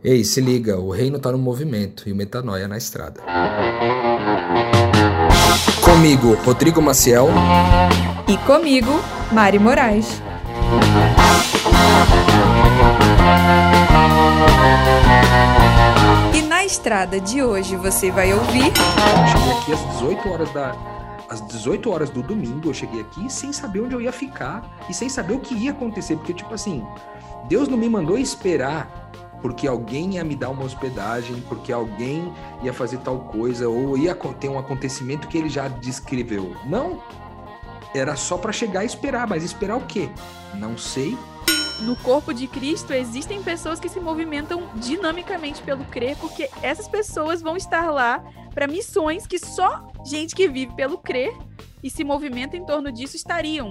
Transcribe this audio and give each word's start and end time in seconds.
Ei, 0.00 0.22
se 0.22 0.40
liga, 0.40 0.78
o 0.78 0.92
reino 0.92 1.18
tá 1.18 1.32
no 1.32 1.38
movimento 1.38 2.08
e 2.08 2.12
o 2.12 2.14
metanoia 2.14 2.68
na 2.68 2.78
estrada. 2.78 3.20
Comigo, 5.84 6.34
Rodrigo 6.44 6.80
Maciel. 6.80 7.26
E 8.28 8.36
comigo, 8.46 8.92
Mari 9.32 9.58
Moraes. 9.58 10.22
E 16.32 16.42
na 16.42 16.64
estrada 16.64 17.18
de 17.18 17.42
hoje 17.42 17.74
você 17.74 18.12
vai 18.12 18.32
ouvir. 18.32 18.66
Eu 18.66 19.26
cheguei 19.26 19.52
aqui 19.52 19.72
às 19.72 19.94
18 19.94 20.28
horas 20.28 20.52
da. 20.52 20.76
Às 21.28 21.44
18 21.48 21.90
horas 21.90 22.08
do 22.10 22.22
domingo 22.22 22.68
eu 22.68 22.74
cheguei 22.74 23.00
aqui 23.00 23.28
sem 23.28 23.52
saber 23.52 23.80
onde 23.80 23.96
eu 23.96 24.00
ia 24.00 24.12
ficar 24.12 24.62
e 24.88 24.94
sem 24.94 25.08
saber 25.08 25.32
o 25.32 25.40
que 25.40 25.56
ia 25.56 25.72
acontecer, 25.72 26.14
porque, 26.14 26.32
tipo 26.32 26.54
assim, 26.54 26.86
Deus 27.48 27.66
não 27.66 27.76
me 27.76 27.88
mandou 27.88 28.16
esperar 28.16 29.07
porque 29.40 29.66
alguém 29.66 30.14
ia 30.14 30.24
me 30.24 30.34
dar 30.34 30.50
uma 30.50 30.64
hospedagem, 30.64 31.40
porque 31.48 31.72
alguém 31.72 32.32
ia 32.62 32.72
fazer 32.72 32.98
tal 32.98 33.20
coisa, 33.20 33.68
ou 33.68 33.96
ia 33.96 34.14
ter 34.38 34.48
um 34.48 34.58
acontecimento 34.58 35.28
que 35.28 35.38
ele 35.38 35.48
já 35.48 35.68
descreveu. 35.68 36.56
Não. 36.66 37.02
Era 37.94 38.16
só 38.16 38.36
para 38.36 38.52
chegar 38.52 38.82
e 38.82 38.86
esperar, 38.86 39.26
mas 39.26 39.42
esperar 39.42 39.76
o 39.76 39.86
quê? 39.86 40.10
Não 40.54 40.76
sei. 40.76 41.16
No 41.80 41.94
corpo 41.96 42.34
de 42.34 42.46
Cristo 42.48 42.92
existem 42.92 43.42
pessoas 43.42 43.78
que 43.78 43.88
se 43.88 44.00
movimentam 44.00 44.68
dinamicamente 44.74 45.62
pelo 45.62 45.84
crer, 45.84 46.16
porque 46.16 46.50
essas 46.60 46.88
pessoas 46.88 47.40
vão 47.40 47.56
estar 47.56 47.90
lá 47.90 48.22
para 48.52 48.66
missões 48.66 49.26
que 49.26 49.38
só 49.38 49.86
gente 50.04 50.34
que 50.34 50.48
vive 50.48 50.74
pelo 50.74 50.98
crer 50.98 51.32
e 51.82 51.88
se 51.88 52.02
movimenta 52.02 52.56
em 52.56 52.64
torno 52.66 52.90
disso 52.90 53.14
estariam. 53.14 53.68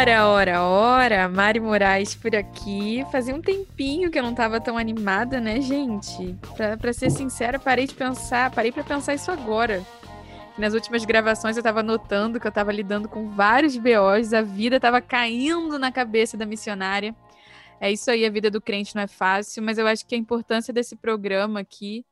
Ora, 0.00 0.26
ora, 0.26 0.62
ora, 0.62 1.28
Mari 1.28 1.60
Moraes 1.60 2.14
por 2.14 2.34
aqui. 2.34 3.04
Fazia 3.12 3.34
um 3.34 3.42
tempinho 3.42 4.10
que 4.10 4.18
eu 4.18 4.22
não 4.22 4.34
tava 4.34 4.58
tão 4.58 4.78
animada, 4.78 5.38
né, 5.38 5.60
gente? 5.60 6.34
Pra, 6.56 6.74
pra 6.74 6.90
ser 6.94 7.10
sincera, 7.10 7.58
parei 7.58 7.86
de 7.86 7.94
pensar, 7.94 8.50
parei 8.50 8.72
para 8.72 8.82
pensar 8.82 9.12
isso 9.12 9.30
agora. 9.30 9.84
Nas 10.56 10.72
últimas 10.72 11.04
gravações 11.04 11.58
eu 11.58 11.62
tava 11.62 11.82
notando 11.82 12.40
que 12.40 12.46
eu 12.46 12.50
tava 12.50 12.72
lidando 12.72 13.10
com 13.10 13.28
vários 13.28 13.76
BOs, 13.76 14.32
a 14.32 14.40
vida 14.40 14.80
tava 14.80 15.02
caindo 15.02 15.78
na 15.78 15.92
cabeça 15.92 16.34
da 16.34 16.46
missionária. 16.46 17.14
É 17.78 17.92
isso 17.92 18.10
aí, 18.10 18.24
a 18.24 18.30
vida 18.30 18.50
do 18.50 18.58
crente 18.58 18.96
não 18.96 19.02
é 19.02 19.06
fácil, 19.06 19.62
mas 19.62 19.76
eu 19.76 19.86
acho 19.86 20.06
que 20.06 20.14
a 20.14 20.18
importância 20.18 20.72
desse 20.72 20.96
programa 20.96 21.60
aqui 21.60 22.06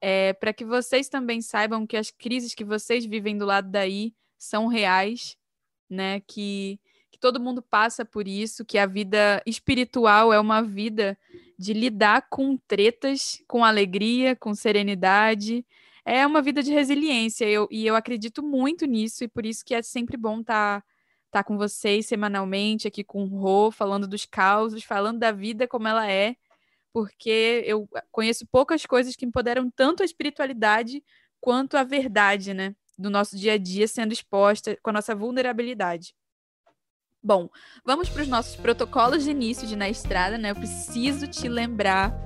é 0.00 0.32
para 0.32 0.52
que 0.52 0.64
vocês 0.64 1.08
também 1.08 1.40
saibam 1.40 1.86
que 1.86 1.96
as 1.96 2.10
crises 2.10 2.52
que 2.52 2.64
vocês 2.64 3.06
vivem 3.06 3.38
do 3.38 3.46
lado 3.46 3.70
daí 3.70 4.12
são 4.36 4.66
reais, 4.66 5.36
né? 5.88 6.20
Que 6.26 6.80
que 7.18 7.20
todo 7.20 7.40
mundo 7.40 7.60
passa 7.60 8.04
por 8.04 8.28
isso, 8.28 8.64
que 8.64 8.78
a 8.78 8.86
vida 8.86 9.42
espiritual 9.44 10.32
é 10.32 10.38
uma 10.38 10.62
vida 10.62 11.18
de 11.58 11.72
lidar 11.72 12.28
com 12.30 12.56
tretas, 12.56 13.42
com 13.48 13.64
alegria, 13.64 14.36
com 14.36 14.54
serenidade. 14.54 15.66
É 16.04 16.24
uma 16.24 16.40
vida 16.40 16.62
de 16.62 16.72
resiliência, 16.72 17.44
eu, 17.44 17.66
e 17.70 17.84
eu 17.86 17.96
acredito 17.96 18.42
muito 18.42 18.86
nisso, 18.86 19.24
e 19.24 19.28
por 19.28 19.44
isso 19.44 19.64
que 19.64 19.74
é 19.74 19.82
sempre 19.82 20.16
bom 20.16 20.40
estar 20.40 20.80
tá, 20.80 20.86
tá 21.30 21.44
com 21.44 21.58
vocês 21.58 22.06
semanalmente, 22.06 22.86
aqui 22.86 23.02
com 23.02 23.24
o 23.24 23.26
Rô, 23.26 23.70
falando 23.72 24.06
dos 24.06 24.24
causos, 24.24 24.84
falando 24.84 25.18
da 25.18 25.32
vida 25.32 25.66
como 25.66 25.88
ela 25.88 26.10
é, 26.10 26.36
porque 26.92 27.64
eu 27.66 27.88
conheço 28.12 28.46
poucas 28.46 28.86
coisas 28.86 29.16
que 29.16 29.26
empoderam 29.26 29.70
tanto 29.70 30.02
a 30.02 30.06
espiritualidade 30.06 31.02
quanto 31.40 31.76
a 31.76 31.84
verdade, 31.84 32.54
né? 32.54 32.74
Do 32.96 33.10
nosso 33.10 33.36
dia 33.36 33.54
a 33.54 33.58
dia 33.58 33.86
sendo 33.86 34.12
exposta 34.12 34.78
com 34.82 34.90
a 34.90 34.92
nossa 34.94 35.14
vulnerabilidade. 35.14 36.14
Bom, 37.28 37.50
vamos 37.84 38.08
para 38.08 38.22
os 38.22 38.28
nossos 38.28 38.56
protocolos 38.56 39.22
de 39.22 39.30
início 39.32 39.68
de 39.68 39.76
Na 39.76 39.86
Estrada, 39.86 40.38
né? 40.38 40.50
Eu 40.50 40.54
preciso 40.54 41.26
te 41.26 41.46
lembrar 41.46 42.18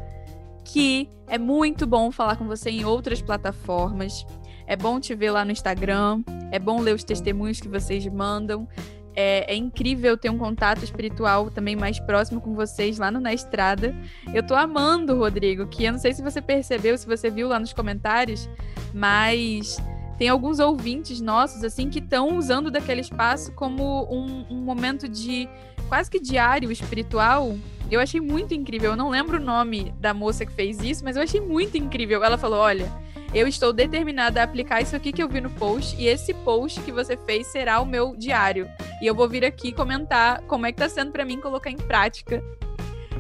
que 0.65 1.11
é 1.27 1.37
muito 1.37 1.89
bom 1.89 2.13
falar 2.13 2.37
com 2.37 2.47
você 2.47 2.71
em 2.71 2.85
outras 2.85 3.21
plataformas. 3.21 4.25
É 4.65 4.77
bom 4.77 5.01
te 5.01 5.13
ver 5.17 5.33
lá 5.33 5.45
no 5.45 5.51
Instagram, 5.51 6.23
é 6.53 6.59
bom 6.61 6.81
ler 6.81 6.95
os 6.95 7.03
testemunhos 7.03 7.61
que 7.61 7.67
vocês 7.67 8.07
mandam. 8.07 8.69
É, 9.13 9.53
é, 9.53 9.57
incrível 9.57 10.17
ter 10.17 10.31
um 10.31 10.39
contato 10.39 10.85
espiritual 10.85 11.51
também 11.51 11.75
mais 11.75 11.99
próximo 11.99 12.41
com 12.41 12.55
vocês 12.55 12.97
lá 12.97 13.11
no 13.11 13.19
Na 13.19 13.35
Estrada. 13.35 13.93
Eu 14.33 14.47
tô 14.47 14.55
amando, 14.55 15.19
Rodrigo, 15.19 15.67
que 15.67 15.83
eu 15.83 15.91
não 15.91 15.99
sei 15.99 16.13
se 16.13 16.23
você 16.23 16.41
percebeu, 16.41 16.97
se 16.97 17.09
você 17.09 17.29
viu 17.29 17.49
lá 17.49 17.59
nos 17.59 17.73
comentários, 17.73 18.49
mas 18.95 19.79
tem 20.23 20.29
alguns 20.29 20.61
ouvintes 20.61 21.21
nossos, 21.21 21.65
assim, 21.65 21.91
que 21.91 21.99
estão 21.99 22.39
usando 22.39 22.71
daquele 22.71 23.01
espaço 23.01 23.51
como 23.55 24.05
um, 24.05 24.47
um, 24.49 24.59
momento 24.59 25.09
de 25.09 25.49
quase 25.89 26.09
que 26.09 26.21
diário 26.21 26.71
espiritual. 26.71 27.59
Eu 27.91 27.99
achei 27.99 28.21
muito 28.21 28.55
incrível. 28.55 28.93
Eu 28.93 28.97
não 28.97 29.11
lembro 29.11 29.39
o 29.39 29.45
nome 29.45 29.93
da 29.99 30.15
moça 30.15 30.47
que 30.47 30.53
fez 30.53 30.81
isso, 30.81 31.03
mas 31.03 31.17
eu 31.17 31.25
achei 31.25 31.41
muito 31.41 31.77
incrível. 31.77 32.23
Ela 32.23 32.39
falou: 32.39 32.61
olha. 32.61 32.89
Eu 33.35 33.49
estou 33.49 33.73
determinada 33.73 34.43
a 34.43 34.45
aplicar 34.45 34.83
isso 34.83 34.95
aqui 34.95 35.11
que 35.11 35.23
eu 35.23 35.29
vi 35.29 35.41
no 35.41 35.49
post, 35.49 35.97
e 35.99 36.07
esse 36.07 36.35
post 36.35 36.79
que 36.83 36.93
você 36.93 37.17
fez 37.17 37.47
será 37.47 37.81
o 37.81 37.87
meu 37.87 38.15
diário. 38.15 38.69
E 39.01 39.07
eu 39.07 39.15
vou 39.15 39.27
vir 39.27 39.43
aqui 39.43 39.73
comentar 39.73 40.43
como 40.43 40.67
é 40.67 40.71
que 40.71 40.77
tá 40.77 40.87
sendo 40.87 41.13
para 41.13 41.25
mim 41.25 41.41
colocar 41.41 41.71
em 41.71 41.79
prática 41.79 42.45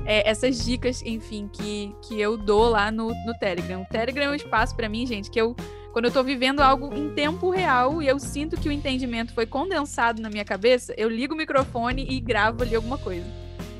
é, 0.04 0.28
essas 0.28 0.62
dicas, 0.62 1.02
enfim, 1.02 1.48
que, 1.50 1.96
que 2.02 2.20
eu 2.20 2.36
dou 2.36 2.69
lá 2.69 2.90
no, 2.90 3.08
no 3.24 3.32
Telegram. 3.40 3.80
O 3.80 3.86
Telegram 3.86 4.26
é 4.26 4.28
um 4.28 4.34
espaço 4.34 4.76
para 4.76 4.86
mim, 4.86 5.06
gente, 5.06 5.30
que 5.30 5.40
eu 5.40 5.56
quando 5.92 6.06
eu 6.06 6.08
estou 6.08 6.25
vivendo 6.25 6.60
algo 6.60 6.92
em 6.94 7.10
tempo 7.10 7.50
real 7.50 8.03
e 8.03 8.08
eu 8.08 8.19
sinto 8.19 8.58
que 8.58 8.69
o 8.69 8.72
entendimento 8.72 9.34
foi 9.34 9.44
condensado 9.44 10.22
na 10.22 10.30
minha 10.30 10.44
cabeça, 10.44 10.94
eu 10.97 11.08
ligo 11.08 11.34
o 11.34 11.36
microfone 11.36 12.06
e 12.08 12.19
gravo 12.19 12.62
ali 12.62 12.75
alguma 12.75 12.97
coisa. 12.97 13.26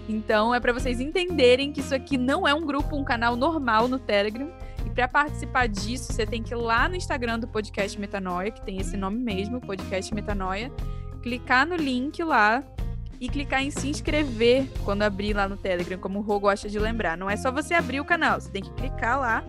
Então 0.07 0.55
é 0.55 0.61
para 0.61 0.75
vocês 0.75 1.01
entenderem 1.01 1.73
que 1.73 1.81
isso 1.81 1.95
aqui 1.95 2.19
não 2.19 2.47
é 2.47 2.53
um 2.53 2.67
grupo, 2.67 2.97
um 2.97 3.05
canal 3.05 3.35
normal 3.35 3.89
no 3.89 3.99
Telegram. 3.99 4.51
E 4.85 4.91
para 4.91 5.09
participar 5.09 5.69
disso, 5.69 6.13
você 6.13 6.27
tem 6.27 6.43
que 6.43 6.53
ir 6.53 6.57
lá 6.57 6.87
no 6.87 6.97
Instagram 6.97 7.39
do 7.39 7.49
Podcast 7.49 7.99
Metanoia, 7.99 8.51
que 8.51 8.61
tem 8.63 8.79
esse 8.79 8.97
nome 8.97 9.19
mesmo, 9.19 9.59
Podcast 9.59 10.13
Metanoia, 10.15 10.71
clicar 11.23 11.67
no 11.67 11.77
link 11.77 12.23
lá 12.23 12.63
e 13.19 13.29
clicar 13.29 13.63
em 13.63 13.71
se 13.71 13.89
inscrever 13.89 14.69
quando 14.85 15.03
abrir 15.03 15.33
lá 15.33 15.49
no 15.49 15.57
Telegram, 15.57 15.97
como 15.97 16.19
o 16.19 16.23
Rô 16.23 16.39
gosta 16.41 16.69
de 16.69 16.79
lembrar. 16.79 17.17
Não 17.17 17.31
é 17.31 17.37
só 17.37 17.51
você 17.51 17.73
abrir 17.73 18.01
o 18.01 18.05
canal, 18.05 18.39
você 18.39 18.51
tem 18.51 18.63
que 18.63 18.73
clicar 18.73 19.19
lá 19.19 19.43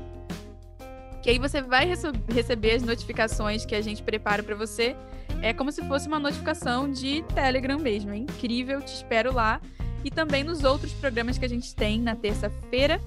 que 1.24 1.30
aí 1.30 1.40
você 1.40 1.62
vai 1.62 1.90
receber 2.28 2.76
as 2.76 2.84
notificações 2.84 3.66
que 3.66 3.74
a 3.74 3.82
gente 3.82 4.04
prepara 4.04 4.44
para 4.44 4.56
você. 4.56 4.94
É 5.42 5.54
como 5.54 5.72
se 5.72 5.82
fosse 5.88 6.06
uma 6.06 6.20
notificação 6.20 6.92
de 6.92 7.24
Telegram 7.34 7.80
mesmo. 7.80 8.12
É 8.12 8.18
incrível, 8.18 8.82
te 8.82 8.94
espero 8.94 9.34
lá. 9.34 9.62
E 10.04 10.12
também 10.12 10.44
nos 10.44 10.66
outros 10.66 10.92
programas 10.92 11.38
que 11.38 11.46
a 11.46 11.50
gente 11.50 11.74
tem 11.74 11.98
na 12.02 12.14
terça-feira, 12.14 13.00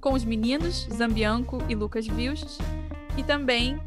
com 0.00 0.14
os 0.14 0.24
meninos 0.24 0.88
Zambianco 0.90 1.62
e 1.68 1.74
Lucas 1.74 2.06
Vilches. 2.06 2.56
E 3.18 3.22
também 3.22 3.78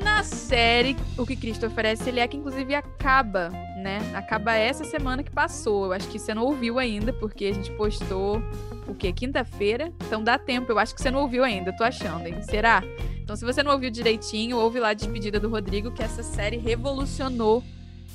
na 0.00 0.22
série 0.22 0.96
O 1.18 1.26
que 1.26 1.34
Cristo 1.34 1.66
oferece, 1.66 2.08
ele 2.08 2.20
é 2.20 2.28
que 2.28 2.36
inclusive 2.36 2.76
acaba, 2.76 3.50
né? 3.84 3.98
Acaba 4.14 4.54
essa 4.54 4.82
semana 4.82 5.22
que 5.22 5.30
passou. 5.30 5.84
Eu 5.84 5.92
acho 5.92 6.08
que 6.08 6.18
você 6.18 6.32
não 6.32 6.42
ouviu 6.42 6.78
ainda, 6.78 7.12
porque 7.12 7.44
a 7.44 7.52
gente 7.52 7.70
postou 7.72 8.42
o 8.88 8.94
quê? 8.94 9.12
Quinta-feira. 9.12 9.92
Então 10.06 10.24
dá 10.24 10.38
tempo. 10.38 10.72
Eu 10.72 10.78
acho 10.78 10.94
que 10.94 11.02
você 11.02 11.10
não 11.10 11.20
ouviu 11.20 11.44
ainda, 11.44 11.70
tô 11.76 11.84
achando, 11.84 12.26
hein? 12.26 12.40
Será? 12.40 12.82
Então, 13.22 13.36
se 13.36 13.44
você 13.44 13.62
não 13.62 13.72
ouviu 13.72 13.90
direitinho, 13.90 14.56
ouve 14.56 14.80
lá 14.80 14.88
a 14.88 14.94
despedida 14.94 15.38
do 15.38 15.50
Rodrigo, 15.50 15.90
que 15.90 16.02
essa 16.02 16.22
série 16.22 16.56
revolucionou 16.56 17.62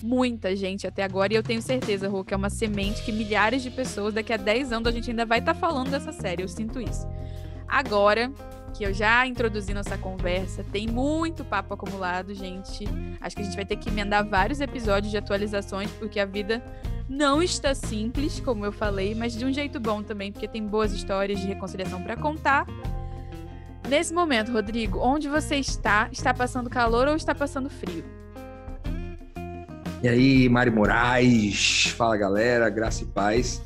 muita 0.02 0.56
gente 0.56 0.88
até 0.88 1.04
agora. 1.04 1.34
E 1.34 1.36
eu 1.36 1.44
tenho 1.44 1.62
certeza, 1.62 2.10
Rô, 2.10 2.24
que 2.24 2.34
é 2.34 2.38
uma 2.38 2.50
semente 2.50 3.04
que 3.04 3.12
milhares 3.12 3.62
de 3.62 3.70
pessoas, 3.70 4.16
daqui 4.16 4.34
a 4.34 4.38
10 4.38 4.72
anos, 4.72 4.88
a 4.88 4.92
gente 4.92 5.12
ainda 5.12 5.26
vai 5.26 5.38
estar 5.38 5.54
tá 5.54 5.60
falando 5.60 5.92
dessa 5.92 6.12
série. 6.12 6.42
Eu 6.42 6.48
sinto 6.48 6.82
isso. 6.82 7.08
Agora 7.68 8.32
que 8.80 8.86
eu 8.86 8.94
já 8.94 9.28
introduzi 9.28 9.74
nossa 9.74 9.98
conversa, 9.98 10.64
tem 10.64 10.88
muito 10.88 11.44
papo 11.44 11.74
acumulado, 11.74 12.34
gente. 12.34 12.86
Acho 13.20 13.36
que 13.36 13.42
a 13.42 13.46
gente 13.46 13.56
vai 13.58 13.66
ter 13.66 13.76
que 13.76 13.90
emendar 13.90 14.26
vários 14.26 14.62
episódios 14.62 15.12
de 15.12 15.18
atualizações, 15.18 15.92
porque 16.00 16.18
a 16.18 16.26
vida 16.26 16.64
não 17.10 17.44
está 17.44 17.76
simples, 17.76 18.40
como 18.40 18.66
eu 18.66 18.72
falei, 18.72 19.14
mas 19.14 19.34
de 19.34 19.44
um 19.44 19.52
jeito 19.52 19.82
bom 19.82 20.02
também, 20.02 20.32
porque 20.32 20.48
tem 20.48 20.66
boas 20.66 20.94
histórias 20.94 21.42
de 21.42 21.46
reconciliação 21.46 22.02
para 22.02 22.16
contar. 22.16 22.66
Nesse 23.90 24.14
momento, 24.14 24.54
Rodrigo, 24.54 24.98
onde 25.00 25.28
você 25.28 25.58
está? 25.58 26.08
Está 26.10 26.34
passando 26.34 26.70
calor 26.70 27.06
ou 27.10 27.18
está 27.18 27.36
passando 27.36 27.70
frio? 27.70 28.06
E 30.02 30.08
aí, 30.08 30.48
Mari 30.48 30.72
Moraes, 30.72 31.88
fala 31.98 32.16
galera, 32.16 32.70
graça 32.70 33.04
e 33.04 33.08
paz. 33.08 33.62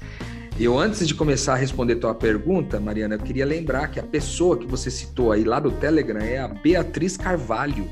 Eu, 0.60 0.78
antes 0.78 1.08
de 1.08 1.16
começar 1.16 1.54
a 1.54 1.58
responder 1.58 1.96
tua 1.96 2.14
pergunta, 2.14 2.80
Mariana, 2.80 3.16
eu 3.16 3.20
queria 3.20 3.46
lembrar 3.46 3.88
que 3.88 4.00
a 4.00 4.04
pessoa 4.04 4.56
que 4.56 4.68
você 4.68 4.92
citou 4.92 5.32
aí 5.32 5.44
lá 5.44 5.60
do 5.60 5.72
Telegram 5.72 6.20
é 6.20 6.38
a 6.38 6.48
Beatriz 6.48 7.18
Carvalho 7.18 7.90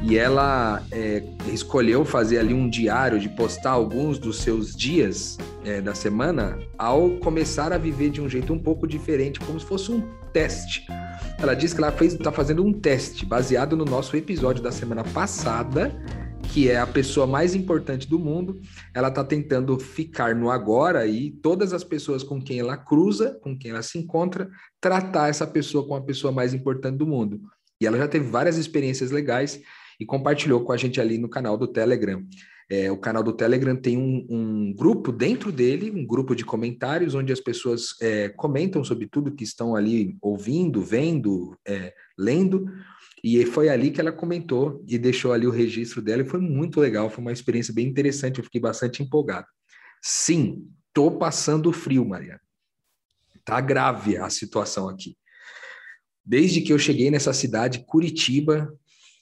e 0.00 0.16
ela 0.16 0.84
é, 0.92 1.24
escolheu 1.52 2.04
fazer 2.04 2.38
ali 2.38 2.54
um 2.54 2.70
diário 2.70 3.18
de 3.18 3.28
postar 3.28 3.70
alguns 3.70 4.18
dos 4.18 4.38
seus 4.38 4.76
dias 4.76 5.36
é, 5.64 5.80
da 5.80 5.94
semana 5.94 6.58
ao 6.78 7.10
começar 7.16 7.72
a 7.72 7.78
viver 7.78 8.10
de 8.10 8.20
um 8.20 8.28
jeito 8.28 8.52
um 8.52 8.58
pouco 8.58 8.86
diferente, 8.86 9.40
como 9.40 9.58
se 9.58 9.66
fosse 9.66 9.90
um 9.90 10.00
teste. 10.32 10.86
Ela 11.38 11.54
disse 11.54 11.74
que 11.74 11.82
ela 11.82 11.92
está 12.00 12.30
fazendo 12.30 12.64
um 12.64 12.72
teste 12.72 13.26
baseado 13.26 13.76
no 13.76 13.84
nosso 13.84 14.16
episódio 14.16 14.62
da 14.62 14.70
semana 14.70 15.02
passada, 15.02 15.92
que 16.54 16.70
é 16.70 16.76
a 16.76 16.86
pessoa 16.86 17.26
mais 17.26 17.52
importante 17.56 18.08
do 18.08 18.16
mundo, 18.16 18.60
ela 18.94 19.08
está 19.08 19.24
tentando 19.24 19.76
ficar 19.76 20.36
no 20.36 20.52
agora 20.52 21.04
e 21.04 21.32
todas 21.32 21.72
as 21.72 21.82
pessoas 21.82 22.22
com 22.22 22.40
quem 22.40 22.60
ela 22.60 22.76
cruza, 22.76 23.36
com 23.42 23.58
quem 23.58 23.72
ela 23.72 23.82
se 23.82 23.98
encontra, 23.98 24.48
tratar 24.80 25.28
essa 25.28 25.48
pessoa 25.48 25.82
como 25.82 25.96
a 25.96 26.04
pessoa 26.04 26.32
mais 26.32 26.54
importante 26.54 26.96
do 26.96 27.08
mundo. 27.08 27.40
E 27.80 27.86
ela 27.88 27.98
já 27.98 28.06
teve 28.06 28.30
várias 28.30 28.56
experiências 28.56 29.10
legais 29.10 29.60
e 29.98 30.06
compartilhou 30.06 30.64
com 30.64 30.70
a 30.70 30.76
gente 30.76 31.00
ali 31.00 31.18
no 31.18 31.28
canal 31.28 31.58
do 31.58 31.66
Telegram. 31.66 32.24
É, 32.70 32.88
o 32.88 32.96
canal 32.96 33.24
do 33.24 33.32
Telegram 33.32 33.74
tem 33.74 33.98
um, 33.98 34.24
um, 34.30 34.74
grupo 34.74 35.10
dentro 35.10 35.50
dele, 35.50 35.90
um 35.90 36.06
grupo 36.06 36.36
de 36.36 36.44
comentários, 36.44 37.16
onde 37.16 37.32
as 37.32 37.40
pessoas 37.40 37.96
é, 38.00 38.28
comentam 38.28 38.84
sobre 38.84 39.08
tudo 39.08 39.34
que 39.34 39.42
estão 39.42 39.74
ali 39.74 40.16
ouvindo, 40.22 40.80
vendo, 40.80 41.58
é, 41.66 41.92
lendo. 42.16 42.70
E 43.24 43.46
foi 43.46 43.70
ali 43.70 43.90
que 43.90 44.02
ela 44.02 44.12
comentou 44.12 44.84
e 44.86 44.98
deixou 44.98 45.32
ali 45.32 45.46
o 45.46 45.50
registro 45.50 46.02
dela, 46.02 46.20
e 46.20 46.28
foi 46.28 46.40
muito 46.40 46.78
legal, 46.78 47.08
foi 47.08 47.22
uma 47.22 47.32
experiência 47.32 47.72
bem 47.72 47.88
interessante, 47.88 48.36
eu 48.36 48.44
fiquei 48.44 48.60
bastante 48.60 49.02
empolgado. 49.02 49.46
Sim, 50.02 50.70
tô 50.92 51.10
passando 51.10 51.72
frio, 51.72 52.04
Mariana. 52.04 52.42
Tá 53.42 53.62
grave 53.62 54.18
a 54.18 54.28
situação 54.28 54.90
aqui. 54.90 55.16
Desde 56.22 56.60
que 56.60 56.70
eu 56.70 56.78
cheguei 56.78 57.10
nessa 57.10 57.32
cidade, 57.32 57.84
Curitiba, 57.86 58.70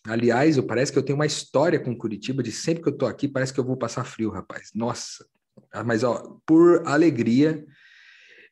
Aliás, 0.04 0.56
eu 0.56 0.66
parece 0.66 0.90
que 0.90 0.99
eu 0.99 1.02
tenho 1.04 1.16
uma 1.16 1.26
história 1.26 1.78
com 1.78 1.96
Curitiba, 1.96 2.43
de 2.43 2.50
sempre 2.50 2.82
que 2.82 2.88
eu 2.88 2.96
tô 2.99 3.06
aqui, 3.06 3.28
parece 3.28 3.52
que 3.52 3.60
eu 3.60 3.64
vou 3.64 3.76
passar 3.76 4.02
frio, 4.02 4.31
rapaz. 4.31 4.70
Nossa. 4.75 5.25
Mas, 5.87 6.02
ó, 6.02 6.40
por 6.44 6.84
alegria, 6.88 7.64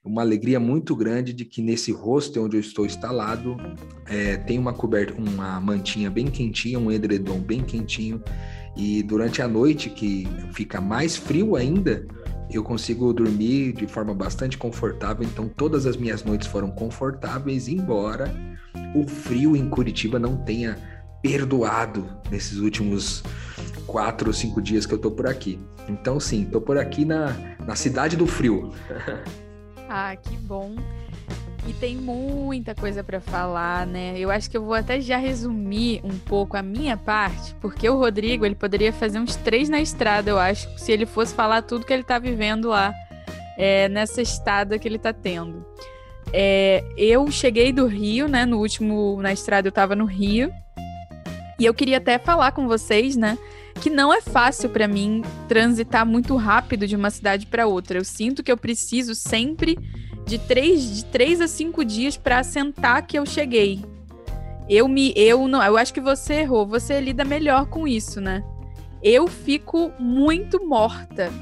uma 0.04 0.22
alegria 0.22 0.58
muito 0.58 0.96
grande 0.96 1.32
de 1.32 1.44
que 1.44 1.60
nesse 1.60 1.92
hostel 1.92 2.44
onde 2.44 2.56
eu 2.56 2.60
estou 2.60 2.86
instalado, 2.86 3.56
é, 4.06 4.36
tem 4.38 4.58
uma 4.58 4.72
coberta, 4.72 5.14
uma 5.20 5.60
mantinha 5.60 6.10
bem 6.10 6.26
quentinha, 6.26 6.78
um 6.78 6.90
edredom 6.90 7.38
bem 7.38 7.62
quentinho, 7.62 8.22
e 8.76 9.02
durante 9.02 9.42
a 9.42 9.48
noite, 9.48 9.90
que 9.90 10.26
fica 10.52 10.80
mais 10.80 11.16
frio 11.16 11.54
ainda, 11.54 12.06
eu 12.50 12.64
consigo 12.64 13.12
dormir 13.12 13.72
de 13.72 13.86
forma 13.86 14.14
bastante 14.14 14.56
confortável, 14.56 15.24
então 15.24 15.48
todas 15.48 15.86
as 15.86 15.96
minhas 15.96 16.24
noites 16.24 16.48
foram 16.48 16.70
confortáveis, 16.70 17.68
embora 17.68 18.32
o 18.94 19.06
frio 19.06 19.54
em 19.54 19.68
Curitiba 19.68 20.18
não 20.18 20.36
tenha 20.36 20.78
perdoado 21.22 22.08
nesses 22.30 22.58
últimos 22.58 23.22
quatro 23.86 24.28
ou 24.28 24.32
cinco 24.32 24.62
dias 24.62 24.86
que 24.86 24.94
eu 24.94 24.98
tô 24.98 25.10
por 25.10 25.26
aqui. 25.26 25.60
Então, 25.88 26.18
sim, 26.18 26.44
tô 26.44 26.60
por 26.60 26.78
aqui 26.78 27.04
na, 27.04 27.36
na 27.66 27.76
cidade 27.76 28.16
do 28.16 28.26
frio. 28.26 28.72
ah, 29.90 30.14
que 30.14 30.36
bom. 30.36 30.76
E 31.66 31.72
tem 31.74 31.96
muita 31.96 32.74
coisa 32.74 33.02
para 33.04 33.20
falar, 33.20 33.86
né? 33.86 34.14
Eu 34.16 34.30
acho 34.30 34.48
que 34.48 34.56
eu 34.56 34.64
vou 34.64 34.72
até 34.74 35.00
já 35.00 35.18
resumir 35.18 36.00
um 36.04 36.16
pouco 36.16 36.56
a 36.56 36.62
minha 36.62 36.96
parte, 36.96 37.54
porque 37.60 37.88
o 37.88 37.98
Rodrigo, 37.98 38.46
ele 38.46 38.54
poderia 38.54 38.92
fazer 38.92 39.18
uns 39.18 39.36
três 39.36 39.68
na 39.68 39.80
estrada, 39.80 40.30
eu 40.30 40.38
acho, 40.38 40.68
se 40.78 40.90
ele 40.90 41.04
fosse 41.04 41.34
falar 41.34 41.62
tudo 41.62 41.84
que 41.84 41.92
ele 41.92 42.04
tá 42.04 42.18
vivendo 42.18 42.68
lá, 42.68 42.94
é, 43.58 43.88
nessa 43.88 44.22
estada 44.22 44.78
que 44.78 44.88
ele 44.88 44.98
tá 44.98 45.12
tendo. 45.12 45.66
É, 46.32 46.84
eu 46.96 47.30
cheguei 47.30 47.72
do 47.72 47.86
Rio, 47.86 48.28
né? 48.28 48.46
No 48.46 48.58
último, 48.58 49.20
na 49.20 49.32
estrada 49.32 49.68
eu 49.68 49.72
tava 49.72 49.94
no 49.94 50.06
Rio, 50.06 50.52
e 51.58 51.66
eu 51.66 51.74
queria 51.74 51.98
até 51.98 52.18
falar 52.18 52.52
com 52.52 52.66
vocês, 52.66 53.16
né? 53.16 53.36
Que 53.74 53.90
não 53.90 54.12
é 54.12 54.20
fácil 54.20 54.68
para 54.68 54.88
mim 54.88 55.22
transitar 55.48 56.04
muito 56.06 56.36
rápido 56.36 56.86
de 56.86 56.96
uma 56.96 57.10
cidade 57.10 57.46
para 57.46 57.66
outra. 57.66 57.98
Eu 57.98 58.04
sinto 58.04 58.42
que 58.42 58.50
eu 58.50 58.56
preciso 58.56 59.14
sempre 59.14 59.78
de 60.26 60.38
três, 60.38 60.96
de 60.96 61.04
três 61.06 61.40
a 61.40 61.48
cinco 61.48 61.84
dias 61.84 62.16
para 62.16 62.38
assentar 62.38 63.06
que 63.06 63.18
eu 63.18 63.26
cheguei. 63.26 63.84
Eu 64.68 64.86
me, 64.86 65.12
eu 65.16 65.48
não, 65.48 65.62
eu 65.62 65.76
acho 65.76 65.92
que 65.92 66.00
você 66.00 66.34
errou. 66.34 66.66
Você 66.66 67.00
lida 67.00 67.24
melhor 67.24 67.66
com 67.66 67.88
isso, 67.88 68.20
né? 68.20 68.44
Eu 69.02 69.26
fico 69.26 69.90
muito 69.98 70.64
morta. 70.64 71.32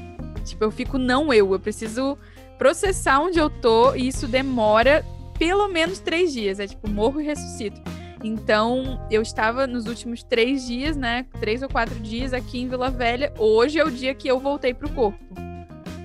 Tipo, 0.45 0.63
eu 0.63 0.71
fico 0.71 0.97
não 0.97 1.33
eu. 1.33 1.53
Eu 1.53 1.59
preciso 1.59 2.17
processar 2.57 3.19
onde 3.19 3.37
eu 3.37 3.49
tô 3.49 3.93
e 3.93 4.07
isso 4.07 4.27
demora 4.27 5.05
pelo 5.37 5.67
menos 5.67 5.99
três 5.99 6.33
dias. 6.33 6.59
É 6.59 6.67
tipo, 6.67 6.89
morro 6.89 7.21
e 7.21 7.25
ressuscito. 7.25 7.79
Então, 8.23 8.99
eu 9.09 9.21
estava 9.21 9.65
nos 9.65 9.85
últimos 9.85 10.23
três 10.23 10.65
dias, 10.67 10.97
né? 10.97 11.25
Três 11.39 11.61
ou 11.61 11.69
quatro 11.69 11.95
dias 11.99 12.33
aqui 12.33 12.59
em 12.59 12.67
Vila 12.67 12.89
Velha. 12.89 13.33
Hoje 13.37 13.79
é 13.79 13.83
o 13.83 13.91
dia 13.91 14.13
que 14.13 14.27
eu 14.27 14.39
voltei 14.39 14.73
pro 14.73 14.89
corpo. 14.89 15.17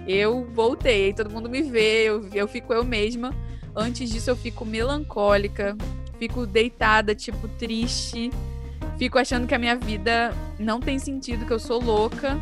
Eu 0.07 0.47
voltei, 0.53 1.13
todo 1.13 1.31
mundo 1.31 1.49
me 1.49 1.63
vê, 1.63 2.05
eu, 2.05 2.29
eu 2.33 2.47
fico 2.47 2.73
eu 2.73 2.85
mesma. 2.85 3.35
Antes 3.75 4.11
disso, 4.11 4.31
eu 4.31 4.37
fico 4.37 4.65
melancólica, 4.65 5.77
fico 6.19 6.47
deitada, 6.47 7.15
tipo, 7.15 7.49
triste. 7.49 8.31
Fico 8.97 9.19
achando 9.19 9.47
que 9.47 9.55
a 9.55 9.59
minha 9.59 9.75
vida 9.75 10.33
não 10.59 10.79
tem 10.79 11.01
sentido, 11.01 11.47
que 11.47 11.53
eu 11.53 11.59
sou 11.59 11.83
louca. 11.83 12.41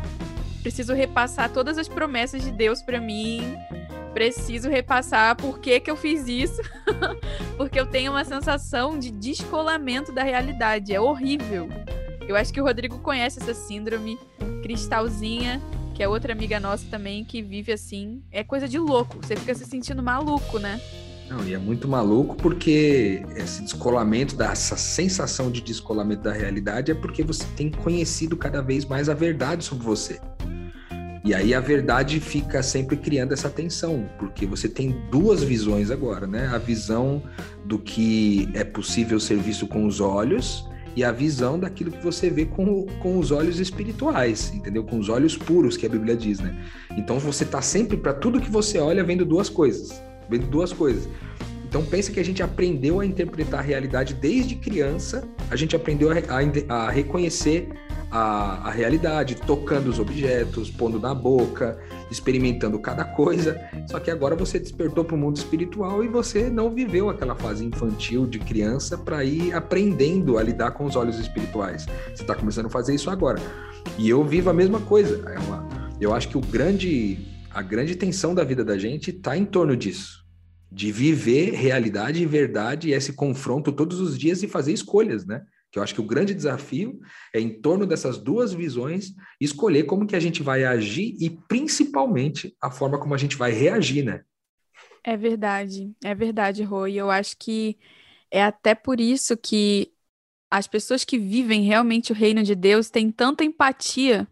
Preciso 0.61 0.93
repassar 0.93 1.49
todas 1.49 1.79
as 1.79 1.87
promessas 1.87 2.43
de 2.43 2.51
Deus 2.51 2.81
para 2.81 3.01
mim 3.01 3.57
preciso 4.13 4.69
repassar 4.69 5.35
por 5.35 5.59
que, 5.59 5.79
que 5.79 5.89
eu 5.89 5.95
fiz 5.95 6.27
isso, 6.27 6.61
porque 7.57 7.79
eu 7.79 7.85
tenho 7.85 8.11
uma 8.11 8.23
sensação 8.23 8.97
de 8.97 9.11
descolamento 9.11 10.11
da 10.11 10.23
realidade. 10.23 10.93
É 10.93 11.01
horrível. 11.01 11.67
Eu 12.27 12.35
acho 12.35 12.53
que 12.53 12.61
o 12.61 12.63
Rodrigo 12.63 12.99
conhece 12.99 13.39
essa 13.39 13.53
síndrome. 13.53 14.17
Cristalzinha, 14.61 15.61
que 15.93 16.01
é 16.01 16.07
outra 16.07 16.31
amiga 16.31 16.59
nossa 16.59 16.85
também, 16.89 17.25
que 17.25 17.41
vive 17.41 17.71
assim. 17.71 18.23
É 18.31 18.43
coisa 18.43 18.67
de 18.67 18.79
louco. 18.79 19.17
Você 19.21 19.35
fica 19.35 19.53
se 19.53 19.65
sentindo 19.65 20.01
maluco, 20.01 20.57
né? 20.57 20.79
Não, 21.29 21.43
e 21.45 21.53
é 21.53 21.57
muito 21.57 21.87
maluco 21.87 22.35
porque 22.35 23.23
esse 23.35 23.63
descolamento, 23.63 24.41
essa 24.41 24.77
sensação 24.77 25.49
de 25.49 25.61
descolamento 25.61 26.21
da 26.21 26.31
realidade 26.31 26.91
é 26.91 26.95
porque 26.95 27.23
você 27.23 27.45
tem 27.55 27.71
conhecido 27.71 28.37
cada 28.37 28.61
vez 28.61 28.85
mais 28.85 29.09
a 29.09 29.13
verdade 29.13 29.63
sobre 29.63 29.83
você. 29.83 30.19
E 31.23 31.33
aí 31.33 31.53
a 31.53 31.61
verdade 31.61 32.19
fica 32.19 32.61
sempre 32.61 32.97
criando 32.97 33.33
essa 33.33 33.49
tensão, 33.49 34.09
porque 34.19 34.45
você 34.45 34.67
tem 34.67 34.91
duas 35.09 35.41
visões 35.41 35.89
agora, 35.89 36.27
né? 36.27 36.47
A 36.53 36.57
visão 36.57 37.23
do 37.63 37.79
que 37.79 38.49
é 38.53 38.65
possível 38.65 39.17
ser 39.21 39.37
visto 39.37 39.65
com 39.65 39.85
os 39.85 40.01
olhos 40.01 40.67
e 40.97 41.03
a 41.03 41.13
visão 41.13 41.57
daquilo 41.57 41.91
que 41.91 42.03
você 42.03 42.29
vê 42.29 42.45
com, 42.45 42.85
com 43.01 43.17
os 43.17 43.31
olhos 43.31 43.57
espirituais, 43.57 44.51
entendeu? 44.53 44.83
Com 44.83 44.99
os 44.99 45.07
olhos 45.07 45.37
puros, 45.37 45.77
que 45.77 45.85
a 45.85 45.89
Bíblia 45.89 46.15
diz, 46.15 46.41
né? 46.41 46.61
Então 46.97 47.17
você 47.19 47.45
tá 47.45 47.61
sempre 47.61 47.95
para 47.95 48.13
tudo 48.13 48.41
que 48.41 48.51
você 48.51 48.77
olha 48.77 49.01
vendo 49.01 49.23
duas 49.25 49.47
coisas, 49.47 50.03
vendo 50.29 50.47
duas 50.47 50.73
coisas. 50.73 51.07
Então 51.63 51.85
pensa 51.85 52.11
que 52.11 52.19
a 52.19 52.25
gente 52.25 52.43
aprendeu 52.43 52.99
a 52.99 53.05
interpretar 53.05 53.61
a 53.61 53.63
realidade 53.63 54.13
desde 54.13 54.55
criança, 54.55 55.27
a 55.49 55.55
gente 55.55 55.73
aprendeu 55.73 56.09
a, 56.11 56.15
a, 56.69 56.75
a 56.85 56.91
reconhecer 56.91 57.69
a, 58.13 58.67
a 58.67 58.69
realidade, 58.69 59.33
tocando 59.35 59.87
os 59.87 59.97
objetos, 59.97 60.69
pondo 60.69 60.99
na 60.99 61.15
boca, 61.15 61.79
experimentando 62.11 62.77
cada 62.77 63.03
coisa. 63.03 63.59
Só 63.89 63.99
que 63.99 64.11
agora 64.11 64.35
você 64.35 64.59
despertou 64.59 65.03
para 65.03 65.15
o 65.15 65.17
mundo 65.17 65.37
espiritual 65.37 66.03
e 66.03 66.07
você 66.07 66.47
não 66.47 66.69
viveu 66.69 67.09
aquela 67.09 67.33
fase 67.33 67.65
infantil 67.65 68.27
de 68.27 68.37
criança 68.37 68.95
para 68.95 69.23
ir 69.25 69.51
aprendendo 69.55 70.37
a 70.37 70.43
lidar 70.43 70.71
com 70.71 70.85
os 70.85 70.95
olhos 70.95 71.17
espirituais. 71.17 71.87
Você 72.13 72.21
está 72.21 72.35
começando 72.35 72.67
a 72.67 72.69
fazer 72.69 72.93
isso 72.93 73.09
agora. 73.09 73.41
E 73.97 74.07
eu 74.07 74.23
vivo 74.23 74.51
a 74.51 74.53
mesma 74.53 74.79
coisa. 74.79 75.27
É 75.31 75.39
uma, 75.39 75.67
eu 75.99 76.13
acho 76.13 76.29
que 76.29 76.37
o 76.37 76.41
grande, 76.41 77.17
a 77.49 77.63
grande 77.63 77.95
tensão 77.95 78.35
da 78.35 78.43
vida 78.43 78.63
da 78.63 78.77
gente 78.77 79.09
está 79.09 79.35
em 79.35 79.43
torno 79.43 79.75
disso. 79.75 80.23
De 80.71 80.91
viver 80.91 81.53
realidade 81.53 82.21
e 82.21 82.27
verdade 82.27 82.91
esse 82.91 83.13
confronto 83.13 83.71
todos 83.71 83.99
os 83.99 84.19
dias 84.19 84.43
e 84.43 84.47
fazer 84.47 84.71
escolhas, 84.71 85.25
né? 85.25 85.41
Que 85.73 85.79
eu 85.79 85.83
acho 85.83 85.95
que 85.95 86.01
o 86.01 86.05
grande 86.05 86.35
desafio 86.35 86.99
é 87.33 87.39
em 87.39 87.59
torno 87.59 87.87
dessas 87.87 88.19
duas 88.19 88.53
visões 88.53 89.11
escolher 89.41 89.85
como 89.85 90.05
que 90.05 90.15
a 90.15 90.19
gente 90.19 90.43
vai 90.43 90.63
agir 90.63 91.17
e 91.19 91.31
principalmente 91.31 92.55
a 92.61 92.69
forma 92.69 92.99
como 92.99 93.15
a 93.15 93.17
gente 93.17 93.35
vai 93.35 93.51
reagir, 93.51 94.05
né? 94.05 94.21
É 95.03 95.17
verdade, 95.17 95.91
é 96.03 96.13
verdade. 96.13 96.61
E 96.61 96.95
eu 96.95 97.09
acho 97.09 97.35
que 97.39 97.75
é 98.29 98.43
até 98.43 98.75
por 98.75 99.01
isso 99.01 99.35
que 99.35 99.91
as 100.51 100.67
pessoas 100.67 101.03
que 101.03 101.17
vivem 101.17 101.63
realmente 101.63 102.11
o 102.11 102.15
reino 102.15 102.43
de 102.43 102.53
Deus 102.53 102.91
têm 102.91 103.11
tanta 103.11 103.43
empatia 103.43 104.27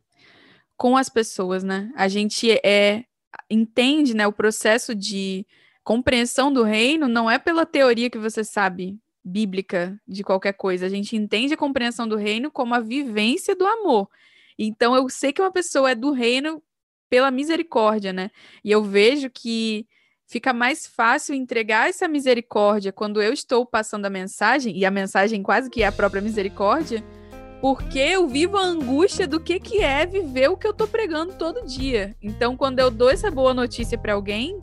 com 0.78 0.96
as 0.96 1.10
pessoas, 1.10 1.64
né? 1.64 1.92
A 1.96 2.08
gente 2.08 2.52
é 2.64 3.04
entende, 3.50 4.14
né, 4.14 4.28
o 4.28 4.32
processo 4.32 4.94
de 4.94 5.46
compreensão 5.84 6.54
do 6.54 6.64
reino 6.64 7.08
não 7.08 7.32
é 7.32 7.40
pela 7.40 7.66
teoria 7.66 8.12
que 8.12 8.20
você 8.20 8.44
sabe 8.44 9.00
bíblica 9.24 10.00
de 10.08 10.24
qualquer 10.24 10.54
coisa. 10.54 10.86
A 10.86 10.90
gente 10.90 11.16
entende 11.16 11.54
a 11.54 11.58
compreensão 11.58 12.08
do 12.08 12.16
reino 12.16 12.52
como 12.52 12.74
a 12.74 12.80
vivência 12.80 13.56
do 13.56 13.66
amor. 13.66 14.08
Então 14.58 14.96
eu 14.96 15.08
sei 15.10 15.32
que 15.34 15.42
uma 15.42 15.52
pessoa 15.52 15.92
é 15.92 15.96
do 15.96 16.12
reino 16.12 16.62
pela 17.10 17.32
misericórdia, 17.32 18.14
né? 18.14 18.32
E 18.64 18.72
eu 18.72 18.84
vejo 18.84 19.30
que 19.30 19.86
fica 20.28 20.54
mais 20.54 20.88
fácil 20.88 21.36
entregar 21.36 21.90
essa 21.90 22.08
misericórdia 22.08 22.94
quando 22.94 23.22
eu 23.22 23.34
estou 23.34 23.66
passando 23.66 24.06
a 24.06 24.10
mensagem, 24.10 24.78
e 24.78 24.86
a 24.86 24.92
mensagem 24.92 25.44
quase 25.44 25.70
que 25.70 25.84
é 25.84 25.88
a 25.88 25.92
própria 25.92 26.22
misericórdia, 26.22 27.04
porque 27.60 28.00
eu 28.00 28.28
vivo 28.28 28.56
a 28.58 28.64
angústia 28.64 29.28
do 29.28 29.42
que, 29.42 29.60
que 29.60 29.80
é 29.80 30.06
viver 30.06 30.50
o 30.50 30.56
que 30.56 30.66
eu 30.66 30.72
estou 30.72 30.88
pregando 30.88 31.34
todo 31.34 31.68
dia. 31.68 32.16
Então, 32.22 32.56
quando 32.56 32.80
eu 32.80 32.90
dou 32.90 33.10
essa 33.10 33.30
boa 33.30 33.54
notícia 33.54 33.98
para 33.98 34.14
alguém, 34.14 34.58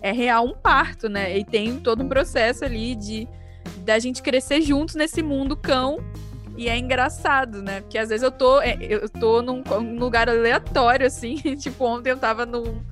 é 0.00 0.12
real 0.12 0.46
um 0.46 0.54
parto, 0.54 1.08
né? 1.08 1.36
E 1.36 1.44
tem 1.44 1.80
todo 1.80 2.04
um 2.04 2.08
processo 2.08 2.64
ali 2.64 2.94
de 2.94 3.28
da 3.84 3.98
gente 3.98 4.22
crescer 4.22 4.62
juntos 4.62 4.94
nesse 4.94 5.22
mundo 5.22 5.56
cão 5.56 5.98
E 6.56 6.68
é 6.68 6.76
engraçado, 6.76 7.62
né? 7.62 7.80
Porque 7.80 7.98
às 7.98 8.08
vezes 8.08 8.22
eu 8.22 8.30
tô, 8.30 8.60
é, 8.60 8.76
eu 8.80 9.08
tô 9.08 9.42
num, 9.42 9.62
lugar 9.98 10.28
aleatório, 10.28 11.06
assim. 11.06 11.36
tipo, 11.56 11.84
ontem 11.84 12.10
eu 12.10 12.18
tava 12.18 12.44
num, 12.44 12.82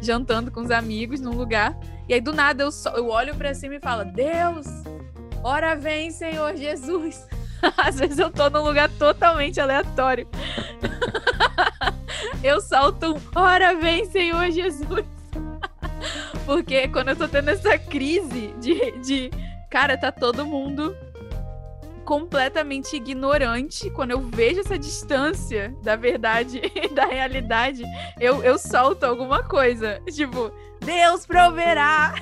jantando 0.00 0.50
com 0.50 0.60
os 0.60 0.70
amigos 0.70 1.20
num 1.20 1.34
lugar. 1.34 1.78
E 2.08 2.14
aí, 2.14 2.20
do 2.20 2.32
nada, 2.32 2.64
eu, 2.64 2.70
só, 2.70 2.90
eu 2.90 3.08
olho 3.08 3.34
para 3.34 3.54
cima 3.54 3.76
e 3.76 3.80
falo: 3.80 4.04
Deus, 4.04 4.66
ora 5.42 5.74
vem, 5.74 6.10
Senhor 6.10 6.54
Jesus. 6.54 7.26
Às 7.78 7.98
vezes 7.98 8.18
eu 8.18 8.30
tô 8.30 8.50
num 8.50 8.62
lugar 8.62 8.90
totalmente 8.90 9.60
aleatório. 9.60 10.28
eu 12.44 12.60
salto 12.60 13.14
um: 13.14 13.20
ora 13.34 13.74
vem, 13.74 14.04
Senhor 14.04 14.50
Jesus. 14.50 15.06
Porque 16.44 16.88
quando 16.88 17.08
eu 17.08 17.16
tô 17.16 17.26
tendo 17.26 17.48
essa 17.48 17.78
crise 17.78 18.54
de, 18.60 18.92
de 18.98 19.30
cara, 19.74 19.98
tá 19.98 20.12
todo 20.12 20.46
mundo 20.46 20.96
completamente 22.04 22.94
ignorante. 22.94 23.90
Quando 23.90 24.12
eu 24.12 24.20
vejo 24.20 24.60
essa 24.60 24.78
distância 24.78 25.74
da 25.82 25.96
verdade 25.96 26.62
e 26.80 26.88
da 26.94 27.06
realidade, 27.06 27.82
eu, 28.20 28.40
eu 28.44 28.56
solto 28.56 29.02
alguma 29.02 29.42
coisa. 29.42 30.00
Tipo, 30.06 30.52
Deus 30.78 31.26
proverá. 31.26 32.14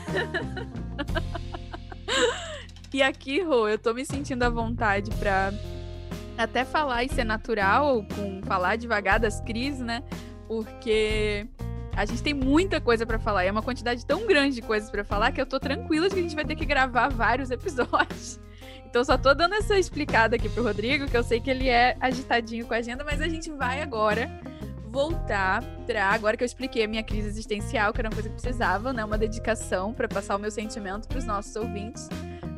e 2.90 3.02
aqui, 3.02 3.42
Rô, 3.42 3.68
eu 3.68 3.78
tô 3.78 3.92
me 3.92 4.06
sentindo 4.06 4.44
à 4.44 4.49
vontade 4.49 5.11
pra 5.16 5.52
até 6.38 6.64
falar 6.64 7.04
e 7.04 7.11
ser 7.11 7.25
natural, 7.25 8.02
com 8.14 8.40
falar 8.44 8.76
devagar 8.76 9.21
das 9.21 9.42
crises, 9.42 9.80
né? 9.80 10.02
Porque 10.49 11.47
a 11.95 12.05
gente 12.05 12.23
tem 12.23 12.35
muita 12.35 12.81
coisa 12.81 13.05
para 13.05 13.19
falar. 13.19 13.45
É 13.45 13.51
uma 13.51 13.63
quantidade 13.63 14.05
tão 14.05 14.27
grande 14.27 14.57
de 14.57 14.63
coisas 14.63 14.91
para 14.91 15.05
falar 15.05 15.33
que 15.33 15.41
eu 15.41 15.47
tô 15.47 15.61
tranquila 15.61 16.09
de 16.09 16.15
que 16.15 16.21
a 16.21 16.23
gente 16.23 16.35
vai 16.35 16.45
ter 16.45 16.57
que 16.57 16.65
gravar 16.65 17.09
vários 17.09 17.51
episódios. 17.51 18.41
Então 18.85 19.03
só 19.03 19.17
tô 19.17 19.33
dando 19.33 19.55
essa 19.55 19.79
explicada 19.79 20.37
aqui 20.37 20.51
pro 20.51 20.63
Rodrigo, 20.63 21.07
que 21.07 21.17
eu 21.17 21.23
sei 21.23 21.41
que 21.41 21.49
ele 21.49 21.67
é 21.67 21.97
agitadinho 21.99 22.67
com 22.67 22.75
a 22.75 22.77
agenda, 22.77 23.03
mas 23.03 23.23
a 23.23 23.27
gente 23.27 23.51
vai 23.51 23.81
agora 23.81 24.31
voltar 24.93 25.65
para 25.87 26.11
agora 26.11 26.37
que 26.37 26.45
eu 26.45 26.47
expliquei 26.47 26.85
a 26.85 26.87
minha 26.87 27.03
crise 27.03 27.27
existencial, 27.27 27.91
que 27.95 28.03
era 28.03 28.11
uma 28.11 28.15
coisa 28.15 28.29
que 28.29 28.35
precisava, 28.35 28.93
né, 28.93 29.03
uma 29.03 29.17
dedicação 29.17 29.95
para 29.95 30.07
passar 30.07 30.37
o 30.37 30.39
meu 30.39 30.51
sentimento 30.51 31.09
para 31.09 31.17
os 31.17 31.25
nossos 31.25 31.57
ouvintes. 31.57 32.07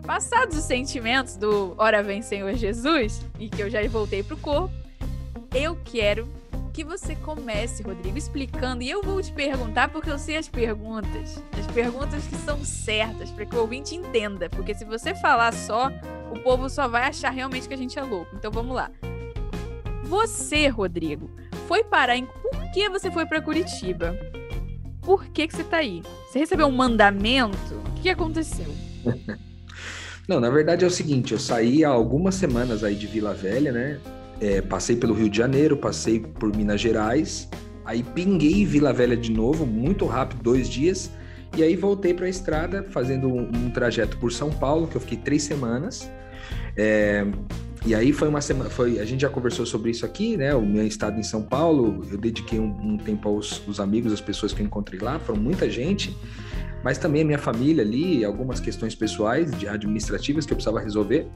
Passados 0.05 0.57
os 0.57 0.64
sentimentos 0.64 1.37
do 1.37 1.76
Ora 1.79 2.03
vem 2.03 2.21
Senhor 2.21 2.53
Jesus 2.55 3.25
e 3.38 3.49
que 3.49 3.62
eu 3.62 3.71
já 3.71 3.87
voltei 3.88 4.25
pro 4.25 4.37
corpo, 4.37 4.75
eu 5.55 5.79
quero 5.85 6.29
que 6.75 6.83
você 6.83 7.14
comece, 7.14 7.85
Rodrigo, 7.85 8.19
explicando. 8.19 8.83
E 8.83 8.90
eu 8.90 9.00
vou 9.00 9.23
te 9.23 9.33
perguntar 9.33 9.88
porque 9.88 10.11
eu 10.11 10.19
sei 10.19 10.37
as 10.37 10.49
perguntas. 10.49 11.40
As 11.57 11.66
perguntas 11.69 12.26
que 12.26 12.35
são 12.35 12.64
certas, 12.64 13.31
para 13.31 13.47
que 13.47 13.54
o 13.54 13.61
ouvinte 13.61 13.95
entenda. 13.95 14.50
Porque 14.50 14.75
se 14.75 14.85
você 14.85 15.14
falar 15.14 15.54
só, 15.54 15.88
o 16.33 16.40
povo 16.40 16.69
só 16.69 16.88
vai 16.88 17.04
achar 17.04 17.31
realmente 17.31 17.69
que 17.69 17.75
a 17.75 17.76
gente 17.76 17.97
é 17.97 18.02
louco. 18.02 18.35
Então 18.35 18.50
vamos 18.50 18.75
lá. 18.75 18.90
Você, 20.02 20.66
Rodrigo, 20.66 21.31
foi 21.69 21.85
parar 21.85 22.16
em. 22.16 22.26
Por 22.26 22.73
que 22.73 22.88
você 22.88 23.09
foi 23.09 23.25
para 23.25 23.40
Curitiba? 23.40 24.19
Por 25.00 25.26
que, 25.26 25.47
que 25.47 25.54
você 25.54 25.62
tá 25.62 25.76
aí? 25.76 26.02
Você 26.28 26.40
recebeu 26.40 26.66
um 26.66 26.73
mandamento? 26.73 27.75
O 27.87 28.02
que 28.02 28.11
aconteceu? 28.11 28.66
Não, 30.26 30.40
na 30.40 30.50
verdade 30.50 30.85
é 30.85 30.88
o 30.88 30.90
seguinte, 30.90 31.33
eu 31.33 31.38
saí 31.38 31.85
há 31.85 31.90
algumas 31.90 32.35
semanas 32.35 32.83
aí 32.83 32.95
de 32.95 33.07
Vila 33.07 33.35
Velha, 33.35 33.71
né? 33.71 34.00
É, 34.44 34.60
passei 34.60 34.94
pelo 34.94 35.14
Rio 35.14 35.30
de 35.30 35.38
Janeiro, 35.38 35.74
passei 35.74 36.20
por 36.20 36.54
Minas 36.54 36.78
Gerais, 36.78 37.48
aí 37.82 38.02
pinguei 38.02 38.66
Vila 38.66 38.92
Velha 38.92 39.16
de 39.16 39.32
novo, 39.32 39.64
muito 39.64 40.04
rápido, 40.04 40.42
dois 40.42 40.68
dias, 40.68 41.10
e 41.56 41.62
aí 41.62 41.74
voltei 41.74 42.12
para 42.12 42.26
a 42.26 42.28
estrada, 42.28 42.82
fazendo 42.90 43.26
um, 43.26 43.40
um, 43.40 43.70
trajeto 43.70 44.18
por 44.18 44.30
São 44.30 44.50
Paulo, 44.50 44.86
que 44.86 44.96
eu 44.96 45.00
fiquei 45.00 45.16
três 45.16 45.44
semanas. 45.44 46.10
É, 46.76 47.26
e 47.86 47.94
aí 47.94 48.12
foi 48.12 48.28
uma 48.28 48.42
semana, 48.42 48.68
foi, 48.68 48.98
a 48.98 49.04
gente 49.06 49.22
já 49.22 49.30
conversou 49.30 49.64
sobre 49.64 49.90
isso 49.90 50.04
aqui, 50.04 50.36
né? 50.36 50.54
O 50.54 50.60
meu 50.60 50.86
estado 50.86 51.18
em 51.18 51.22
São 51.22 51.40
Paulo, 51.40 52.06
eu 52.12 52.18
dediquei 52.18 52.58
um, 52.58 52.92
um 52.92 52.98
tempo 52.98 53.26
aos, 53.26 53.62
aos 53.66 53.80
amigos, 53.80 54.12
às 54.12 54.20
pessoas 54.20 54.52
que 54.52 54.60
eu 54.60 54.66
encontrei 54.66 55.00
lá, 55.00 55.18
foram 55.18 55.40
muita 55.40 55.70
gente, 55.70 56.14
mas 56.85 56.99
também 56.99 57.23
a 57.23 57.25
minha 57.25 57.38
família 57.38 57.83
ali, 57.83 58.23
algumas 58.25 58.61
questões 58.61 58.95
pessoais, 58.95 59.50
administrativas 59.64 60.45
que 60.45 60.53
eu 60.53 60.57
precisava 60.57 60.81
resolver. 60.81 61.26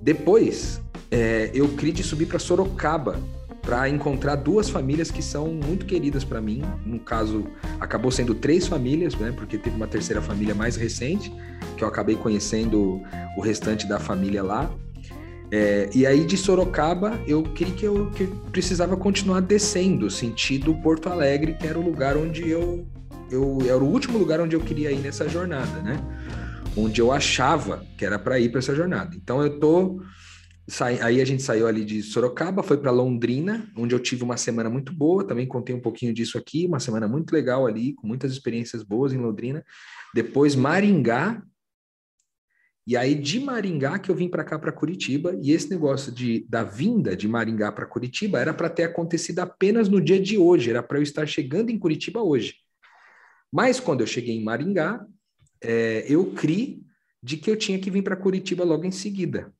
Depois, 0.00 0.80
é, 1.10 1.50
eu 1.52 1.68
queria 1.70 2.04
subir 2.04 2.26
para 2.26 2.38
Sorocaba 2.38 3.18
para 3.60 3.88
encontrar 3.88 4.36
duas 4.36 4.68
famílias 4.68 5.10
que 5.10 5.22
são 5.22 5.48
muito 5.48 5.84
queridas 5.84 6.22
para 6.22 6.40
mim. 6.40 6.62
No 6.86 7.00
caso, 7.00 7.44
acabou 7.80 8.12
sendo 8.12 8.34
três 8.34 8.68
famílias, 8.68 9.16
né? 9.16 9.32
Porque 9.34 9.58
teve 9.58 9.74
uma 9.74 9.86
terceira 9.86 10.22
família 10.22 10.54
mais 10.54 10.76
recente, 10.76 11.32
que 11.76 11.82
eu 11.82 11.88
acabei 11.88 12.14
conhecendo 12.14 13.02
o 13.36 13.40
restante 13.40 13.88
da 13.88 13.98
família 13.98 14.42
lá. 14.42 14.70
É, 15.50 15.88
e 15.94 16.06
aí 16.06 16.24
de 16.24 16.36
Sorocaba, 16.36 17.18
eu 17.26 17.42
queria 17.42 17.74
que 17.74 17.84
eu, 17.84 18.10
que 18.10 18.26
precisava 18.52 18.96
continuar 18.96 19.40
descendo, 19.40 20.10
sentido 20.10 20.74
Porto 20.74 21.08
Alegre, 21.08 21.54
que 21.54 21.66
era 21.66 21.78
o 21.78 21.82
lugar 21.82 22.16
onde 22.16 22.48
eu, 22.48 22.86
eu 23.30 23.58
era 23.66 23.78
o 23.78 23.88
último 23.88 24.18
lugar 24.18 24.40
onde 24.40 24.56
eu 24.56 24.60
queria 24.60 24.92
ir 24.92 24.98
nessa 24.98 25.28
jornada, 25.28 25.82
né? 25.82 25.98
Onde 26.76 27.00
eu 27.00 27.12
achava 27.12 27.84
que 27.96 28.04
era 28.04 28.18
para 28.18 28.38
ir 28.38 28.50
para 28.50 28.58
essa 28.58 28.74
jornada. 28.74 29.16
Então 29.16 29.42
eu 29.42 29.58
tô 29.58 30.00
aí 30.80 31.20
a 31.20 31.24
gente 31.24 31.42
saiu 31.42 31.66
ali 31.66 31.84
de 31.84 32.02
Sorocaba, 32.02 32.62
foi 32.62 32.78
para 32.78 32.90
Londrina, 32.90 33.70
onde 33.76 33.94
eu 33.94 34.00
tive 34.00 34.24
uma 34.24 34.36
semana 34.36 34.70
muito 34.70 34.94
boa, 34.94 35.26
também 35.26 35.46
contei 35.46 35.74
um 35.74 35.80
pouquinho 35.80 36.14
disso 36.14 36.38
aqui, 36.38 36.66
uma 36.66 36.80
semana 36.80 37.06
muito 37.06 37.32
legal 37.32 37.66
ali, 37.66 37.92
com 37.94 38.06
muitas 38.06 38.32
experiências 38.32 38.82
boas 38.82 39.12
em 39.12 39.18
Londrina. 39.18 39.62
Depois 40.14 40.54
Maringá, 40.54 41.42
e 42.86 42.96
aí 42.96 43.14
de 43.14 43.40
Maringá 43.40 43.98
que 43.98 44.10
eu 44.10 44.14
vim 44.14 44.28
para 44.28 44.44
cá 44.44 44.58
para 44.58 44.72
Curitiba, 44.72 45.36
e 45.42 45.52
esse 45.52 45.68
negócio 45.68 46.10
de 46.10 46.46
da 46.48 46.62
vinda 46.64 47.14
de 47.14 47.28
Maringá 47.28 47.70
para 47.70 47.86
Curitiba 47.86 48.38
era 48.38 48.54
para 48.54 48.70
ter 48.70 48.84
acontecido 48.84 49.40
apenas 49.40 49.88
no 49.88 50.00
dia 50.00 50.20
de 50.20 50.38
hoje, 50.38 50.70
era 50.70 50.82
para 50.82 50.98
eu 50.98 51.02
estar 51.02 51.26
chegando 51.26 51.70
em 51.70 51.78
Curitiba 51.78 52.22
hoje. 52.22 52.63
Mas 53.54 53.78
quando 53.78 54.00
eu 54.00 54.06
cheguei 54.08 54.34
em 54.34 54.42
Maringá, 54.42 55.06
é, 55.60 56.04
eu 56.08 56.32
criei 56.32 56.82
de 57.22 57.36
que 57.36 57.48
eu 57.48 57.56
tinha 57.56 57.78
que 57.78 57.88
vir 57.88 58.02
para 58.02 58.16
Curitiba 58.16 58.64
logo 58.64 58.84
em 58.84 58.90
seguida. 58.90 59.54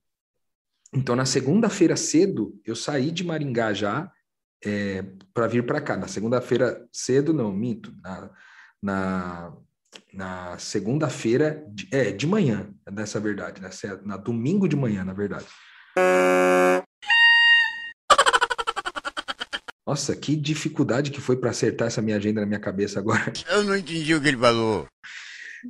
Então, 0.92 1.14
na 1.14 1.24
segunda-feira 1.24 1.96
cedo, 1.96 2.60
eu 2.66 2.74
saí 2.74 3.12
de 3.12 3.22
Maringá 3.22 3.72
já 3.72 4.10
é, 4.66 5.04
para 5.32 5.46
vir 5.46 5.64
para 5.64 5.80
cá. 5.80 5.96
Na 5.96 6.08
segunda-feira 6.08 6.84
cedo, 6.92 7.32
não, 7.32 7.52
minto. 7.52 7.94
Na, 8.02 8.30
na, 8.82 9.56
na 10.12 10.58
segunda-feira, 10.58 11.64
é, 11.92 12.10
de 12.10 12.26
manhã, 12.26 12.68
nessa 12.90 13.20
verdade. 13.20 13.62
Na, 13.62 13.70
na 14.02 14.16
domingo 14.16 14.66
de 14.68 14.74
manhã, 14.74 15.04
na 15.04 15.12
verdade. 15.12 15.46
Nossa, 19.94 20.16
que 20.16 20.34
dificuldade 20.34 21.12
que 21.12 21.20
foi 21.20 21.36
para 21.36 21.50
acertar 21.50 21.86
essa 21.86 22.02
minha 22.02 22.16
agenda 22.16 22.40
na 22.40 22.46
minha 22.48 22.58
cabeça 22.58 22.98
agora. 22.98 23.32
Eu 23.48 23.62
não 23.62 23.76
entendi 23.76 24.12
o 24.12 24.20
que 24.20 24.26
ele 24.26 24.36
falou. 24.36 24.88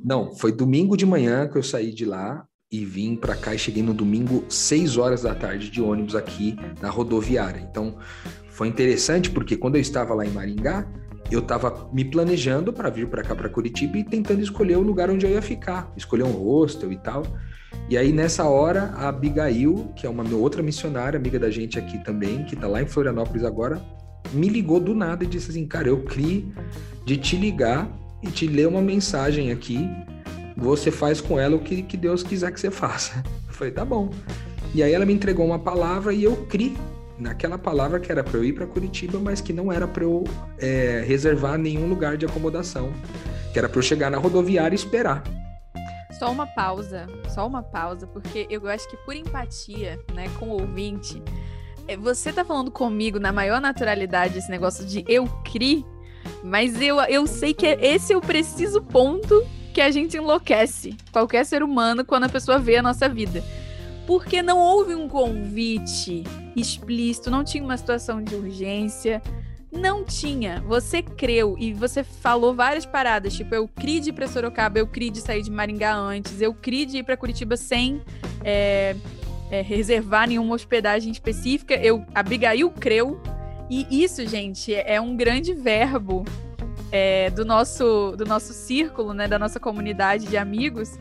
Não, 0.03 0.33
foi 0.33 0.51
domingo 0.51 0.97
de 0.97 1.05
manhã 1.05 1.47
que 1.47 1.55
eu 1.55 1.61
saí 1.61 1.93
de 1.93 2.05
lá 2.05 2.43
e 2.71 2.83
vim 2.83 3.15
para 3.15 3.35
cá 3.35 3.53
e 3.53 3.59
cheguei 3.59 3.83
no 3.83 3.93
domingo 3.93 4.43
6 4.49 4.97
horas 4.97 5.21
da 5.21 5.35
tarde 5.35 5.69
de 5.69 5.79
ônibus 5.79 6.15
aqui 6.15 6.57
na 6.81 6.89
rodoviária. 6.89 7.59
Então 7.59 7.99
foi 8.49 8.67
interessante 8.67 9.29
porque 9.29 9.55
quando 9.55 9.75
eu 9.75 9.81
estava 9.81 10.15
lá 10.15 10.25
em 10.25 10.31
Maringá, 10.31 10.91
eu 11.29 11.39
estava 11.39 11.87
me 11.93 12.03
planejando 12.03 12.73
para 12.73 12.89
vir 12.89 13.07
para 13.07 13.21
cá 13.21 13.35
para 13.35 13.47
Curitiba 13.47 13.99
e 13.99 14.03
tentando 14.03 14.41
escolher 14.41 14.77
o 14.77 14.81
lugar 14.81 15.11
onde 15.11 15.23
eu 15.27 15.29
ia 15.29 15.41
ficar, 15.41 15.93
escolher 15.95 16.23
um 16.23 16.31
hostel 16.31 16.91
e 16.91 16.97
tal. 16.97 17.21
E 17.87 17.95
aí 17.95 18.11
nessa 18.11 18.45
hora 18.45 18.91
a 18.95 19.07
Abigail, 19.07 19.93
que 19.95 20.07
é 20.07 20.09
uma 20.09 20.27
outra 20.35 20.63
missionária, 20.63 21.15
amiga 21.15 21.37
da 21.37 21.51
gente 21.51 21.77
aqui 21.77 22.03
também, 22.03 22.43
que 22.43 22.55
está 22.55 22.67
lá 22.67 22.81
em 22.81 22.87
Florianópolis 22.87 23.43
agora, 23.43 23.79
me 24.33 24.49
ligou 24.49 24.79
do 24.79 24.93
nada 24.93 25.23
e 25.23 25.27
disse 25.27 25.51
assim: 25.51 25.65
"Cara, 25.65 25.87
eu 25.87 26.03
criei 26.03 26.45
de 27.05 27.17
te 27.17 27.35
ligar 27.35 27.89
e 28.21 28.27
te 28.27 28.47
ler 28.47 28.67
uma 28.67 28.81
mensagem 28.81 29.51
aqui 29.51 29.87
você 30.55 30.89
faz 30.89 31.19
com 31.19 31.39
ela 31.39 31.55
o 31.55 31.59
que, 31.59 31.81
que 31.83 31.97
Deus 31.97 32.23
quiser 32.23 32.51
que 32.51 32.59
você 32.59 32.71
faça. 32.71 33.23
Eu 33.47 33.53
falei, 33.53 33.73
tá 33.73 33.83
bom. 33.83 34.09
E 34.73 34.81
aí 34.81 34.93
ela 34.93 35.05
me 35.05 35.13
entregou 35.13 35.45
uma 35.45 35.59
palavra 35.59 36.13
e 36.13 36.23
eu 36.23 36.35
criei 36.47 36.75
naquela 37.17 37.57
palavra 37.57 37.99
que 37.99 38.11
era 38.11 38.23
para 38.23 38.37
eu 38.37 38.43
ir 38.43 38.53
para 38.53 38.65
Curitiba, 38.65 39.19
mas 39.19 39.41
que 39.41 39.53
não 39.53 39.71
era 39.71 39.87
para 39.87 40.03
eu 40.03 40.23
é, 40.57 41.03
reservar 41.05 41.57
nenhum 41.57 41.87
lugar 41.87 42.17
de 42.17 42.25
acomodação, 42.25 42.91
que 43.53 43.59
era 43.59 43.69
para 43.69 43.77
eu 43.77 43.83
chegar 43.83 44.09
na 44.09 44.17
rodoviária 44.17 44.75
e 44.75 44.79
esperar. 44.79 45.23
Só 46.19 46.31
uma 46.31 46.47
pausa, 46.47 47.07
só 47.29 47.45
uma 47.45 47.61
pausa, 47.61 48.07
porque 48.07 48.47
eu 48.49 48.67
acho 48.67 48.89
que 48.89 48.97
por 48.97 49.15
empatia, 49.15 49.99
né, 50.13 50.29
com 50.39 50.47
o 50.47 50.61
ouvinte, 50.61 51.21
você 51.97 52.33
tá 52.33 52.43
falando 52.43 52.71
comigo 52.71 53.19
na 53.19 53.31
maior 53.31 53.61
naturalidade 53.61 54.37
esse 54.37 54.49
negócio 54.49 54.85
de 54.85 55.03
eu 55.07 55.27
cri, 55.43 55.85
mas 56.43 56.81
eu, 56.81 56.99
eu 57.01 57.27
sei 57.27 57.53
que 57.53 57.65
esse 57.65 58.13
é 58.13 58.17
o 58.17 58.21
preciso 58.21 58.81
ponto 58.81 59.45
que 59.73 59.81
a 59.81 59.91
gente 59.91 60.15
enlouquece, 60.17 60.95
qualquer 61.11 61.45
ser 61.45 61.61
humano, 61.61 62.05
quando 62.05 62.23
a 62.23 62.29
pessoa 62.29 62.57
vê 62.57 62.77
a 62.77 62.81
nossa 62.81 63.09
vida. 63.09 63.43
Porque 64.07 64.41
não 64.41 64.57
houve 64.57 64.95
um 64.95 65.09
convite 65.09 66.23
explícito, 66.55 67.29
não 67.29 67.43
tinha 67.43 67.63
uma 67.63 67.75
situação 67.75 68.23
de 68.23 68.35
urgência, 68.35 69.21
não 69.71 70.03
tinha. 70.03 70.63
Você 70.65 71.01
creu 71.01 71.55
e 71.59 71.73
você 71.73 72.03
falou 72.03 72.55
várias 72.55 72.85
paradas, 72.85 73.33
tipo, 73.33 73.53
eu 73.53 73.67
criei 73.67 73.99
de 73.99 74.09
ir 74.11 74.13
pra 74.13 74.27
Sorocaba, 74.27 74.79
eu 74.79 74.87
criei 74.87 75.11
de 75.11 75.19
sair 75.19 75.41
de 75.41 75.51
Maringá 75.51 75.93
antes, 75.93 76.41
eu 76.41 76.53
criei 76.53 76.85
de 76.85 76.99
ir 76.99 77.03
pra 77.03 77.17
Curitiba 77.17 77.57
sem 77.57 78.01
é, 78.43 78.95
é, 79.49 79.61
reservar 79.61 80.27
nenhuma 80.27 80.55
hospedagem 80.55 81.11
específica. 81.11 81.75
Eu, 81.75 82.05
Abigail 82.13 82.69
creu. 82.71 83.21
E 83.69 84.03
isso, 84.03 84.25
gente, 84.27 84.73
é 84.73 85.01
um 85.01 85.15
grande 85.15 85.53
verbo 85.53 86.23
é, 86.91 87.29
do, 87.31 87.43
nosso, 87.43 88.15
do 88.17 88.25
nosso 88.25 88.53
círculo, 88.53 89.13
né, 89.13 89.27
da 89.27 89.39
nossa 89.39 89.59
comunidade 89.59 90.27
de 90.27 90.37
amigos, 90.37 90.99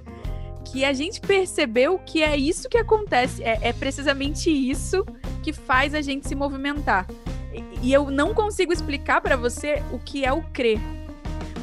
que 0.65 0.85
a 0.85 0.93
gente 0.93 1.21
percebeu 1.21 1.99
que 1.99 2.23
é 2.23 2.37
isso 2.37 2.69
que 2.69 2.79
acontece, 2.79 3.43
é, 3.43 3.59
é 3.61 3.73
precisamente 3.73 4.51
isso 4.51 5.05
que 5.43 5.53
faz 5.53 5.95
a 5.95 6.01
gente 6.01 6.27
se 6.27 6.35
movimentar. 6.35 7.07
E, 7.53 7.89
e 7.89 7.93
eu 7.93 8.11
não 8.11 8.35
consigo 8.35 8.73
explicar 8.73 9.21
para 9.21 9.37
você 9.37 9.83
o 9.93 9.99
que 9.99 10.25
é 10.25 10.33
o 10.33 10.43
crer, 10.43 10.81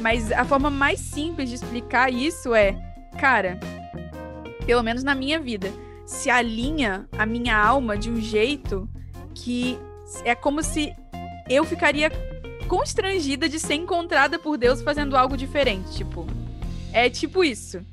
mas 0.00 0.30
a 0.32 0.44
forma 0.44 0.70
mais 0.70 1.00
simples 1.00 1.48
de 1.48 1.56
explicar 1.56 2.12
isso 2.12 2.54
é, 2.54 2.76
cara, 3.18 3.58
pelo 4.64 4.82
menos 4.82 5.02
na 5.02 5.14
minha 5.14 5.38
vida, 5.38 5.70
se 6.12 6.30
alinha 6.30 7.08
a 7.18 7.26
minha 7.26 7.56
alma 7.56 7.96
de 7.96 8.10
um 8.10 8.20
jeito 8.20 8.88
que 9.34 9.78
é 10.24 10.34
como 10.34 10.62
se 10.62 10.92
eu 11.48 11.64
ficaria 11.64 12.10
constrangida 12.68 13.48
de 13.48 13.58
ser 13.58 13.74
encontrada 13.74 14.38
por 14.38 14.56
Deus 14.56 14.82
fazendo 14.82 15.16
algo 15.16 15.36
diferente, 15.36 15.92
tipo. 15.92 16.26
É 16.92 17.08
tipo 17.08 17.42
isso. 17.42 17.84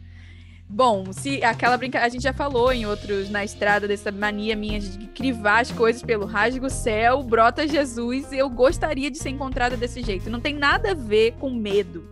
Bom, 0.67 1.11
se 1.11 1.43
aquela 1.43 1.77
brincadeira. 1.77 2.05
A 2.05 2.09
gente 2.09 2.21
já 2.21 2.33
falou 2.33 2.71
em 2.71 2.85
outros 2.85 3.29
na 3.29 3.43
estrada 3.43 3.87
dessa 3.87 4.11
mania 4.11 4.55
minha 4.55 4.79
de 4.79 5.07
crivar 5.07 5.61
as 5.61 5.71
coisas 5.71 6.03
pelo 6.03 6.25
rasgo 6.25 6.69
céu, 6.69 7.23
brota 7.23 7.67
Jesus. 7.67 8.31
Eu 8.31 8.49
gostaria 8.49 9.09
de 9.09 9.17
ser 9.17 9.29
encontrada 9.29 9.75
desse 9.75 10.03
jeito. 10.03 10.29
Não 10.29 10.39
tem 10.39 10.53
nada 10.53 10.91
a 10.91 10.93
ver 10.93 11.31
com 11.39 11.49
medo. 11.49 12.07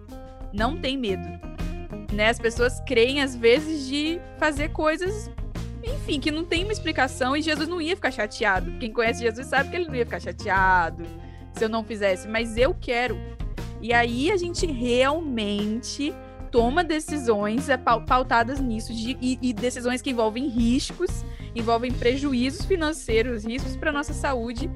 Não 0.52 0.76
tem 0.76 0.98
medo. 0.98 1.28
Né? 2.12 2.30
As 2.30 2.40
pessoas 2.40 2.80
creem, 2.80 3.22
às 3.22 3.36
vezes, 3.36 3.88
de 3.88 4.20
fazer 4.40 4.70
coisas, 4.70 5.30
enfim, 5.84 6.20
que 6.20 6.32
não 6.32 6.44
tem 6.44 6.64
uma 6.64 6.74
explicação 6.74 7.36
e 7.36 7.42
Jesus 7.42 7.68
não 7.68 7.82
ia 7.82 7.96
ficar 7.96 8.12
chateado. 8.12 8.72
Quem 8.80 8.92
conhece 8.92 9.22
Jesus 9.22 9.48
sabe 9.48 9.70
que 9.70 9.76
ele 9.76 9.88
não 9.88 9.96
ia 9.96 10.06
ficar 10.06 10.20
chateado 10.20 11.04
se 11.54 11.64
eu 11.64 11.70
não 11.70 11.84
fizesse, 11.84 12.28
mas 12.28 12.58
eu 12.58 12.76
quero. 12.80 13.18
E 13.82 13.94
aí 13.94 14.32
a 14.32 14.38
gente 14.38 14.66
realmente 14.66 16.14
toma 16.52 16.84
decisões 16.84 17.70
é, 17.70 17.78
pautadas 17.78 18.60
nisso 18.60 18.94
de, 18.94 19.18
e, 19.22 19.38
e 19.42 19.54
decisões 19.54 20.02
que 20.02 20.10
envolvem 20.10 20.48
riscos, 20.48 21.10
envolvem 21.56 21.92
prejuízos 21.92 22.66
financeiros, 22.66 23.44
riscos 23.44 23.76
para 23.76 23.92
nossa 23.92 24.14
saúde. 24.14 24.70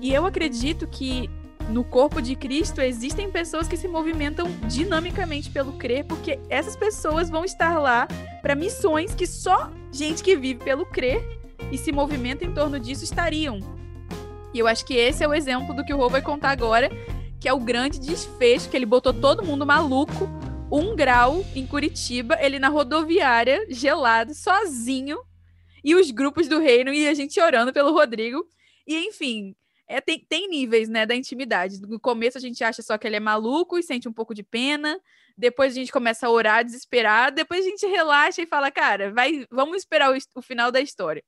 E 0.00 0.12
eu 0.12 0.26
acredito 0.26 0.86
que 0.86 1.28
no 1.68 1.84
corpo 1.84 2.20
de 2.20 2.34
Cristo 2.34 2.80
existem 2.80 3.30
pessoas 3.30 3.68
que 3.68 3.76
se 3.76 3.86
movimentam 3.86 4.46
dinamicamente 4.66 5.50
pelo 5.50 5.72
crer, 5.74 6.04
porque 6.04 6.38
essas 6.48 6.76
pessoas 6.76 7.30
vão 7.30 7.44
estar 7.44 7.78
lá 7.78 8.08
para 8.42 8.54
missões 8.54 9.14
que 9.14 9.26
só 9.26 9.70
gente 9.92 10.22
que 10.22 10.36
vive 10.36 10.62
pelo 10.62 10.86
crer 10.86 11.22
e 11.70 11.78
se 11.78 11.92
movimenta 11.92 12.44
em 12.44 12.52
torno 12.52 12.78
disso 12.78 13.04
estariam. 13.04 13.58
E 14.52 14.58
eu 14.58 14.66
acho 14.66 14.84
que 14.84 14.94
esse 14.94 15.22
é 15.22 15.28
o 15.28 15.34
exemplo 15.34 15.74
do 15.74 15.84
que 15.84 15.92
o 15.92 15.96
Rô 15.96 16.08
vai 16.08 16.22
contar 16.22 16.50
agora, 16.50 16.90
que 17.38 17.48
é 17.48 17.52
o 17.52 17.60
grande 17.60 18.00
desfecho, 18.00 18.68
que 18.68 18.76
ele 18.76 18.86
botou 18.86 19.12
todo 19.12 19.44
mundo 19.44 19.64
maluco, 19.64 20.28
um 20.70 20.94
grau 20.94 21.44
em 21.54 21.66
Curitiba, 21.66 22.36
ele 22.40 22.58
na 22.58 22.68
rodoviária, 22.68 23.66
gelado, 23.68 24.34
sozinho, 24.34 25.18
e 25.82 25.94
os 25.94 26.10
grupos 26.10 26.48
do 26.48 26.60
reino 26.60 26.92
e 26.92 27.08
a 27.08 27.14
gente 27.14 27.40
orando 27.40 27.72
pelo 27.72 27.92
Rodrigo. 27.92 28.44
E 28.86 29.06
enfim, 29.06 29.54
é, 29.90 30.00
tem, 30.00 30.24
tem 30.28 30.48
níveis, 30.48 30.88
né, 30.88 31.04
da 31.04 31.16
intimidade. 31.16 31.80
No 31.82 31.98
começo 31.98 32.38
a 32.38 32.40
gente 32.40 32.62
acha 32.62 32.80
só 32.80 32.96
que 32.96 33.08
ele 33.08 33.16
é 33.16 33.20
maluco 33.20 33.76
e 33.76 33.82
sente 33.82 34.08
um 34.08 34.12
pouco 34.12 34.32
de 34.32 34.44
pena. 34.44 35.00
Depois 35.36 35.72
a 35.72 35.74
gente 35.74 35.90
começa 35.90 36.28
a 36.28 36.30
orar 36.30 36.64
desesperado. 36.64 37.34
Depois 37.34 37.66
a 37.66 37.68
gente 37.68 37.84
relaxa 37.90 38.40
e 38.40 38.46
fala, 38.46 38.70
cara, 38.70 39.12
vai, 39.12 39.44
vamos 39.50 39.78
esperar 39.78 40.14
o, 40.14 40.18
o 40.36 40.42
final 40.42 40.70
da 40.70 40.80
história. 40.80 41.24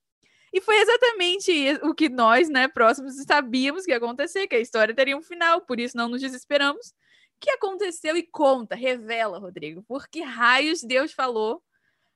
E 0.52 0.60
foi 0.60 0.76
exatamente 0.76 1.52
o 1.82 1.92
que 1.92 2.08
nós, 2.08 2.48
né, 2.48 2.68
próximos, 2.68 3.16
sabíamos 3.26 3.84
que 3.84 3.90
ia 3.90 3.96
acontecer, 3.96 4.46
que 4.46 4.54
a 4.54 4.60
história 4.60 4.94
teria 4.94 5.16
um 5.16 5.22
final, 5.22 5.62
por 5.62 5.80
isso 5.80 5.96
não 5.96 6.08
nos 6.08 6.20
desesperamos. 6.20 6.88
O 6.88 6.92
que 7.40 7.50
aconteceu 7.50 8.16
e 8.16 8.22
conta, 8.22 8.76
revela, 8.76 9.40
Rodrigo, 9.40 9.82
por 9.88 10.06
que 10.06 10.20
raios 10.20 10.82
Deus 10.82 11.12
falou 11.12 11.60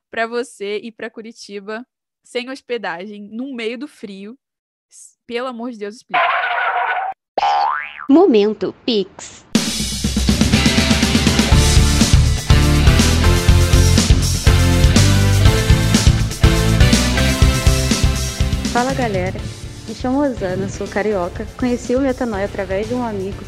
para 0.09 0.25
você 0.25 0.77
ir 0.77 0.93
para 0.93 1.09
Curitiba 1.09 1.85
sem 2.23 2.49
hospedagem, 2.49 3.27
no 3.29 3.53
meio 3.53 3.77
do 3.77 3.87
frio? 3.87 4.39
Pelo 5.25 5.47
amor 5.47 5.71
de 5.71 5.79
Deus, 5.79 5.95
explica. 5.95 6.36
Momento 8.09 8.73
Pix. 8.85 9.43
Fala 18.71 18.93
galera, 18.93 19.37
me 19.85 19.93
chamo 19.93 20.21
Osana, 20.21 20.69
sou 20.69 20.87
carioca, 20.87 21.45
conheci 21.57 21.97
o 21.97 21.99
Metanoia 21.99 22.45
através 22.45 22.87
de 22.87 22.93
um 22.93 23.03
amigo. 23.03 23.43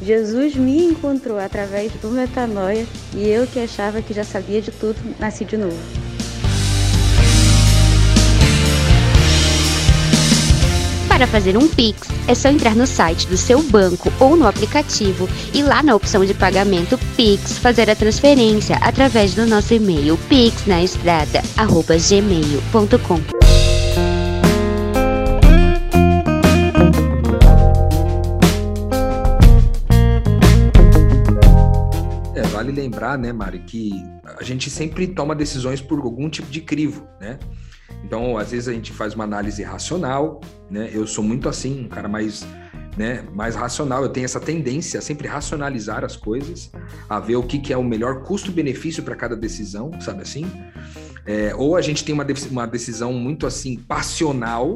Jesus 0.00 0.54
me 0.54 0.84
encontrou 0.84 1.40
através 1.40 1.90
do 1.94 2.08
Metanoia 2.08 2.86
e 3.12 3.28
eu 3.28 3.44
que 3.44 3.58
achava 3.58 4.00
que 4.00 4.14
já 4.14 4.22
sabia 4.22 4.62
de 4.62 4.70
tudo, 4.70 5.00
nasci 5.18 5.44
de 5.44 5.56
novo. 5.56 6.05
Para 11.16 11.26
fazer 11.26 11.56
um 11.56 11.66
Pix, 11.66 12.08
é 12.28 12.34
só 12.34 12.50
entrar 12.50 12.76
no 12.76 12.86
site 12.86 13.26
do 13.26 13.38
seu 13.38 13.62
banco 13.62 14.12
ou 14.20 14.36
no 14.36 14.46
aplicativo 14.46 15.26
e 15.54 15.62
lá 15.62 15.82
na 15.82 15.94
opção 15.94 16.26
de 16.26 16.34
pagamento 16.34 16.98
Pix 17.16 17.56
fazer 17.56 17.88
a 17.88 17.96
transferência 17.96 18.76
através 18.82 19.32
do 19.32 19.46
nosso 19.46 19.72
e-mail 19.72 20.18
pixnaestrada@gmail.com. 20.28 23.20
vale 32.52 32.72
lembrar, 32.72 33.16
né, 33.18 33.32
Mari, 33.32 33.60
que 33.60 33.90
a 34.38 34.42
gente 34.42 34.68
sempre 34.70 35.06
toma 35.06 35.34
decisões 35.34 35.80
por 35.80 35.98
algum 36.00 36.28
tipo 36.28 36.50
de 36.50 36.60
crivo, 36.60 37.08
né? 37.20 37.38
Então, 38.06 38.38
às 38.38 38.52
vezes 38.52 38.68
a 38.68 38.72
gente 38.72 38.92
faz 38.92 39.14
uma 39.14 39.24
análise 39.24 39.64
racional, 39.64 40.40
né? 40.70 40.88
Eu 40.92 41.08
sou 41.08 41.24
muito 41.24 41.48
assim, 41.48 41.86
um 41.86 41.88
cara 41.88 42.08
mais, 42.08 42.46
né, 42.96 43.24
mais 43.34 43.56
racional. 43.56 44.04
Eu 44.04 44.08
tenho 44.08 44.24
essa 44.24 44.38
tendência 44.38 45.00
a 45.00 45.02
sempre 45.02 45.26
racionalizar 45.26 46.04
as 46.04 46.14
coisas, 46.14 46.70
a 47.08 47.18
ver 47.18 47.34
o 47.34 47.42
que, 47.42 47.58
que 47.58 47.72
é 47.72 47.76
o 47.76 47.82
melhor 47.82 48.22
custo-benefício 48.22 49.02
para 49.02 49.16
cada 49.16 49.34
decisão, 49.34 49.90
sabe 50.00 50.22
assim? 50.22 50.46
É, 51.26 51.52
ou 51.56 51.74
a 51.74 51.82
gente 51.82 52.04
tem 52.04 52.14
uma, 52.14 52.24
uma 52.48 52.64
decisão 52.64 53.12
muito 53.12 53.44
assim 53.44 53.76
passional, 53.76 54.74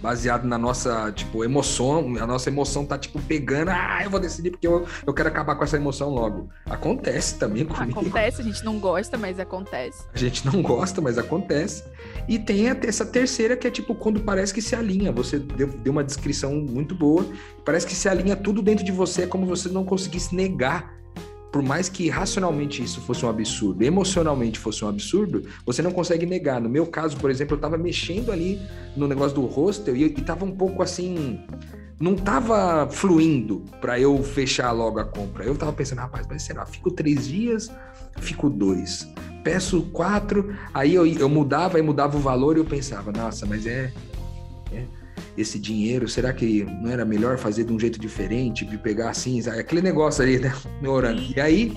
baseado 0.00 0.44
na 0.44 0.56
nossa, 0.56 1.12
tipo, 1.12 1.44
emoção, 1.44 2.16
a 2.18 2.26
nossa 2.26 2.48
emoção 2.48 2.86
tá, 2.86 2.98
tipo, 2.98 3.20
pegando, 3.22 3.70
ah, 3.70 4.00
eu 4.02 4.10
vou 4.10 4.18
decidir 4.18 4.50
porque 4.50 4.66
eu, 4.66 4.86
eu 5.06 5.12
quero 5.12 5.28
acabar 5.28 5.54
com 5.54 5.64
essa 5.64 5.76
emoção 5.76 6.10
logo. 6.10 6.48
Acontece 6.66 7.38
também 7.38 7.64
comigo. 7.64 8.00
Acontece, 8.00 8.40
a 8.40 8.44
gente 8.44 8.64
não 8.64 8.78
gosta, 8.78 9.18
mas 9.18 9.38
acontece. 9.38 10.04
A 10.12 10.18
gente 10.18 10.46
não 10.46 10.62
gosta, 10.62 11.00
mas 11.00 11.18
acontece. 11.18 11.84
E 12.28 12.38
tem 12.38 12.68
essa 12.68 13.04
terceira 13.04 13.56
que 13.56 13.66
é, 13.66 13.70
tipo, 13.70 13.94
quando 13.94 14.20
parece 14.20 14.54
que 14.54 14.62
se 14.62 14.74
alinha, 14.74 15.12
você 15.12 15.38
deu, 15.38 15.68
deu 15.68 15.92
uma 15.92 16.04
descrição 16.04 16.54
muito 16.54 16.94
boa, 16.94 17.26
parece 17.64 17.86
que 17.86 17.94
se 17.94 18.08
alinha 18.08 18.36
tudo 18.36 18.62
dentro 18.62 18.84
de 18.84 18.92
você, 18.92 19.22
é 19.22 19.26
como 19.26 19.46
você 19.46 19.68
não 19.68 19.84
conseguisse 19.84 20.34
negar 20.34 20.99
por 21.52 21.62
mais 21.62 21.88
que 21.88 22.08
racionalmente 22.08 22.82
isso 22.82 23.00
fosse 23.00 23.24
um 23.24 23.28
absurdo, 23.28 23.82
emocionalmente 23.82 24.58
fosse 24.58 24.84
um 24.84 24.88
absurdo, 24.88 25.44
você 25.66 25.82
não 25.82 25.90
consegue 25.90 26.24
negar. 26.24 26.60
No 26.60 26.68
meu 26.68 26.86
caso, 26.86 27.16
por 27.16 27.30
exemplo, 27.30 27.54
eu 27.54 27.56
estava 27.56 27.76
mexendo 27.76 28.30
ali 28.30 28.60
no 28.96 29.08
negócio 29.08 29.34
do 29.34 29.46
hostel 29.46 29.96
e, 29.96 30.04
estava 30.04 30.44
um 30.44 30.52
pouco 30.52 30.82
assim. 30.82 31.40
Não 31.98 32.14
estava 32.14 32.88
fluindo 32.90 33.64
para 33.80 33.98
eu 34.00 34.22
fechar 34.22 34.70
logo 34.72 34.98
a 34.98 35.04
compra. 35.04 35.44
Eu 35.44 35.52
estava 35.52 35.72
pensando, 35.72 35.98
rapaz, 35.98 36.26
mas 36.28 36.42
será? 36.42 36.64
Fico 36.64 36.90
três 36.90 37.28
dias, 37.28 37.70
fico 38.18 38.48
dois. 38.48 39.06
Peço 39.42 39.82
quatro, 39.92 40.54
aí 40.72 40.94
eu, 40.94 41.06
eu 41.06 41.28
mudava 41.28 41.78
e 41.78 41.82
mudava 41.82 42.16
o 42.16 42.20
valor 42.20 42.56
e 42.56 42.60
eu 42.60 42.64
pensava, 42.64 43.10
nossa, 43.10 43.44
mas 43.44 43.66
é, 43.66 43.92
é 44.72 44.84
esse 45.36 45.58
dinheiro? 45.58 46.08
Será 46.08 46.32
que 46.32 46.64
não 46.64 46.90
era 46.90 47.04
melhor 47.04 47.38
fazer 47.38 47.64
de 47.64 47.72
um 47.72 47.78
jeito 47.78 47.98
diferente, 47.98 48.64
de 48.64 48.76
pegar 48.76 49.10
assim, 49.10 49.40
aquele 49.48 49.82
negócio 49.82 50.22
ali, 50.22 50.38
né? 50.38 50.52
Orando. 50.86 51.22
E 51.36 51.40
aí, 51.40 51.76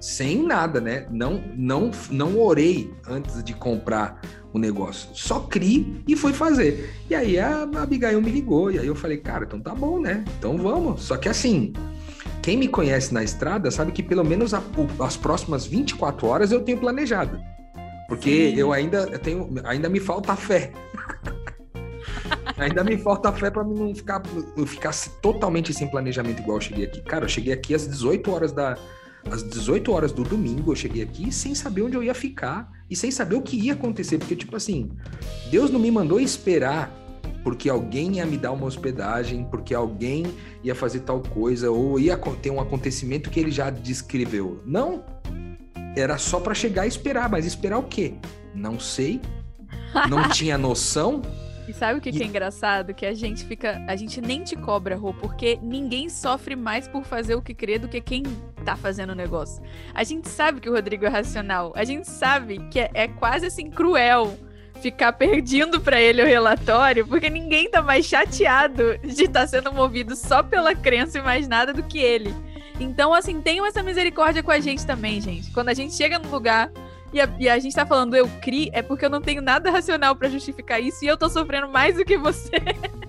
sem 0.00 0.44
nada, 0.44 0.80
né? 0.80 1.06
Não, 1.10 1.42
não, 1.56 1.90
não 2.10 2.38
orei 2.38 2.92
antes 3.06 3.42
de 3.42 3.52
comprar 3.52 4.20
o 4.52 4.58
negócio. 4.58 5.10
Só 5.14 5.40
criei 5.40 6.02
e 6.06 6.16
fui 6.16 6.32
fazer. 6.32 6.94
E 7.10 7.14
aí 7.14 7.38
a 7.38 7.62
Abigail 7.62 8.20
me 8.20 8.30
ligou, 8.30 8.70
e 8.70 8.78
aí 8.78 8.86
eu 8.86 8.94
falei, 8.94 9.18
cara, 9.18 9.44
então 9.44 9.60
tá 9.60 9.74
bom, 9.74 10.00
né? 10.00 10.24
Então 10.38 10.56
vamos. 10.56 11.02
Só 11.02 11.16
que 11.16 11.28
assim, 11.28 11.72
quem 12.42 12.56
me 12.56 12.68
conhece 12.68 13.12
na 13.12 13.22
estrada 13.22 13.70
sabe 13.70 13.92
que 13.92 14.02
pelo 14.02 14.24
menos 14.24 14.54
a, 14.54 14.62
as 15.00 15.16
próximas 15.16 15.66
24 15.66 16.26
horas 16.26 16.52
eu 16.52 16.60
tenho 16.60 16.78
planejado. 16.78 17.40
Porque 18.08 18.52
Sim. 18.52 18.56
eu 18.56 18.72
ainda 18.72 19.08
eu 19.10 19.18
tenho, 19.18 19.50
ainda 19.64 19.88
me 19.88 20.00
falta 20.00 20.34
fé. 20.34 20.72
Ainda 22.56 22.82
me 22.82 22.98
falta 22.98 23.32
fé 23.32 23.50
para 23.50 23.64
não 23.64 23.94
ficar, 23.94 24.22
eu 24.56 24.66
ficar 24.66 24.92
totalmente 25.22 25.72
sem 25.72 25.88
planejamento 25.88 26.40
igual 26.40 26.58
eu 26.58 26.60
cheguei 26.62 26.84
aqui. 26.84 27.00
Cara, 27.02 27.24
eu 27.24 27.28
cheguei 27.28 27.52
aqui 27.52 27.74
às 27.74 27.86
18 27.86 28.30
horas 28.30 28.52
da, 28.52 28.76
às 29.30 29.42
18 29.42 29.92
horas 29.92 30.12
do 30.12 30.24
domingo, 30.24 30.72
eu 30.72 30.76
cheguei 30.76 31.02
aqui 31.02 31.32
sem 31.32 31.54
saber 31.54 31.82
onde 31.82 31.96
eu 31.96 32.02
ia 32.02 32.14
ficar 32.14 32.70
e 32.90 32.96
sem 32.96 33.10
saber 33.10 33.36
o 33.36 33.42
que 33.42 33.56
ia 33.56 33.74
acontecer, 33.74 34.18
porque, 34.18 34.34
tipo 34.34 34.56
assim, 34.56 34.90
Deus 35.50 35.70
não 35.70 35.78
me 35.78 35.90
mandou 35.90 36.20
esperar 36.20 36.92
porque 37.42 37.68
alguém 37.70 38.16
ia 38.16 38.26
me 38.26 38.36
dar 38.36 38.52
uma 38.52 38.66
hospedagem, 38.66 39.44
porque 39.44 39.74
alguém 39.74 40.26
ia 40.62 40.74
fazer 40.74 41.00
tal 41.00 41.20
coisa, 41.20 41.70
ou 41.70 41.98
ia 41.98 42.16
ter 42.42 42.50
um 42.50 42.60
acontecimento 42.60 43.30
que 43.30 43.38
ele 43.38 43.50
já 43.50 43.70
descreveu. 43.70 44.60
Não. 44.66 45.04
Era 45.96 46.18
só 46.18 46.40
para 46.40 46.54
chegar 46.54 46.84
e 46.84 46.88
esperar, 46.88 47.28
mas 47.28 47.46
esperar 47.46 47.78
o 47.78 47.84
quê? 47.84 48.14
Não 48.54 48.78
sei. 48.78 49.20
Não 50.10 50.28
tinha 50.28 50.58
noção. 50.58 51.22
E 51.68 51.72
sabe 51.74 51.98
o 51.98 52.02
que, 52.02 52.08
e... 52.08 52.12
que, 52.12 52.22
é 52.22 52.26
engraçado? 52.26 52.94
Que 52.94 53.04
a 53.04 53.12
gente 53.12 53.44
fica. 53.44 53.84
A 53.86 53.94
gente 53.94 54.20
nem 54.20 54.42
te 54.42 54.56
cobra, 54.56 54.96
Rô, 54.96 55.12
porque 55.12 55.58
ninguém 55.62 56.08
sofre 56.08 56.56
mais 56.56 56.88
por 56.88 57.04
fazer 57.04 57.34
o 57.34 57.42
que 57.42 57.52
crê 57.52 57.78
do 57.78 57.88
que 57.88 58.00
quem 58.00 58.22
tá 58.64 58.74
fazendo 58.74 59.10
o 59.10 59.14
negócio. 59.14 59.62
A 59.94 60.02
gente 60.02 60.28
sabe 60.28 60.60
que 60.60 60.70
o 60.70 60.72
Rodrigo 60.72 61.04
é 61.04 61.08
racional. 61.08 61.72
A 61.76 61.84
gente 61.84 62.08
sabe 62.08 62.58
que 62.70 62.80
é, 62.80 62.90
é 62.94 63.08
quase 63.08 63.46
assim 63.46 63.70
cruel 63.70 64.38
ficar 64.80 65.12
perdendo 65.12 65.80
para 65.80 66.00
ele 66.00 66.22
o 66.22 66.26
relatório, 66.26 67.06
porque 67.06 67.28
ninguém 67.28 67.68
tá 67.70 67.82
mais 67.82 68.06
chateado 68.06 68.96
de 68.98 69.24
estar 69.24 69.40
tá 69.40 69.46
sendo 69.46 69.72
movido 69.72 70.14
só 70.16 70.42
pela 70.42 70.74
crença 70.74 71.18
e 71.18 71.22
mais 71.22 71.48
nada 71.48 71.72
do 71.72 71.82
que 71.82 71.98
ele. 71.98 72.34
Então, 72.80 73.12
assim, 73.12 73.40
tenham 73.40 73.66
essa 73.66 73.82
misericórdia 73.82 74.42
com 74.42 74.52
a 74.52 74.60
gente 74.60 74.86
também, 74.86 75.20
gente. 75.20 75.50
Quando 75.50 75.68
a 75.68 75.74
gente 75.74 75.94
chega 75.94 76.18
no 76.18 76.30
lugar 76.30 76.70
e 77.12 77.20
a, 77.20 77.28
e 77.38 77.48
a 77.48 77.58
gente 77.58 77.74
tá 77.74 77.86
falando 77.86 78.14
eu 78.14 78.28
cri, 78.40 78.70
é 78.72 78.82
porque 78.82 79.04
eu 79.04 79.10
não 79.10 79.20
tenho 79.20 79.42
nada 79.42 79.70
racional 79.70 80.14
para 80.14 80.28
justificar 80.28 80.80
isso 80.80 81.04
e 81.04 81.08
eu 81.08 81.16
tô 81.16 81.28
sofrendo 81.28 81.68
mais 81.68 81.96
do 81.96 82.04
que 82.04 82.16
você. 82.16 82.56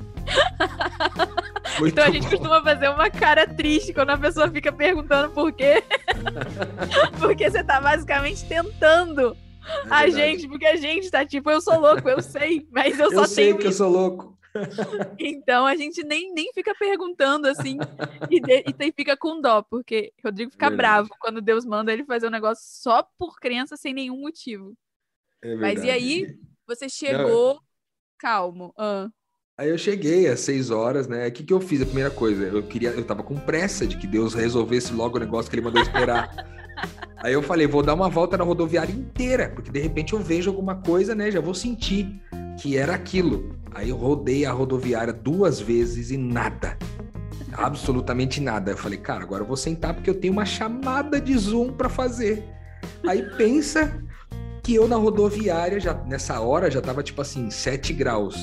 Então 1.86 2.04
a 2.04 2.10
gente 2.10 2.24
bom. 2.24 2.30
costuma 2.32 2.62
fazer 2.62 2.90
uma 2.90 3.10
cara 3.10 3.48
triste 3.48 3.94
quando 3.94 4.10
a 4.10 4.18
pessoa 4.18 4.50
fica 4.50 4.72
perguntando 4.72 5.32
por 5.32 5.52
quê. 5.52 5.84
porque 7.20 7.50
você 7.50 7.64
tá 7.64 7.80
basicamente 7.80 8.46
tentando 8.46 9.36
é 9.86 9.88
a 9.90 10.10
gente, 10.10 10.48
porque 10.48 10.66
a 10.66 10.76
gente 10.76 11.10
tá 11.10 11.26
tipo, 11.26 11.50
eu 11.50 11.62
sou 11.62 11.80
louco, 11.80 12.08
eu 12.10 12.22
sei, 12.22 12.68
mas 12.72 13.00
eu 13.00 13.12
só 13.12 13.22
eu 13.22 13.28
sei 13.28 13.46
tenho. 13.46 13.58
que 13.58 13.68
isso. 13.68 13.84
eu 13.84 13.88
sou 13.88 13.90
louco. 13.90 14.38
Então 15.20 15.66
a 15.66 15.76
gente 15.76 16.04
nem, 16.04 16.34
nem 16.34 16.52
fica 16.54 16.74
perguntando 16.76 17.48
assim 17.48 17.78
e, 18.30 18.40
de, 18.40 18.64
e 18.68 18.92
fica 18.92 19.16
com 19.16 19.40
dó, 19.42 19.62
porque 19.62 20.14
Rodrigo 20.24 20.52
fica 20.52 20.70
verdade. 20.70 20.78
bravo 20.78 21.10
quando 21.20 21.42
Deus 21.42 21.66
manda 21.66 21.94
ele 21.94 22.06
fazer 22.06 22.28
um 22.28 22.32
negócio 22.32 22.64
só 22.66 23.08
por 23.18 23.40
crença 23.40 23.78
sem 23.78 23.94
nenhum 23.94 24.22
motivo. 24.22 24.76
É 25.42 25.56
Mas 25.56 25.84
e 25.84 25.90
aí, 25.90 26.40
você 26.68 26.90
chegou 26.90 27.56
Não. 27.56 27.62
calmo. 28.18 28.74
Ah. 28.78 29.10
Aí 29.58 29.70
eu 29.70 29.78
cheguei 29.78 30.28
às 30.28 30.40
seis 30.40 30.72
horas, 30.72 31.08
né? 31.08 31.28
O 31.28 31.32
que, 31.32 31.44
que 31.44 31.54
eu 31.54 31.60
fiz? 31.60 31.82
A 31.82 31.86
primeira 31.86 32.10
coisa, 32.10 32.46
eu 32.46 32.64
queria, 32.64 32.92
eu 32.92 33.04
tava 33.04 33.24
com 33.24 33.36
pressa 33.36 33.86
de 33.86 33.98
que 33.98 34.08
Deus 34.08 34.34
resolvesse 34.34 34.94
logo 34.94 35.18
o 35.18 35.20
negócio 35.20 35.50
que 35.50 35.56
ele 35.56 35.66
mandou 35.66 35.82
esperar. 35.82 36.34
Aí 37.18 37.34
eu 37.34 37.44
falei, 37.44 37.68
vou 37.68 37.84
dar 37.84 37.94
uma 37.94 38.10
volta 38.10 38.38
na 38.38 38.46
rodoviária 38.46 38.94
inteira, 38.94 39.50
porque 39.50 39.70
de 39.70 39.80
repente 39.80 40.14
eu 40.14 40.20
vejo 40.20 40.50
alguma 40.50 40.76
coisa, 40.82 41.14
né? 41.14 41.30
Já 41.30 41.42
vou 41.42 41.54
sentir 41.54 42.22
que 42.62 42.78
era 42.78 42.96
aquilo. 42.96 43.59
Aí 43.74 43.90
eu 43.90 43.98
rodei 43.98 44.46
a 44.46 44.52
rodoviária 44.52 45.14
duas 45.14 45.60
vezes 45.60 46.12
e 46.12 46.18
nada. 46.18 46.78
Absolutamente 47.54 48.42
nada. 48.42 48.72
Eu 48.72 48.78
falei, 48.78 48.98
cara, 49.00 49.24
agora 49.24 49.44
eu 49.44 49.48
vou 49.48 49.58
sentar 49.58 49.94
porque 49.94 50.10
eu 50.10 50.16
tenho 50.16 50.34
uma 50.34 50.46
chamada 50.46 51.20
de 51.20 51.38
Zoom 51.38 51.74
para 51.74 51.90
fazer. 51.90 52.44
Aí 53.08 53.24
pensa 53.38 54.02
que 54.64 54.76
eu 54.76 54.88
na 54.88 54.96
rodoviária, 54.96 55.80
já 55.80 55.94
nessa 55.94 56.40
hora, 56.40 56.70
já 56.70 56.82
tava 56.82 57.02
tipo 57.04 57.22
assim, 57.22 57.50
7 57.50 57.94
graus. 57.94 58.38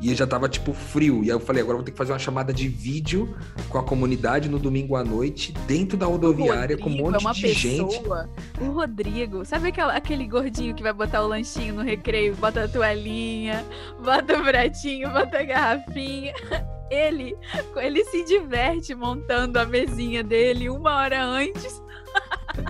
E 0.00 0.14
já 0.14 0.26
tava, 0.26 0.48
tipo, 0.48 0.72
frio. 0.72 1.22
E 1.22 1.24
aí 1.24 1.30
eu 1.30 1.40
falei, 1.40 1.62
agora 1.62 1.74
eu 1.74 1.78
vou 1.78 1.84
ter 1.84 1.92
que 1.92 1.98
fazer 1.98 2.12
uma 2.12 2.18
chamada 2.18 2.52
de 2.52 2.68
vídeo 2.68 3.34
com 3.68 3.78
a 3.78 3.82
comunidade 3.82 4.48
no 4.48 4.58
domingo 4.58 4.96
à 4.96 5.04
noite, 5.04 5.52
dentro 5.66 5.96
da 5.96 6.06
rodoviária, 6.06 6.76
Rodrigo, 6.76 6.82
com 6.82 6.90
um 6.90 6.96
monte 6.96 7.26
é 7.26 7.32
de 7.32 7.42
pessoa, 7.42 8.28
gente. 8.28 8.64
O 8.64 8.72
Rodrigo, 8.72 9.44
sabe 9.44 9.68
aquela, 9.68 9.94
aquele 9.94 10.26
gordinho 10.26 10.74
que 10.74 10.82
vai 10.82 10.92
botar 10.92 11.22
o 11.22 11.28
lanchinho 11.28 11.74
no 11.74 11.82
recreio, 11.82 12.34
bota 12.36 12.64
a 12.64 12.68
toalhinha, 12.68 13.64
bota 14.02 14.38
o 14.38 14.42
pratinho, 14.42 15.10
bota 15.10 15.38
a 15.38 15.44
garrafinha? 15.44 16.32
Ele, 16.90 17.36
ele 17.76 18.04
se 18.06 18.24
diverte 18.24 18.96
montando 18.96 19.60
a 19.60 19.64
mesinha 19.64 20.24
dele 20.24 20.68
uma 20.68 20.96
hora 20.96 21.24
antes. 21.24 21.80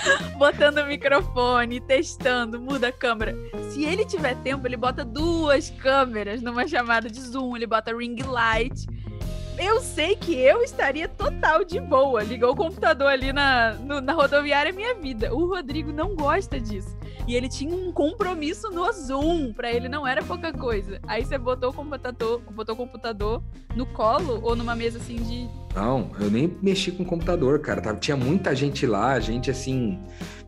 botando 0.38 0.78
o 0.78 0.86
microfone, 0.86 1.80
testando, 1.80 2.60
muda 2.60 2.88
a 2.88 2.92
câmera. 2.92 3.34
Se 3.70 3.84
ele 3.84 4.04
tiver 4.04 4.34
tempo, 4.36 4.66
ele 4.66 4.76
bota 4.76 5.04
duas 5.04 5.70
câmeras 5.70 6.42
numa 6.42 6.66
chamada 6.66 7.08
de 7.08 7.20
Zoom, 7.20 7.56
ele 7.56 7.66
bota 7.66 7.96
ring 7.96 8.16
light. 8.22 8.86
Eu 9.58 9.80
sei 9.80 10.14
que 10.16 10.34
eu 10.34 10.62
estaria 10.62 11.08
total 11.08 11.64
de 11.64 11.80
boa. 11.80 12.22
Ligou 12.22 12.50
o 12.52 12.56
computador 12.56 13.08
ali 13.08 13.32
na, 13.32 13.72
no, 13.74 14.00
na 14.02 14.12
rodoviária, 14.12 14.68
é 14.68 14.72
minha 14.72 14.94
vida. 14.94 15.34
O 15.34 15.46
Rodrigo 15.46 15.92
não 15.92 16.14
gosta 16.14 16.60
disso. 16.60 16.94
E 17.26 17.34
ele 17.34 17.48
tinha 17.48 17.74
um 17.74 17.90
compromisso 17.90 18.70
no 18.70 18.90
Zoom, 18.92 19.52
para 19.52 19.72
ele 19.72 19.88
não 19.88 20.06
era 20.06 20.22
pouca 20.22 20.52
coisa. 20.52 21.00
Aí 21.08 21.24
você 21.24 21.36
botou 21.36 21.70
o 21.70 21.72
computador, 21.72 22.40
botou 22.52 22.74
o 22.74 22.78
computador 22.78 23.42
no 23.74 23.84
colo 23.84 24.40
ou 24.42 24.54
numa 24.54 24.76
mesa 24.76 24.98
assim 24.98 25.16
de. 25.16 25.48
Não, 25.74 26.10
eu 26.20 26.30
nem 26.30 26.56
mexi 26.62 26.92
com 26.92 27.02
o 27.02 27.06
computador, 27.06 27.58
cara. 27.60 27.80
Tava, 27.80 27.98
tinha 27.98 28.16
muita 28.16 28.54
gente 28.54 28.86
lá, 28.86 29.18
gente 29.18 29.50
assim, 29.50 29.98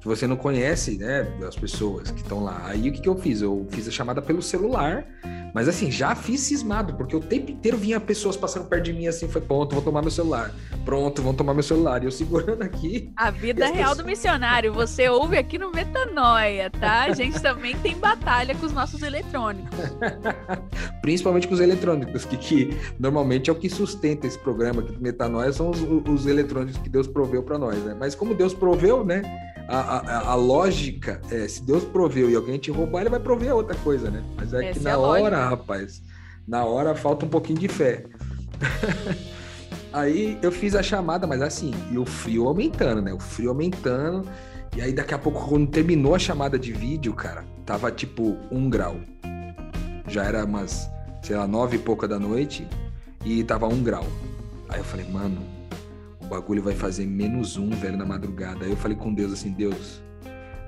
que 0.01 0.07
você 0.07 0.27
não 0.27 0.37
conhece, 0.37 0.99
né? 0.99 1.27
As 1.47 1.57
pessoas 1.57 2.11
que 2.11 2.21
estão 2.21 2.45
lá. 2.45 2.67
Aí 2.67 2.91
o 2.91 2.93
que, 2.93 3.01
que 3.01 3.09
eu 3.09 3.17
fiz? 3.17 3.43
Eu 3.43 3.67
fiz 3.71 3.89
a 3.89 3.91
chamada 3.91 4.23
pelo 4.23 4.41
celular 4.41 5.05
mas 5.59 5.69
assim, 5.69 5.91
já 5.91 6.15
fiz 6.15 6.43
cismado, 6.43 6.95
porque 6.95 7.17
o 7.17 7.19
tempo 7.19 7.51
inteiro 7.51 7.77
vinha 7.77 7.99
pessoas 7.99 8.37
passando 8.37 8.69
perto 8.69 8.85
de 8.85 8.93
mim 8.93 9.09
assim, 9.09 9.27
foi 9.27 9.41
pronto, 9.41 9.75
vou 9.75 9.83
tomar 9.83 10.03
meu 10.03 10.11
celular. 10.13 10.55
Pronto, 10.85 11.21
vão 11.21 11.35
tomar 11.35 11.53
meu 11.53 11.65
celular. 11.65 12.01
E 12.01 12.07
eu 12.07 12.13
segurando 12.13 12.63
aqui. 12.63 13.11
A 13.17 13.33
vida 13.33 13.65
real 13.65 13.77
pessoas... 13.77 13.99
do 13.99 14.05
missionário, 14.05 14.73
você 14.73 15.09
ouve 15.09 15.37
aqui 15.37 15.59
no 15.59 15.73
Metanoia, 15.73 16.71
tá? 16.71 17.07
A 17.07 17.13
gente 17.13 17.43
também 17.43 17.77
tem 17.79 17.99
batalha 17.99 18.55
com 18.55 18.67
os 18.67 18.73
nossos 18.73 19.03
eletrônicos. 19.03 19.77
Principalmente 21.03 21.49
com 21.49 21.55
os 21.55 21.61
eletrônicos, 21.61 22.25
que, 22.25 22.37
que 22.37 22.79
normalmente 22.97 23.51
é 23.51 23.53
o 23.53 23.57
que 23.57 23.69
sustenta 23.69 24.29
esse 24.29 24.39
programa 24.39 24.81
aqui 24.81 24.93
do 24.93 25.01
Metanoia, 25.01 25.53
são 25.53 25.71
os, 25.71 25.81
os 26.09 26.25
eletrônicos 26.25 26.81
que 26.81 26.89
Deus 26.89 27.09
proveu 27.09 27.43
para 27.43 27.59
nós, 27.59 27.77
né? 27.79 27.97
Mas 27.99 28.15
como 28.15 28.33
Deus 28.33 28.55
proveu, 28.55 29.05
né? 29.05 29.23
A, 29.69 29.79
a, 29.79 30.31
a, 30.31 30.35
lógica 30.35 31.21
é, 31.31 31.47
se 31.47 31.63
Deus 31.63 31.85
proveu 31.85 32.31
e 32.31 32.35
alguém 32.35 32.59
te 32.59 32.71
roubar, 32.71 33.03
ele 33.03 33.11
vai 33.11 33.21
prover 33.21 33.55
outra 33.55 33.77
coisa, 33.77 34.11
né? 34.11 34.25
Mas 34.35 34.55
é 34.55 34.71
Essa 34.71 34.79
que 34.79 34.85
na 34.85 34.93
é 34.93 34.97
hora, 34.97 35.49
rapaz, 35.51 36.03
na 36.47 36.65
hora 36.65 36.95
falta 36.95 37.27
um 37.27 37.29
pouquinho 37.29 37.59
de 37.59 37.69
fé. 37.69 38.07
aí 39.93 40.39
eu 40.41 40.51
fiz 40.51 40.75
a 40.75 40.83
chamada, 40.83 41.27
mas 41.27 41.43
assim, 41.43 41.75
e 41.93 41.99
o 41.99 42.07
frio 42.07 42.49
aumentando, 42.49 43.03
né? 43.03 43.13
O 43.13 43.21
frio 43.21 43.51
aumentando. 43.51 44.27
E 44.75 44.81
aí 44.81 44.93
daqui 44.93 45.13
a 45.13 45.19
pouco, 45.19 45.47
quando 45.47 45.69
terminou 45.69 46.15
a 46.15 46.19
chamada 46.19 46.59
de 46.59 46.73
vídeo, 46.73 47.13
cara, 47.13 47.45
tava 47.67 47.93
tipo 47.93 48.39
um 48.51 48.71
grau. 48.71 48.97
Já 50.07 50.25
era 50.25 50.47
umas, 50.47 50.89
sei 51.23 51.37
lá, 51.37 51.47
nove 51.47 51.77
e 51.77 51.79
pouca 51.79 52.09
da 52.09 52.19
noite 52.19 52.67
e 53.23 53.45
tava 53.45 53.67
um 53.67 53.83
grau. 53.83 54.07
Aí 54.69 54.79
eu 54.79 54.85
falei, 54.85 55.07
mano, 55.11 55.58
bagulho 56.29 56.63
vai 56.63 56.75
fazer 56.75 57.07
menos 57.07 57.57
um, 57.57 57.71
velho, 57.71 57.97
na 57.97 58.05
madrugada. 58.05 58.65
Aí 58.65 58.71
eu 58.71 58.77
falei 58.77 58.97
com 58.97 59.13
Deus 59.13 59.33
assim, 59.33 59.51
Deus, 59.51 60.03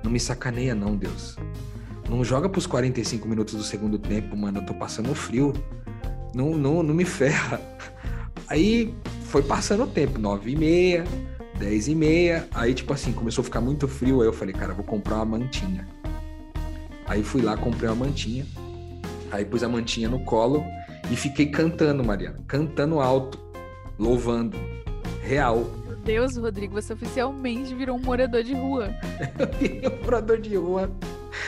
não 0.02 0.10
me 0.10 0.18
sacaneia 0.18 0.74
não, 0.74 0.96
Deus. 0.96 1.36
Não 2.08 2.24
joga 2.24 2.48
pros 2.48 2.66
45 2.66 3.28
minutos 3.28 3.54
do 3.54 3.62
segundo 3.62 3.98
tempo, 3.98 4.36
mano, 4.36 4.58
eu 4.58 4.66
tô 4.66 4.74
passando 4.74 5.14
frio. 5.14 5.52
Não, 6.34 6.56
não, 6.56 6.82
não 6.82 6.94
me 6.94 7.04
ferra. 7.04 7.60
Aí 8.48 8.94
foi 9.24 9.42
passando 9.42 9.84
o 9.84 9.86
tempo, 9.86 10.18
9 10.18 10.50
e 10.50 10.56
meia, 10.56 11.04
10 11.58 11.88
e 11.88 11.94
meia. 11.94 12.48
Aí, 12.52 12.74
tipo 12.74 12.92
assim, 12.92 13.12
começou 13.12 13.42
a 13.42 13.44
ficar 13.44 13.60
muito 13.60 13.86
frio. 13.86 14.22
Aí 14.22 14.26
eu 14.26 14.32
falei, 14.32 14.54
cara, 14.54 14.74
vou 14.74 14.84
comprar 14.84 15.16
uma 15.16 15.38
mantinha. 15.38 15.86
Aí 17.06 17.22
fui 17.22 17.42
lá, 17.42 17.56
comprei 17.56 17.88
uma 17.88 18.06
mantinha. 18.06 18.44
Aí 19.30 19.44
pus 19.44 19.62
a 19.62 19.68
mantinha 19.68 20.08
no 20.08 20.24
colo 20.24 20.64
e 21.10 21.16
fiquei 21.16 21.46
cantando, 21.46 22.02
Mariana. 22.02 22.42
Cantando 22.48 22.98
alto, 22.98 23.38
louvando 23.98 24.56
real. 25.30 25.58
Meu 25.86 25.96
Deus, 25.96 26.36
Rodrigo, 26.36 26.74
você 26.74 26.92
oficialmente 26.92 27.72
virou 27.72 27.96
um 27.96 28.00
morador 28.00 28.42
de 28.42 28.52
rua. 28.52 28.90
eu 29.38 29.58
virei 29.58 29.88
um 29.88 30.02
morador 30.02 30.40
de 30.40 30.56
rua. 30.56 30.90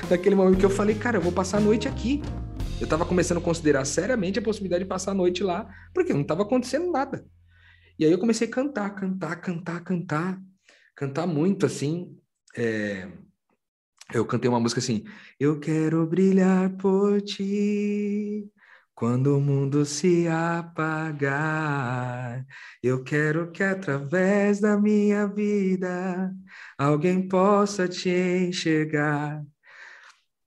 Naquele 0.08 0.36
momento 0.36 0.58
que 0.60 0.64
eu 0.64 0.70
falei, 0.70 0.94
cara, 0.94 1.16
eu 1.16 1.20
vou 1.20 1.32
passar 1.32 1.58
a 1.58 1.60
noite 1.60 1.88
aqui. 1.88 2.22
Eu 2.80 2.86
tava 2.86 3.04
começando 3.04 3.38
a 3.38 3.40
considerar 3.40 3.84
seriamente 3.84 4.38
a 4.38 4.42
possibilidade 4.42 4.84
de 4.84 4.88
passar 4.88 5.10
a 5.10 5.14
noite 5.14 5.42
lá, 5.42 5.68
porque 5.92 6.14
não 6.14 6.22
tava 6.22 6.42
acontecendo 6.42 6.92
nada. 6.92 7.26
E 7.98 8.04
aí 8.04 8.12
eu 8.12 8.18
comecei 8.20 8.46
a 8.46 8.50
cantar, 8.50 8.90
cantar, 8.90 9.40
cantar, 9.40 9.82
cantar, 9.82 10.40
cantar 10.94 11.26
muito 11.26 11.66
assim. 11.66 12.16
É... 12.56 13.08
Eu 14.14 14.24
cantei 14.24 14.48
uma 14.48 14.60
música 14.60 14.78
assim: 14.78 15.02
Eu 15.40 15.58
quero 15.58 16.06
brilhar 16.06 16.70
por 16.76 17.20
ti, 17.20 18.48
quando 19.02 19.36
o 19.36 19.40
mundo 19.40 19.84
se 19.84 20.28
apagar, 20.28 20.86
eu 22.80 23.02
quero 23.02 23.50
que 23.50 23.60
através 23.60 24.60
da 24.60 24.78
minha 24.78 25.26
vida 25.26 26.32
alguém 26.78 27.26
possa 27.26 27.88
te 27.88 28.08
enxergar. 28.08 29.42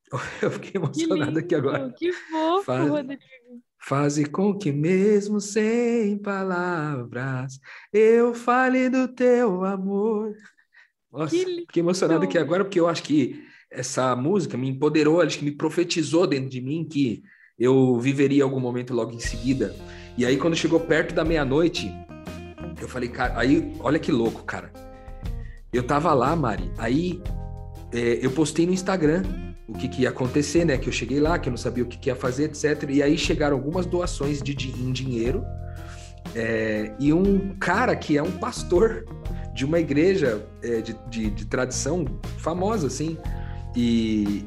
Eu 0.41 0.51
fiquei 0.51 0.71
emocionado 0.75 1.37
aqui 1.37 1.53
agora. 1.53 1.93
Que 1.97 2.13
fofo, 2.13 2.63
Faz... 2.63 2.89
Rodrigo. 2.89 3.21
Faze 3.77 4.25
com 4.25 4.57
que 4.57 4.71
mesmo 4.71 5.41
sem 5.41 6.17
palavras 6.17 7.59
eu 7.91 8.33
fale 8.33 8.89
do 8.89 9.09
teu 9.09 9.65
amor. 9.65 10.33
Nossa, 11.11 11.35
Que 11.35 11.45
fiquei 11.45 11.83
emocionado 11.83 12.21
lindo. 12.21 12.29
aqui 12.29 12.37
agora 12.37 12.63
porque 12.63 12.79
eu 12.79 12.87
acho 12.87 13.03
que 13.03 13.45
essa 13.69 14.15
música 14.15 14.57
me 14.57 14.69
empoderou, 14.69 15.19
acho 15.19 15.39
que 15.39 15.45
me 15.45 15.51
profetizou 15.51 16.25
dentro 16.25 16.49
de 16.49 16.61
mim 16.61 16.87
que 16.89 17.21
eu 17.57 17.97
viveria 17.99 18.43
algum 18.43 18.59
momento 18.59 18.93
logo 18.93 19.11
em 19.11 19.19
seguida. 19.19 19.75
E 20.17 20.25
aí 20.25 20.37
quando 20.37 20.55
chegou 20.55 20.79
perto 20.79 21.13
da 21.15 21.23
meia-noite, 21.23 21.91
eu 22.81 22.87
falei, 22.87 23.09
cara, 23.09 23.33
aí 23.37 23.73
olha 23.79 23.99
que 23.99 24.11
louco, 24.11 24.43
cara. 24.43 24.71
Eu 25.71 25.83
tava 25.83 26.13
lá, 26.13 26.35
Mari, 26.35 26.71
aí 26.77 27.21
é, 27.93 28.19
eu 28.21 28.31
postei 28.31 28.65
no 28.65 28.73
Instagram 28.73 29.23
o 29.67 29.73
que, 29.73 29.87
que 29.89 30.03
ia 30.03 30.09
acontecer, 30.09 30.63
né? 30.63 30.77
Que 30.77 30.87
eu 30.87 30.93
cheguei 30.93 31.19
lá, 31.19 31.39
que 31.39 31.49
eu 31.49 31.51
não 31.51 31.57
sabia 31.57 31.83
o 31.83 31.87
que, 31.87 31.97
que 31.97 32.09
ia 32.09 32.15
fazer, 32.15 32.45
etc. 32.45 32.89
E 32.89 33.01
aí 33.01 33.17
chegaram 33.17 33.57
algumas 33.57 33.85
doações 33.85 34.41
de, 34.41 34.53
di- 34.53 34.71
em 34.79 34.91
dinheiro. 34.91 35.43
é, 36.35 36.91
e 36.99 37.11
um 37.11 37.55
cara 37.57 37.95
que 37.95 38.17
é 38.17 38.21
um 38.23 38.31
pastor 38.31 39.05
de 39.53 39.65
uma 39.65 39.79
igreja 39.79 40.45
é, 40.61 40.81
de, 40.81 40.95
de, 41.09 41.29
de 41.31 41.45
tradição 41.45 42.05
famosa, 42.37 42.87
assim. 42.87 43.17
E 43.75 44.45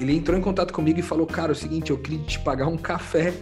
ele 0.00 0.14
entrou 0.16 0.36
em 0.38 0.40
contato 0.40 0.72
comigo 0.72 0.98
e 0.98 1.02
falou: 1.02 1.26
Cara, 1.26 1.50
é 1.50 1.52
o 1.52 1.56
seguinte, 1.56 1.90
eu 1.90 1.98
queria 1.98 2.24
te 2.24 2.38
pagar 2.40 2.66
um 2.66 2.76
café. 2.76 3.32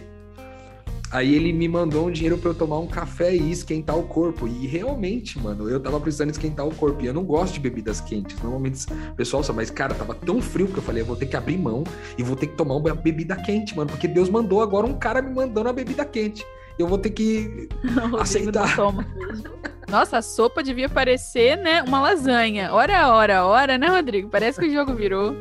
Aí 1.09 1.33
ele 1.33 1.53
me 1.53 1.69
mandou 1.69 2.07
um 2.07 2.11
dinheiro 2.11 2.37
para 2.37 2.49
eu 2.49 2.53
tomar 2.53 2.79
um 2.79 2.87
café 2.87 3.33
e 3.33 3.49
esquentar 3.49 3.97
o 3.97 4.03
corpo. 4.03 4.45
E 4.45 4.67
realmente, 4.67 5.39
mano, 5.39 5.69
eu 5.69 5.79
tava 5.79 6.01
precisando 6.01 6.31
esquentar 6.31 6.67
o 6.67 6.75
corpo. 6.75 7.01
E 7.01 7.05
eu 7.05 7.13
não 7.13 7.23
gosto 7.23 7.53
de 7.53 7.59
bebidas 7.61 8.01
quentes. 8.01 8.37
Normalmente 8.41 8.85
o 8.91 9.15
pessoal 9.15 9.41
sabe, 9.41 9.55
mas 9.57 9.69
cara, 9.69 9.95
tava 9.95 10.13
tão 10.13 10.41
frio 10.41 10.67
que 10.67 10.77
eu 10.77 10.83
falei, 10.83 11.03
eu 11.03 11.05
vou 11.05 11.15
ter 11.15 11.27
que 11.27 11.37
abrir 11.37 11.57
mão 11.57 11.85
e 12.17 12.23
vou 12.23 12.35
ter 12.35 12.47
que 12.47 12.55
tomar 12.55 12.75
uma 12.75 12.93
bebida 12.93 13.37
quente, 13.37 13.73
mano, 13.75 13.89
porque 13.89 14.05
Deus 14.07 14.29
mandou 14.29 14.61
agora 14.61 14.85
um 14.85 14.95
cara 14.95 15.21
me 15.21 15.33
mandando 15.33 15.69
a 15.69 15.73
bebida 15.73 16.03
quente. 16.03 16.45
Eu 16.77 16.87
vou 16.87 16.97
ter 16.97 17.11
que 17.11 17.69
Aceitar. 18.19 18.75
não 18.75 18.91
mesmo. 18.91 19.45
Nossa, 19.87 20.17
a 20.17 20.21
sopa 20.21 20.61
devia 20.61 20.89
parecer, 20.89 21.55
né, 21.55 21.81
uma 21.83 22.01
lasanha. 22.01 22.73
Ora, 22.73 23.07
ora, 23.13 23.45
ora, 23.45 23.77
né, 23.77 23.87
Rodrigo? 23.87 24.27
Parece 24.29 24.59
que 24.59 24.67
o 24.67 24.73
jogo 24.73 24.93
virou. 24.93 25.33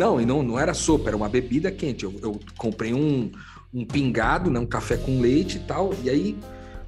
Não, 0.00 0.18
e 0.18 0.24
não, 0.24 0.42
não 0.42 0.58
era 0.58 0.72
sopa, 0.72 1.10
era 1.10 1.16
uma 1.16 1.28
bebida 1.28 1.70
quente. 1.70 2.04
Eu, 2.04 2.14
eu 2.22 2.40
comprei 2.56 2.94
um, 2.94 3.30
um 3.72 3.84
pingado, 3.84 4.50
né, 4.50 4.58
um 4.58 4.64
café 4.64 4.96
com 4.96 5.20
leite 5.20 5.58
e 5.58 5.60
tal, 5.60 5.90
e 6.02 6.08
aí 6.08 6.38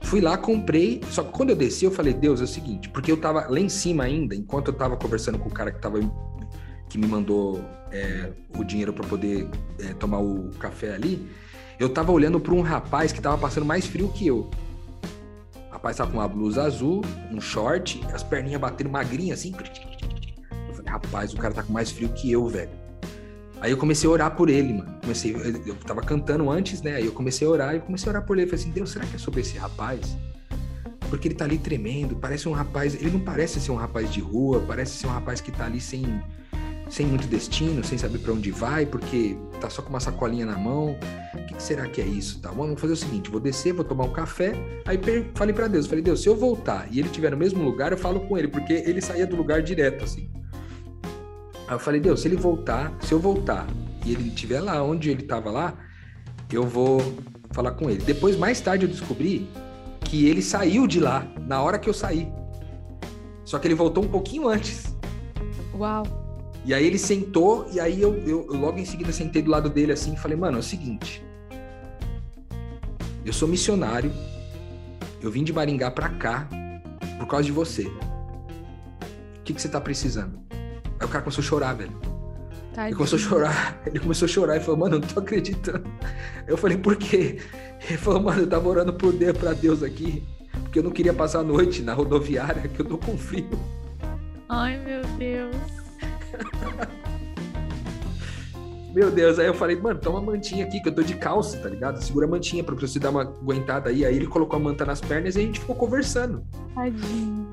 fui 0.01 0.23
lá, 0.23 0.39
comprei. 0.39 0.99
Só 1.11 1.23
que 1.23 1.31
quando 1.31 1.51
eu 1.51 1.57
desci, 1.57 1.85
eu 1.85 1.91
falei, 1.91 2.15
Deus, 2.15 2.41
é 2.41 2.45
o 2.45 2.47
seguinte, 2.47 2.89
porque 2.89 3.13
eu 3.13 3.19
tava 3.19 3.47
lá 3.51 3.61
em 3.61 3.69
cima 3.69 4.05
ainda, 4.05 4.35
enquanto 4.35 4.69
eu 4.69 4.73
tava 4.73 4.97
conversando 4.97 5.39
com 5.39 5.51
o 5.51 5.53
cara 5.53 5.71
que 5.71 5.79
tava 5.79 6.01
que 6.89 6.97
me 6.97 7.07
mandou 7.07 7.63
é, 7.91 8.31
o 8.57 8.65
dinheiro 8.65 8.95
para 8.95 9.07
poder 9.07 9.47
é, 9.79 9.93
tomar 9.93 10.21
o 10.21 10.49
café 10.59 10.95
ali, 10.95 11.29
eu 11.79 11.91
tava 11.91 12.13
olhando 12.13 12.41
para 12.41 12.55
um 12.55 12.63
rapaz 12.63 13.13
que 13.13 13.21
tava 13.21 13.37
passando 13.37 13.67
mais 13.67 13.85
frio 13.85 14.09
que 14.09 14.27
eu. 14.27 14.49
O 15.69 15.73
rapaz 15.73 15.99
tava 15.99 16.11
com 16.11 16.17
uma 16.17 16.29
blusa 16.29 16.63
azul, 16.63 17.03
um 17.31 17.43
short, 17.43 18.01
as 18.11 18.23
perninhas 18.23 18.59
batendo 18.59 18.89
magrinha 18.89 19.35
assim. 19.35 19.53
Eu 20.69 20.75
falei, 20.75 20.91
rapaz, 20.91 21.35
o 21.35 21.37
cara 21.37 21.53
tá 21.53 21.63
com 21.63 21.75
mais 21.75 21.91
frio 21.91 22.09
que 22.09 22.33
eu, 22.33 22.49
velho. 22.49 22.82
Aí 23.63 23.71
eu 23.71 23.77
comecei 23.77 24.11
a 24.11 24.13
orar 24.13 24.35
por 24.35 24.51
ele, 24.51 24.73
mano. 24.73 24.93
Comecei, 25.01 25.37
eu, 25.65 25.77
tava 25.77 26.01
cantando 26.01 26.51
antes, 26.51 26.83
né? 26.83 26.97
Aí 26.97 27.07
eu 27.07 27.13
comecei 27.13 27.47
a 27.47 27.51
orar 27.51 27.77
e 27.77 27.79
comecei 27.79 28.09
a 28.09 28.11
orar 28.11 28.27
por 28.27 28.37
ele. 28.37 28.47
Eu 28.47 28.51
falei 28.51 28.65
assim, 28.65 28.73
Deus, 28.73 28.91
será 28.91 29.07
que 29.07 29.15
é 29.15 29.19
sobre 29.21 29.41
esse 29.41 29.57
rapaz? 29.57 30.17
Porque 31.09 31.29
ele 31.29 31.37
tá 31.37 31.45
ali 31.45 31.59
tremendo, 31.59 32.17
parece 32.17 32.49
um 32.49 32.53
rapaz. 32.53 32.97
Ele 32.97 33.13
não 33.13 33.21
parece 33.21 33.61
ser 33.61 33.71
um 33.71 33.77
rapaz 33.77 34.13
de 34.13 34.21
rua, 34.21 34.65
parece 34.67 34.97
ser 34.97 35.07
um 35.07 35.11
rapaz 35.11 35.41
que 35.41 35.53
tá 35.53 35.67
ali 35.67 35.81
sem, 35.81 36.05
sem 36.91 37.07
muito 37.07 37.29
destino, 37.29 37.85
sem 37.85 37.97
saber 37.97 38.19
pra 38.19 38.33
onde 38.33 38.51
vai, 38.51 38.85
porque 38.85 39.39
tá 39.61 39.71
só 39.71 39.81
com 39.81 39.91
uma 39.91 40.01
sacolinha 40.01 40.45
na 40.45 40.59
mão. 40.59 40.99
O 41.33 41.47
que, 41.47 41.55
que 41.55 41.63
será 41.63 41.87
que 41.87 42.01
é 42.01 42.05
isso? 42.05 42.41
Tá? 42.41 42.51
Vamos 42.51 42.81
fazer 42.81 42.95
o 42.95 42.97
seguinte: 42.97 43.31
vou 43.31 43.39
descer, 43.39 43.73
vou 43.73 43.85
tomar 43.85 44.07
um 44.07 44.13
café. 44.13 44.55
Aí 44.85 44.99
falei 45.37 45.55
pra 45.55 45.69
Deus, 45.69 45.87
falei, 45.87 46.03
Deus, 46.03 46.21
se 46.21 46.29
eu 46.29 46.35
voltar 46.35 46.89
e 46.91 46.99
ele 46.99 47.07
estiver 47.07 47.31
no 47.31 47.37
mesmo 47.37 47.63
lugar, 47.63 47.93
eu 47.93 47.99
falo 47.99 48.27
com 48.27 48.37
ele, 48.37 48.49
porque 48.49 48.73
ele 48.73 49.01
saía 49.01 49.25
do 49.25 49.37
lugar 49.37 49.63
direto, 49.63 50.03
assim. 50.03 50.29
Aí 51.73 51.77
eu 51.77 51.81
falei, 51.81 52.01
Deus, 52.03 52.21
se 52.21 52.29
ele 52.29 52.37
voltar, 52.37 52.93
se 53.01 53.13
eu 53.13 53.19
voltar 53.19 53.67
e 54.05 54.13
ele 54.13 54.29
estiver 54.29 54.61
lá 54.61 54.83
onde 54.83 55.09
ele 55.09 55.23
estava 55.23 55.51
lá, 55.51 55.73
eu 56.53 56.65
vou 56.67 57.01
falar 57.53 57.71
com 57.71 57.89
ele. 57.89 58.03
Depois, 58.05 58.37
mais 58.37 58.61
tarde, 58.61 58.85
eu 58.85 58.91
descobri 58.91 59.49
que 60.05 60.27
ele 60.27 60.43
saiu 60.43 60.87
de 60.87 61.01
lá 61.01 61.27
na 61.49 61.63
hora 61.63 61.79
que 61.79 61.89
eu 61.89 61.95
saí. 61.95 62.31
Só 63.43 63.59
que 63.59 63.67
ele 63.67 63.75
voltou 63.75 64.05
um 64.05 64.09
pouquinho 64.09 64.49
antes. 64.49 64.95
Uau. 65.75 66.03
E 66.63 66.75
aí 66.75 66.85
ele 66.85 66.99
sentou, 66.99 67.67
e 67.73 67.81
aí 67.81 68.03
eu, 68.03 68.19
eu- 68.19 68.47
eu 68.53 68.61
logo 68.61 68.79
em 68.79 68.85
seguida 68.85 69.11
sentei 69.11 69.41
do 69.41 69.51
lado 69.51 69.71
dele 69.71 69.93
assim 69.93 70.13
e 70.13 70.17
falei, 70.19 70.37
mano, 70.37 70.59
é 70.59 70.61
o 70.61 70.63
seguinte. 70.63 71.25
Eu 73.25 73.33
sou 73.33 73.49
missionário, 73.49 74.13
eu 75.23 75.31
vim 75.31 75.43
de 75.43 75.55
Maringá 75.55 75.91
pra 75.91 76.11
cá 76.11 76.47
por 77.19 77.27
causa 77.27 77.47
de 77.47 77.53
você. 77.53 77.85
O 77.87 79.43
que, 79.43 79.55
que 79.55 79.63
você 79.63 79.71
tá 79.71 79.81
precisando? 79.81 80.42
Aí 81.03 81.07
o 81.07 81.09
cara 81.11 81.25
começou 81.25 81.43
a 81.43 81.45
chorar, 81.45 81.73
velho. 81.75 81.91
Ele 81.91 82.75
Tadinho. 82.77 82.97
começou 82.97 83.19
a 83.19 83.21
chorar. 83.23 83.83
Ele 83.85 83.99
começou 83.99 84.27
a 84.27 84.29
chorar 84.29 84.57
e 84.57 84.61
falou, 84.61 84.79
mano, 84.79 84.95
eu 84.97 85.01
não 85.01 85.09
tô 85.09 85.19
acreditando. 85.19 85.85
Eu 86.47 86.57
falei, 86.57 86.79
por 86.79 86.95
quê? 86.97 87.39
Ele 87.89 87.99
falou, 87.99 88.23
mano, 88.23 88.43
eu 88.43 88.47
tava 88.49 88.69
orando 88.69 88.93
por 88.95 89.13
Deus, 89.13 89.37
pra 89.37 89.53
Deus 89.53 89.83
aqui, 89.83 90.23
porque 90.63 90.79
eu 90.79 90.83
não 90.85 90.93
queria 90.93 91.13
passar 91.13 91.41
a 91.41 91.43
noite 91.43 91.83
na 91.83 91.93
rodoviária, 91.93 92.69
que 92.69 92.81
eu 92.81 92.87
tô 92.87 92.97
com 92.97 93.19
frio. 93.19 93.51
Ai, 94.49 94.79
meu 94.79 95.03
Deus. 95.19 95.57
Meu 98.95 99.11
Deus, 99.11 99.39
aí 99.41 99.47
eu 99.47 99.55
falei, 99.55 99.75
mano, 99.75 99.99
toma 99.99 100.21
uma 100.21 100.33
mantinha 100.33 100.65
aqui, 100.65 100.81
que 100.81 100.89
eu 100.89 100.95
tô 100.95 101.03
de 101.03 101.15
calça, 101.17 101.59
tá 101.59 101.69
ligado? 101.69 102.01
Segura 102.03 102.27
a 102.27 102.31
mantinha 102.31 102.63
pra 102.63 102.75
você 102.77 102.99
dar 102.99 103.11
uma 103.11 103.23
aguentada 103.23 103.91
aí. 103.91 104.05
Aí 104.05 104.15
ele 104.15 104.27
colocou 104.27 104.57
a 104.59 104.61
manta 104.63 104.85
nas 104.85 105.01
pernas 105.01 105.35
e 105.35 105.41
a 105.41 105.43
gente 105.43 105.59
ficou 105.59 105.75
conversando. 105.75 106.45
Tadinho. 106.75 107.51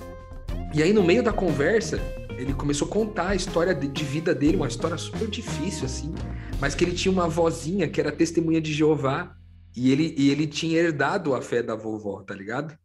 E 0.73 0.83
aí, 0.83 0.93
no 0.93 1.01
meio 1.01 1.23
da 1.23 1.31
conversa, 1.33 1.99
ele 2.39 2.53
começou 2.53 2.87
a 2.87 2.91
contar 2.91 3.29
a 3.29 3.35
história 3.35 3.75
de, 3.75 4.03
vida 4.03 4.33
dele, 4.33 4.55
uma 4.55 4.67
história 4.67 4.97
super 4.97 5.27
difícil, 5.27 5.85
assim, 5.85 6.15
mas 6.59 6.73
que 6.73 6.85
ele 6.85 6.93
tinha 6.93 7.11
uma 7.11 7.27
vozinha 7.27 7.89
que 7.89 7.99
era 7.99 8.13
testemunha 8.13 8.61
de 8.61 8.73
Jeová, 8.73 9.35
e 9.75 9.91
ele, 9.91 10.15
e 10.17 10.29
ele 10.29 10.47
tinha 10.47 10.79
herdado 10.79 11.35
a 11.35 11.41
fé 11.41 11.61
da 11.61 11.75
vovó, 11.75 12.23
tá 12.23 12.33
ligado? 12.33 12.77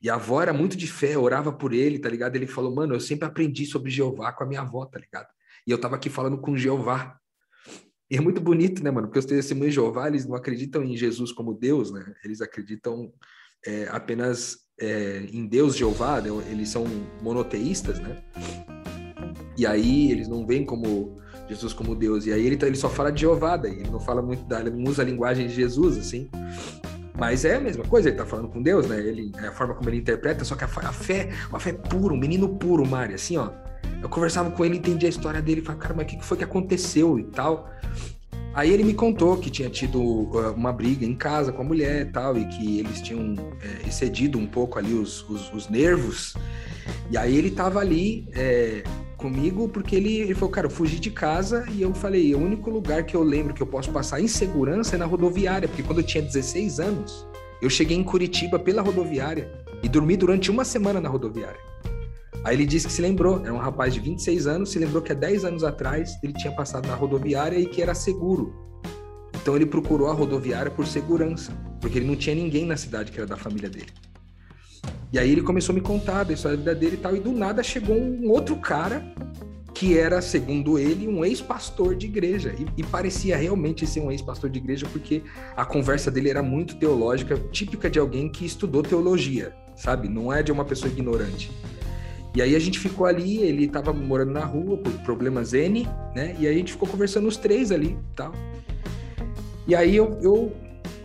E 0.00 0.08
a 0.08 0.14
avó 0.14 0.40
era 0.40 0.52
muito 0.52 0.76
de 0.76 0.86
fé, 0.86 1.18
orava 1.18 1.52
por 1.52 1.72
ele, 1.72 1.98
tá 1.98 2.08
ligado? 2.08 2.36
Ele 2.36 2.46
falou, 2.46 2.74
mano, 2.74 2.94
eu 2.94 3.00
sempre 3.00 3.26
aprendi 3.26 3.66
sobre 3.66 3.90
Jeová 3.90 4.32
com 4.32 4.44
a 4.44 4.46
minha 4.46 4.60
avó, 4.60 4.86
tá 4.86 4.98
ligado? 4.98 5.28
E 5.66 5.70
eu 5.70 5.78
tava 5.78 5.96
aqui 5.96 6.08
falando 6.08 6.38
com 6.38 6.56
Jeová. 6.56 7.18
E 8.10 8.16
é 8.16 8.20
muito 8.20 8.40
bonito, 8.40 8.82
né, 8.82 8.90
mano? 8.90 9.08
Porque 9.08 9.18
os 9.18 9.24
testemunhos 9.24 9.72
de 9.72 9.80
Jeová, 9.80 10.08
eles 10.08 10.26
não 10.26 10.36
acreditam 10.36 10.84
em 10.84 10.96
Jesus 10.96 11.32
como 11.32 11.54
Deus, 11.54 11.90
né? 11.90 12.14
Eles 12.24 12.40
acreditam 12.40 13.12
é, 13.66 13.88
apenas 13.90 14.63
é, 14.80 15.22
em 15.32 15.46
Deus 15.46 15.76
Jeová, 15.76 16.20
né? 16.20 16.30
eles 16.50 16.68
são 16.68 16.84
monoteístas, 17.22 17.98
né? 18.00 18.16
E 19.56 19.66
aí 19.66 20.10
eles 20.10 20.28
não 20.28 20.46
veem 20.46 20.64
como 20.64 21.16
Jesus 21.48 21.72
como 21.72 21.94
Deus. 21.94 22.26
E 22.26 22.32
aí 22.32 22.44
ele, 22.44 22.56
tá- 22.56 22.66
ele 22.66 22.76
só 22.76 22.88
fala 22.88 23.12
de 23.12 23.20
Jeová, 23.20 23.56
daí 23.56 23.72
ele 23.72 23.90
não 23.90 24.00
fala 24.00 24.20
muito 24.20 24.44
da, 24.44 24.60
ele 24.60 24.70
não 24.70 24.90
usa 24.90 25.02
a 25.02 25.04
linguagem 25.04 25.46
de 25.46 25.54
Jesus, 25.54 25.96
assim. 25.96 26.28
Mas 27.16 27.44
é 27.44 27.56
a 27.56 27.60
mesma 27.60 27.84
coisa, 27.84 28.08
ele 28.08 28.16
tá 28.16 28.26
falando 28.26 28.48
com 28.48 28.60
Deus, 28.60 28.88
né? 28.88 28.98
Ele, 28.98 29.30
é 29.38 29.46
a 29.46 29.52
forma 29.52 29.74
como 29.74 29.88
ele 29.88 29.98
interpreta, 29.98 30.44
só 30.44 30.56
que 30.56 30.64
a, 30.64 30.66
a 30.66 30.92
fé, 30.92 31.30
uma 31.48 31.60
fé 31.60 31.72
pura, 31.72 32.12
um 32.12 32.18
menino 32.18 32.48
puro, 32.56 32.84
Mari, 32.84 33.14
assim, 33.14 33.36
ó. 33.36 33.50
Eu 34.02 34.08
conversava 34.08 34.50
com 34.50 34.64
ele, 34.64 34.78
entendia 34.78 35.08
a 35.08 35.10
história 35.10 35.40
dele, 35.40 35.62
falava, 35.62 35.80
cara, 35.82 35.94
mas 35.94 36.06
o 36.06 36.08
que 36.08 36.24
foi 36.24 36.36
que 36.36 36.44
aconteceu 36.44 37.18
e 37.18 37.24
tal. 37.24 37.70
Aí 38.54 38.72
ele 38.72 38.84
me 38.84 38.94
contou 38.94 39.36
que 39.36 39.50
tinha 39.50 39.68
tido 39.68 40.00
uh, 40.00 40.52
uma 40.56 40.72
briga 40.72 41.04
em 41.04 41.14
casa 41.14 41.50
com 41.50 41.62
a 41.62 41.64
mulher 41.64 42.06
e 42.06 42.10
tal, 42.12 42.38
e 42.38 42.44
que 42.44 42.78
eles 42.78 43.02
tinham 43.02 43.34
é, 43.60 43.88
excedido 43.88 44.38
um 44.38 44.46
pouco 44.46 44.78
ali 44.78 44.94
os, 44.94 45.28
os, 45.28 45.52
os 45.52 45.68
nervos. 45.68 46.34
E 47.10 47.18
aí 47.18 47.36
ele 47.36 47.50
tava 47.50 47.80
ali 47.80 48.28
é, 48.32 48.84
comigo 49.16 49.68
porque 49.68 49.96
ele, 49.96 50.18
ele 50.18 50.34
falou, 50.34 50.50
cara, 50.50 50.68
eu 50.68 50.70
fugi 50.70 51.00
de 51.00 51.10
casa 51.10 51.66
e 51.72 51.82
eu 51.82 51.92
falei, 51.94 52.32
o 52.32 52.38
único 52.38 52.70
lugar 52.70 53.02
que 53.02 53.16
eu 53.16 53.24
lembro 53.24 53.52
que 53.52 53.62
eu 53.62 53.66
posso 53.66 53.90
passar 53.90 54.20
em 54.20 54.28
segurança 54.28 54.94
é 54.94 54.98
na 54.98 55.04
rodoviária, 55.04 55.66
porque 55.66 55.82
quando 55.82 55.98
eu 55.98 56.04
tinha 56.04 56.22
16 56.22 56.78
anos, 56.78 57.26
eu 57.60 57.68
cheguei 57.68 57.96
em 57.96 58.04
Curitiba 58.04 58.56
pela 58.56 58.82
rodoviária 58.82 59.50
e 59.82 59.88
dormi 59.88 60.16
durante 60.16 60.48
uma 60.48 60.64
semana 60.64 61.00
na 61.00 61.08
rodoviária. 61.08 61.73
Aí 62.44 62.54
ele 62.54 62.66
disse 62.66 62.86
que 62.86 62.92
se 62.92 63.00
lembrou, 63.00 63.40
era 63.42 63.54
um 63.54 63.58
rapaz 63.58 63.94
de 63.94 64.00
26 64.00 64.46
anos, 64.46 64.70
se 64.70 64.78
lembrou 64.78 65.02
que 65.02 65.10
há 65.10 65.14
10 65.14 65.46
anos 65.46 65.64
atrás 65.64 66.18
ele 66.22 66.34
tinha 66.34 66.52
passado 66.52 66.86
na 66.86 66.94
rodoviária 66.94 67.58
e 67.58 67.64
que 67.64 67.80
era 67.80 67.94
seguro. 67.94 68.54
Então 69.34 69.56
ele 69.56 69.64
procurou 69.64 70.08
a 70.08 70.12
rodoviária 70.12 70.70
por 70.70 70.86
segurança, 70.86 71.52
porque 71.80 71.98
ele 71.98 72.06
não 72.06 72.16
tinha 72.16 72.36
ninguém 72.36 72.66
na 72.66 72.76
cidade 72.76 73.10
que 73.10 73.18
era 73.18 73.26
da 73.26 73.36
família 73.36 73.70
dele. 73.70 73.92
E 75.10 75.18
aí 75.18 75.30
ele 75.30 75.42
começou 75.42 75.72
a 75.72 75.76
me 75.76 75.80
contar 75.80 76.24
da 76.24 76.34
história 76.34 76.58
da 76.58 76.72
vida 76.72 76.74
dele 76.74 76.96
e 76.96 76.98
tal, 76.98 77.16
e 77.16 77.20
do 77.20 77.32
nada 77.32 77.62
chegou 77.62 77.96
um 77.96 78.30
outro 78.30 78.56
cara 78.56 79.02
que 79.72 79.98
era, 79.98 80.22
segundo 80.22 80.78
ele, 80.78 81.08
um 81.08 81.24
ex-pastor 81.24 81.96
de 81.96 82.06
igreja. 82.06 82.54
E, 82.58 82.80
e 82.80 82.82
parecia 82.84 83.36
realmente 83.36 83.86
ser 83.86 84.00
um 84.00 84.10
ex-pastor 84.10 84.50
de 84.50 84.58
igreja, 84.58 84.86
porque 84.92 85.22
a 85.56 85.64
conversa 85.64 86.10
dele 86.10 86.30
era 86.30 86.42
muito 86.42 86.76
teológica, 86.76 87.36
típica 87.50 87.90
de 87.90 87.98
alguém 87.98 88.28
que 88.28 88.44
estudou 88.44 88.82
teologia, 88.82 89.54
sabe? 89.74 90.08
Não 90.08 90.32
é 90.32 90.42
de 90.42 90.52
uma 90.52 90.64
pessoa 90.64 90.92
ignorante. 90.92 91.50
E 92.34 92.42
aí 92.42 92.56
a 92.56 92.58
gente 92.58 92.80
ficou 92.80 93.06
ali, 93.06 93.38
ele 93.38 93.68
tava 93.68 93.92
morando 93.92 94.32
na 94.32 94.44
rua 94.44 94.76
por 94.76 94.92
problemas 95.04 95.52
N, 95.54 95.88
né? 96.14 96.34
E 96.38 96.48
aí 96.48 96.54
a 96.54 96.58
gente 96.58 96.72
ficou 96.72 96.88
conversando 96.88 97.28
os 97.28 97.36
três 97.36 97.70
ali 97.70 97.96
tal. 98.16 98.32
E 99.68 99.74
aí 99.74 99.94
eu, 99.94 100.18
eu 100.20 100.52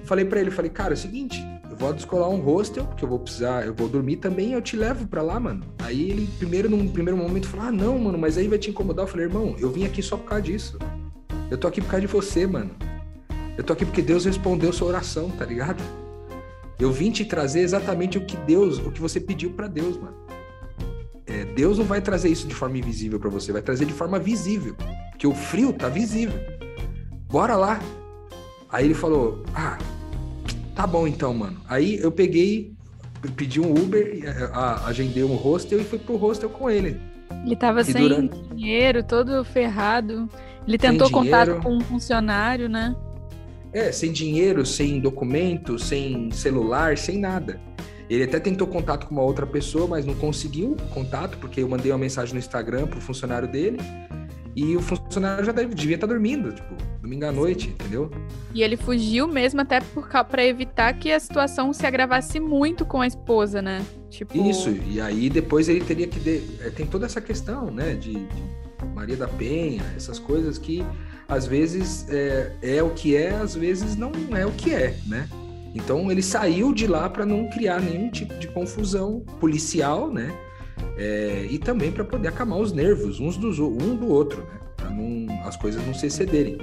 falei 0.03 0.25
para 0.25 0.41
ele, 0.41 0.49
falei, 0.49 0.71
cara, 0.71 0.93
é 0.93 0.95
o 0.95 0.97
seguinte, 0.97 1.39
eu 1.69 1.77
vou 1.77 1.93
descolar 1.93 2.29
um 2.29 2.41
hostel, 2.41 2.83
porque 2.85 3.05
eu 3.05 3.09
vou 3.09 3.19
precisar, 3.19 3.63
eu 3.63 3.75
vou 3.75 3.87
dormir 3.87 4.17
também, 4.17 4.53
eu 4.53 4.61
te 4.61 4.75
levo 4.75 5.07
para 5.07 5.21
lá, 5.21 5.39
mano. 5.39 5.63
Aí 5.77 6.09
ele, 6.09 6.27
primeiro, 6.39 6.67
num 6.67 6.87
primeiro 6.87 7.17
momento, 7.17 7.47
falou, 7.47 7.67
ah, 7.67 7.71
não, 7.71 7.99
mano, 7.99 8.17
mas 8.17 8.35
aí 8.35 8.47
vai 8.47 8.57
te 8.57 8.71
incomodar. 8.71 9.05
Eu 9.05 9.09
falei, 9.09 9.27
irmão, 9.27 9.55
eu 9.59 9.69
vim 9.69 9.85
aqui 9.85 10.01
só 10.01 10.17
por 10.17 10.25
causa 10.25 10.43
disso. 10.43 10.79
Eu 11.51 11.59
tô 11.59 11.67
aqui 11.67 11.79
por 11.79 11.91
causa 11.91 12.05
de 12.05 12.11
você, 12.11 12.47
mano. 12.47 12.71
Eu 13.55 13.63
tô 13.63 13.73
aqui 13.73 13.85
porque 13.85 14.01
Deus 14.01 14.25
respondeu 14.25 14.73
sua 14.73 14.87
oração, 14.87 15.29
tá 15.29 15.45
ligado? 15.45 15.83
Eu 16.79 16.91
vim 16.91 17.11
te 17.11 17.23
trazer 17.23 17.59
exatamente 17.59 18.17
o 18.17 18.25
que 18.25 18.35
Deus, 18.37 18.79
o 18.79 18.91
que 18.91 18.99
você 18.99 19.19
pediu 19.19 19.51
para 19.51 19.67
Deus, 19.67 19.95
mano. 19.95 20.28
É, 21.29 21.45
Deus 21.45 21.77
não 21.77 21.85
vai 21.85 22.01
trazer 22.01 22.29
isso 22.29 22.47
de 22.47 22.55
forma 22.55 22.77
invisível 22.77 23.19
para 23.19 23.29
você, 23.29 23.51
vai 23.51 23.61
trazer 23.61 23.85
de 23.85 23.93
forma 23.93 24.17
visível. 24.17 24.75
Porque 25.11 25.27
o 25.27 25.33
frio 25.33 25.71
tá 25.71 25.87
visível. 25.87 26.39
Bora 27.29 27.55
lá. 27.55 27.79
Aí 28.71 28.85
ele 28.85 28.95
falou: 28.95 29.43
Ah, 29.53 29.77
tá 30.75 30.87
bom 30.87 31.07
então, 31.07 31.33
mano. 31.33 31.61
Aí 31.67 31.99
eu 31.99 32.11
peguei, 32.11 32.73
pedi 33.35 33.61
um 33.61 33.71
Uber, 33.71 34.23
agendei 34.85 35.23
um 35.23 35.35
hostel 35.35 35.79
e 35.79 35.83
fui 35.83 35.99
pro 35.99 36.15
hostel 36.15 36.49
com 36.49 36.69
ele. 36.69 36.99
Ele 37.45 37.55
tava 37.55 37.81
e 37.81 37.85
sem 37.85 38.07
durante... 38.07 38.39
dinheiro, 38.55 39.03
todo 39.03 39.43
ferrado. 39.43 40.27
Ele 40.67 40.77
tentou 40.77 41.09
contato 41.11 41.61
com 41.61 41.77
um 41.77 41.81
funcionário, 41.81 42.67
né? 42.67 42.95
É, 43.71 43.91
sem 43.91 44.11
dinheiro, 44.11 44.65
sem 44.65 44.99
documento, 44.99 45.77
sem 45.77 46.31
celular, 46.31 46.97
sem 46.97 47.19
nada. 47.19 47.59
Ele 48.09 48.23
até 48.23 48.39
tentou 48.39 48.67
contato 48.67 49.05
com 49.05 49.13
uma 49.13 49.21
outra 49.21 49.45
pessoa, 49.45 49.87
mas 49.87 50.05
não 50.05 50.15
conseguiu 50.15 50.75
contato, 50.93 51.37
porque 51.37 51.61
eu 51.61 51.69
mandei 51.69 51.91
uma 51.91 51.97
mensagem 51.97 52.33
no 52.33 52.39
Instagram 52.39 52.87
pro 52.87 52.99
funcionário 52.99 53.47
dele. 53.47 53.77
E 54.55 54.75
o 54.75 54.81
funcionário 54.81 55.45
já 55.45 55.51
deve, 55.51 55.75
devia 55.75 55.95
estar 55.95 56.07
tá 56.07 56.13
dormindo, 56.13 56.51
tipo, 56.51 56.75
domingo 57.01 57.25
à 57.25 57.31
noite, 57.31 57.69
entendeu? 57.69 58.11
E 58.53 58.63
ele 58.63 58.75
fugiu 58.75 59.27
mesmo 59.27 59.61
até 59.61 59.79
para 60.29 60.43
evitar 60.43 60.93
que 60.93 61.11
a 61.11 61.19
situação 61.19 61.71
se 61.71 61.85
agravasse 61.85 62.39
muito 62.39 62.83
com 62.85 62.99
a 62.99 63.07
esposa, 63.07 63.61
né? 63.61 63.85
Tipo... 64.09 64.35
Isso, 64.49 64.69
e 64.87 64.99
aí 64.99 65.29
depois 65.29 65.69
ele 65.69 65.81
teria 65.81 66.07
que. 66.07 66.19
De... 66.19 66.41
É, 66.61 66.71
tem 66.71 66.85
toda 66.85 67.05
essa 67.05 67.21
questão, 67.21 67.69
né? 67.69 67.93
De, 67.93 68.13
de, 68.13 68.59
Maria 68.95 69.15
da 69.15 69.27
Penha, 69.27 69.83
essas 69.95 70.19
coisas 70.19 70.57
que 70.57 70.83
às 71.27 71.45
vezes 71.45 72.07
é, 72.09 72.51
é 72.61 72.83
o 72.83 72.89
que 72.89 73.15
é, 73.15 73.29
às 73.29 73.55
vezes 73.55 73.95
não 73.95 74.11
é 74.35 74.45
o 74.45 74.51
que 74.51 74.73
é, 74.73 74.97
né? 75.05 75.29
Então 75.73 76.11
ele 76.11 76.21
saiu 76.21 76.73
de 76.73 76.87
lá 76.87 77.09
para 77.09 77.25
não 77.25 77.49
criar 77.49 77.81
nenhum 77.81 78.09
tipo 78.09 78.33
de 78.35 78.47
confusão 78.47 79.21
policial, 79.39 80.11
né? 80.11 80.35
É, 80.97 81.47
e 81.49 81.57
também 81.57 81.91
para 81.91 82.03
poder 82.03 82.29
acalmar 82.29 82.59
os 82.59 82.71
nervos 82.71 83.19
uns 83.19 83.37
dos, 83.37 83.59
um 83.59 83.95
do 83.95 84.07
outro, 84.07 84.41
né? 84.43 84.59
Para 84.75 85.47
as 85.47 85.55
coisas 85.55 85.85
não 85.85 85.93
se 85.93 86.07
excederem. 86.07 86.57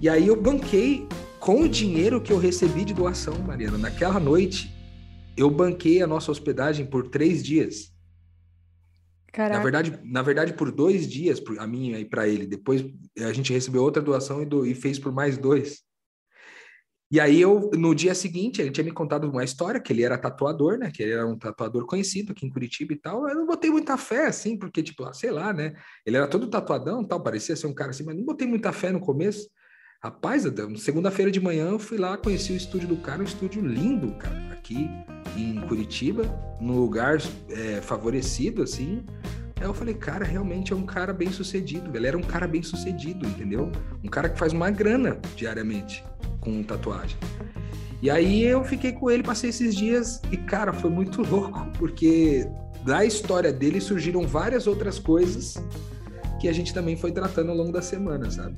E 0.00 0.08
aí 0.08 0.26
eu 0.26 0.40
banquei 0.40 1.06
com 1.40 1.62
o 1.62 1.68
dinheiro 1.68 2.20
que 2.20 2.32
eu 2.32 2.38
recebi 2.38 2.84
de 2.84 2.94
doação, 2.94 3.38
Mariana. 3.38 3.78
Naquela 3.78 4.20
noite, 4.20 4.74
eu 5.36 5.50
banquei 5.50 6.02
a 6.02 6.06
nossa 6.06 6.30
hospedagem 6.30 6.86
por 6.86 7.08
três 7.08 7.42
dias. 7.42 7.92
Caraca. 9.32 9.56
Na 9.56 9.62
verdade, 9.62 10.00
na 10.04 10.22
verdade, 10.22 10.52
por 10.52 10.70
dois 10.70 11.08
dias, 11.08 11.42
a 11.58 11.66
minha 11.66 11.98
e 11.98 12.04
para 12.04 12.28
ele. 12.28 12.46
Depois 12.46 12.84
a 13.18 13.32
gente 13.32 13.52
recebeu 13.52 13.82
outra 13.82 14.02
doação 14.02 14.40
e, 14.40 14.46
do, 14.46 14.64
e 14.64 14.74
fez 14.74 14.98
por 14.98 15.12
mais 15.12 15.36
dois. 15.36 15.82
E 17.14 17.20
aí 17.20 17.40
eu, 17.40 17.70
no 17.78 17.94
dia 17.94 18.12
seguinte, 18.12 18.60
ele 18.60 18.72
tinha 18.72 18.82
me 18.82 18.90
contado 18.90 19.30
uma 19.30 19.44
história, 19.44 19.80
que 19.80 19.92
ele 19.92 20.02
era 20.02 20.18
tatuador, 20.18 20.76
né? 20.76 20.90
Que 20.92 21.00
ele 21.00 21.12
era 21.12 21.24
um 21.24 21.38
tatuador 21.38 21.86
conhecido 21.86 22.32
aqui 22.32 22.44
em 22.44 22.50
Curitiba 22.50 22.92
e 22.92 22.96
tal. 22.96 23.28
Eu 23.28 23.36
não 23.36 23.46
botei 23.46 23.70
muita 23.70 23.96
fé, 23.96 24.26
assim, 24.26 24.58
porque, 24.58 24.82
tipo, 24.82 25.14
sei 25.14 25.30
lá, 25.30 25.52
né? 25.52 25.74
Ele 26.04 26.16
era 26.16 26.26
todo 26.26 26.50
tatuadão 26.50 27.04
tal, 27.04 27.22
parecia 27.22 27.54
ser 27.54 27.68
um 27.68 27.72
cara 27.72 27.90
assim, 27.90 28.02
mas 28.02 28.16
não 28.16 28.24
botei 28.24 28.48
muita 28.48 28.72
fé 28.72 28.90
no 28.90 28.98
começo. 28.98 29.48
Rapaz, 30.02 30.42
segunda-feira 30.78 31.30
de 31.30 31.40
manhã 31.40 31.68
eu 31.68 31.78
fui 31.78 31.98
lá, 31.98 32.16
conheci 32.16 32.52
o 32.52 32.56
estúdio 32.56 32.88
do 32.88 32.96
cara, 32.96 33.20
um 33.20 33.24
estúdio 33.24 33.64
lindo, 33.64 34.10
cara, 34.16 34.36
aqui 34.50 34.90
em 35.36 35.60
Curitiba, 35.68 36.24
num 36.60 36.80
lugar 36.80 37.18
é, 37.48 37.80
favorecido, 37.80 38.60
assim. 38.60 39.04
Aí 39.60 39.66
eu 39.66 39.74
falei, 39.74 39.94
cara, 39.94 40.24
realmente 40.24 40.72
é 40.72 40.76
um 40.76 40.84
cara 40.84 41.12
bem 41.12 41.30
sucedido. 41.30 41.96
Ele 41.96 42.06
era 42.06 42.18
um 42.18 42.22
cara 42.22 42.46
bem 42.46 42.62
sucedido, 42.62 43.26
entendeu? 43.26 43.70
Um 44.02 44.08
cara 44.08 44.28
que 44.28 44.38
faz 44.38 44.52
uma 44.52 44.70
grana 44.70 45.18
diariamente 45.36 46.04
com 46.40 46.62
tatuagem. 46.62 47.16
E 48.02 48.10
aí 48.10 48.42
eu 48.42 48.62
fiquei 48.64 48.92
com 48.92 49.10
ele, 49.10 49.22
passei 49.22 49.50
esses 49.50 49.74
dias 49.74 50.20
e, 50.30 50.36
cara, 50.36 50.72
foi 50.72 50.90
muito 50.90 51.22
louco, 51.26 51.66
porque 51.78 52.46
da 52.84 53.04
história 53.04 53.52
dele 53.52 53.80
surgiram 53.80 54.26
várias 54.26 54.66
outras 54.66 54.98
coisas 54.98 55.56
que 56.38 56.48
a 56.48 56.52
gente 56.52 56.74
também 56.74 56.96
foi 56.96 57.12
tratando 57.12 57.50
ao 57.50 57.56
longo 57.56 57.72
da 57.72 57.80
semana, 57.80 58.30
sabe? 58.30 58.56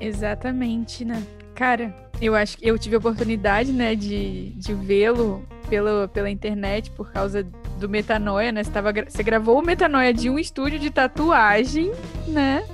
Exatamente, 0.00 1.04
né? 1.04 1.22
Cara, 1.54 1.94
eu 2.20 2.34
acho 2.34 2.58
que 2.58 2.68
eu 2.68 2.76
tive 2.76 2.96
a 2.96 2.98
oportunidade, 2.98 3.72
né, 3.72 3.94
de, 3.94 4.50
de 4.56 4.74
vê-lo 4.74 5.46
pela, 5.68 6.08
pela 6.08 6.28
internet 6.28 6.90
por 6.90 7.12
causa 7.12 7.46
do 7.84 7.88
Metanoia, 7.88 8.50
né? 8.50 8.64
Você, 8.64 8.70
tava, 8.70 8.92
você 8.92 9.22
gravou 9.22 9.58
o 9.58 9.62
Metanoia 9.62 10.12
de 10.12 10.30
um 10.30 10.38
estúdio 10.38 10.78
de 10.78 10.90
tatuagem, 10.90 11.92
né? 12.26 12.64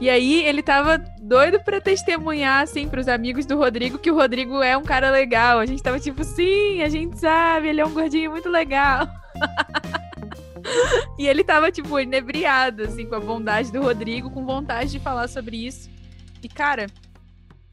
E 0.00 0.08
aí 0.08 0.44
ele 0.44 0.62
tava 0.62 0.98
doido 1.20 1.58
para 1.60 1.80
testemunhar, 1.80 2.62
assim, 2.62 2.88
pros 2.88 3.08
amigos 3.08 3.46
do 3.46 3.56
Rodrigo, 3.56 3.98
que 3.98 4.12
o 4.12 4.14
Rodrigo 4.14 4.62
é 4.62 4.76
um 4.76 4.84
cara 4.84 5.10
legal. 5.10 5.58
A 5.58 5.66
gente 5.66 5.82
tava 5.82 5.98
tipo, 5.98 6.22
sim, 6.22 6.82
a 6.82 6.88
gente 6.88 7.18
sabe, 7.18 7.68
ele 7.68 7.80
é 7.80 7.84
um 7.84 7.92
gordinho 7.92 8.30
muito 8.30 8.48
legal. 8.48 9.08
e 11.18 11.26
ele 11.26 11.42
tava, 11.42 11.72
tipo, 11.72 11.98
inebriado, 11.98 12.84
assim, 12.84 13.06
com 13.06 13.16
a 13.16 13.20
bondade 13.20 13.72
do 13.72 13.82
Rodrigo, 13.82 14.30
com 14.30 14.46
vontade 14.46 14.92
de 14.92 15.00
falar 15.00 15.26
sobre 15.26 15.66
isso. 15.66 15.90
E, 16.40 16.48
cara, 16.48 16.86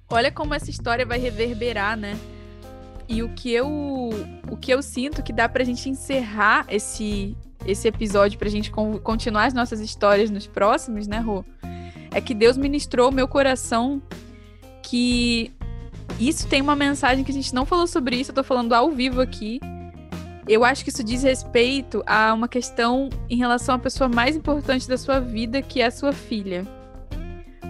olha 0.09 0.31
como 0.31 0.55
essa 0.55 0.69
história 0.69 1.05
vai 1.05 1.19
reverberar, 1.19 1.95
né? 1.95 2.17
E 3.11 3.21
o 3.21 3.29
que 3.29 3.51
eu, 3.51 3.67
o 4.49 4.55
que 4.55 4.73
eu 4.73 4.81
sinto 4.81 5.21
que 5.21 5.33
dá 5.33 5.49
pra 5.49 5.63
gente 5.63 5.89
encerrar 5.89 6.65
esse, 6.69 7.35
esse 7.67 7.87
episódio, 7.87 8.39
pra 8.39 8.49
gente 8.49 8.71
continuar 8.71 9.45
as 9.45 9.53
nossas 9.53 9.81
histórias 9.81 10.29
nos 10.29 10.47
próximos, 10.47 11.07
né, 11.07 11.19
Rô? 11.19 11.43
é 12.11 12.19
que 12.19 12.33
Deus 12.33 12.57
ministrou 12.57 13.11
meu 13.11 13.27
coração 13.27 14.01
que 14.83 15.51
isso 16.19 16.47
tem 16.47 16.61
uma 16.61 16.75
mensagem 16.75 17.23
que 17.23 17.31
a 17.31 17.33
gente 17.33 17.55
não 17.55 17.65
falou 17.65 17.87
sobre 17.87 18.17
isso, 18.17 18.31
eu 18.31 18.35
tô 18.35 18.43
falando 18.43 18.73
ao 18.73 18.91
vivo 18.91 19.21
aqui. 19.21 19.59
Eu 20.47 20.65
acho 20.65 20.83
que 20.83 20.89
isso 20.89 21.03
diz 21.03 21.23
respeito 21.23 22.03
a 22.05 22.33
uma 22.33 22.47
questão 22.47 23.09
em 23.29 23.37
relação 23.37 23.75
à 23.75 23.79
pessoa 23.79 24.09
mais 24.09 24.35
importante 24.35 24.87
da 24.87 24.97
sua 24.97 25.19
vida, 25.19 25.61
que 25.61 25.81
é 25.81 25.85
a 25.85 25.91
sua 25.91 26.11
filha. 26.11 26.67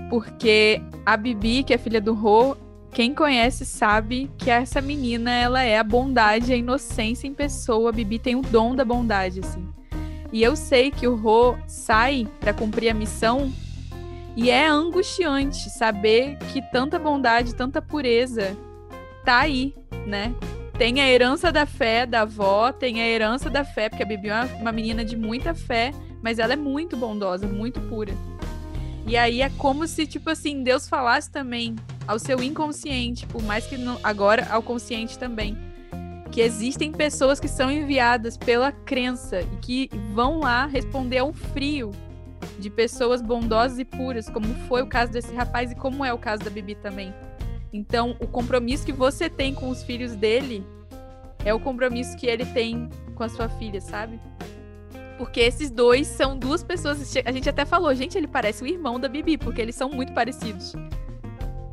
Porque 0.10 0.82
a 1.06 1.16
Bibi, 1.16 1.64
que 1.64 1.74
é 1.74 1.78
filha 1.78 2.02
do 2.02 2.14
Rô, 2.14 2.58
quem 2.92 3.16
conhece 3.16 3.66
sabe 3.66 4.30
que 4.38 4.50
essa 4.50 4.82
menina, 4.82 5.32
ela 5.32 5.64
é 5.64 5.78
a 5.78 5.84
bondade, 5.84 6.52
a 6.52 6.58
inocência 6.58 7.26
em 7.26 7.34
pessoa. 7.34 7.90
A 7.90 7.94
Bibi 7.94 8.20
tem 8.20 8.36
o 8.36 8.42
dom 8.42 8.76
da 8.76 8.84
bondade, 8.84 9.40
assim. 9.40 9.66
E 10.32 10.44
eu 10.44 10.56
sei 10.56 10.92
que 10.92 11.08
o 11.08 11.16
Rô 11.16 11.56
sai 11.68 12.28
para 12.40 12.54
cumprir 12.54 12.90
a 12.90 12.94
missão 12.94 13.52
e 14.36 14.50
é 14.50 14.68
angustiante 14.68 15.70
saber 15.70 16.38
que 16.52 16.62
tanta 16.72 16.98
bondade, 17.00 17.56
tanta 17.56 17.82
pureza 17.82 18.58
tá 19.26 19.40
aí, 19.40 19.74
né? 20.06 20.34
Tem 20.78 21.00
a 21.00 21.08
herança 21.08 21.52
da 21.52 21.66
fé 21.66 22.06
da 22.06 22.22
avó, 22.22 22.72
tem 22.72 23.02
a 23.02 23.08
herança 23.08 23.50
da 23.50 23.64
fé, 23.64 23.88
porque 23.88 24.04
a 24.04 24.06
Bibi 24.06 24.30
é 24.30 24.44
uma 24.60 24.72
menina 24.72 25.06
de 25.06 25.16
muita 25.16 25.54
fé, 25.54 25.92
mas 26.22 26.40
ela 26.40 26.54
é 26.54 26.58
muito 26.58 26.98
bondosa, 26.98 27.46
muito 27.48 27.80
pura. 27.82 28.14
E 29.06 29.16
aí 29.18 29.42
é 29.42 29.50
como 29.58 29.88
se, 29.88 30.06
tipo 30.06 30.30
assim, 30.30 30.64
Deus 30.64 30.88
falasse 30.88 31.30
também 31.30 31.76
ao 32.12 32.20
seu 32.20 32.44
inconsciente, 32.44 33.26
por 33.26 33.42
mais 33.42 33.66
que 33.66 33.78
não, 33.78 33.98
agora 34.04 34.46
ao 34.52 34.62
consciente 34.62 35.18
também, 35.18 35.58
que 36.30 36.42
existem 36.42 36.92
pessoas 36.92 37.40
que 37.40 37.48
são 37.48 37.72
enviadas 37.72 38.36
pela 38.36 38.72
crença 38.72 39.42
e 39.42 39.56
que 39.62 39.90
vão 40.14 40.40
lá 40.40 40.66
responder 40.66 41.20
a 41.20 41.24
um 41.24 41.32
frio 41.32 41.92
de 42.60 42.70
pessoas 42.70 43.22
bondosas 43.22 43.80
e 43.80 43.86
puras, 43.86 44.30
como 44.30 44.46
foi 44.68 44.82
o 44.82 44.88
caso 44.88 45.14
desse 45.14 45.34
rapaz 45.34 45.72
e 45.72 45.76
como 45.76 46.04
é 46.04 46.14
o 46.14 46.18
caso 46.18 46.44
da 46.44 46.50
Bibi 46.50 46.76
também. 46.76 47.14
Então, 47.72 48.18
o 48.20 48.28
compromisso 48.28 48.86
que 48.86 48.92
você 48.92 49.30
tem 49.30 49.54
com 49.54 49.70
os 49.70 49.82
filhos 49.82 50.14
dele 50.14 50.66
é 51.46 51.54
o 51.54 51.60
compromisso 51.62 52.18
que 52.18 52.28
ele 52.28 52.46
tem 52.46 52.90
com 53.16 53.24
a 53.24 53.30
sua 53.30 53.48
filha, 53.48 53.80
sabe? 53.80 54.20
Porque 55.18 55.40
esses 55.40 55.72
dois 55.72 56.08
são 56.08 56.38
duas 56.38 56.62
pessoas. 56.62 57.16
A 57.26 57.32
gente 57.32 57.48
até 57.48 57.64
falou, 57.64 57.94
gente, 57.96 58.18
ele 58.18 58.28
parece 58.28 58.64
o 58.64 58.68
irmão 58.68 59.00
da 59.00 59.08
Bibi, 59.08 59.38
porque 59.38 59.62
eles 59.62 59.76
são 59.76 59.90
muito 59.90 60.12
parecidos. 60.12 60.74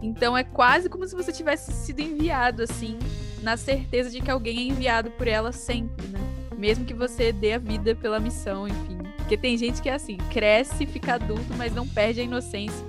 Então 0.00 0.36
é 0.36 0.44
quase 0.44 0.88
como 0.88 1.06
se 1.06 1.14
você 1.14 1.32
tivesse 1.32 1.72
sido 1.72 2.00
enviado, 2.00 2.62
assim, 2.62 2.98
na 3.42 3.56
certeza 3.56 4.10
de 4.10 4.20
que 4.20 4.30
alguém 4.30 4.58
é 4.58 4.62
enviado 4.72 5.10
por 5.12 5.26
ela 5.26 5.52
sempre, 5.52 6.06
né? 6.08 6.18
Mesmo 6.56 6.84
que 6.84 6.94
você 6.94 7.32
dê 7.32 7.52
a 7.52 7.58
vida 7.58 7.94
pela 7.94 8.18
missão, 8.18 8.66
enfim. 8.66 8.98
Porque 9.16 9.36
tem 9.36 9.56
gente 9.56 9.82
que 9.82 9.88
é 9.88 9.94
assim, 9.94 10.16
cresce, 10.30 10.86
fica 10.86 11.14
adulto, 11.14 11.54
mas 11.56 11.74
não 11.74 11.86
perde 11.86 12.20
a 12.20 12.24
inocência. 12.24 12.86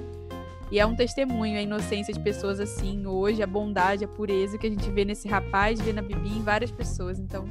E 0.71 0.79
é 0.79 0.85
um 0.85 0.95
testemunho 0.95 1.57
a 1.57 1.61
inocência 1.61 2.13
de 2.13 2.19
pessoas 2.19 2.59
assim 2.59 3.05
hoje, 3.05 3.41
a 3.41 3.47
bondade, 3.47 4.05
a 4.05 4.07
pureza 4.07 4.57
que 4.57 4.67
a 4.67 4.69
gente 4.69 4.89
vê 4.91 5.03
nesse 5.03 5.27
rapaz, 5.27 5.81
vê 5.81 5.91
na 5.91 6.01
Bibi, 6.01 6.29
em 6.29 6.43
várias 6.43 6.71
pessoas. 6.71 7.19
Então, 7.19 7.45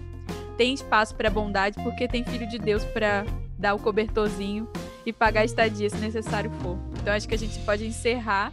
tem 0.57 0.73
espaço 0.73 1.15
para 1.17 1.29
bondade 1.29 1.83
porque 1.83 2.07
tem 2.07 2.25
filho 2.25 2.49
de 2.49 2.59
Deus 2.59 2.85
para 2.85 3.25
dar 3.59 3.75
o 3.75 3.79
cobertorzinho 3.79 4.69
e 5.05 5.13
pagar 5.13 5.41
a 5.41 5.45
estadia 5.45 5.91
se 5.91 5.97
necessário 5.97 6.51
for. 6.63 6.79
Então, 7.01 7.13
acho 7.13 7.29
que 7.29 7.35
a 7.35 7.39
gente 7.39 7.59
pode 7.61 7.85
encerrar 7.85 8.53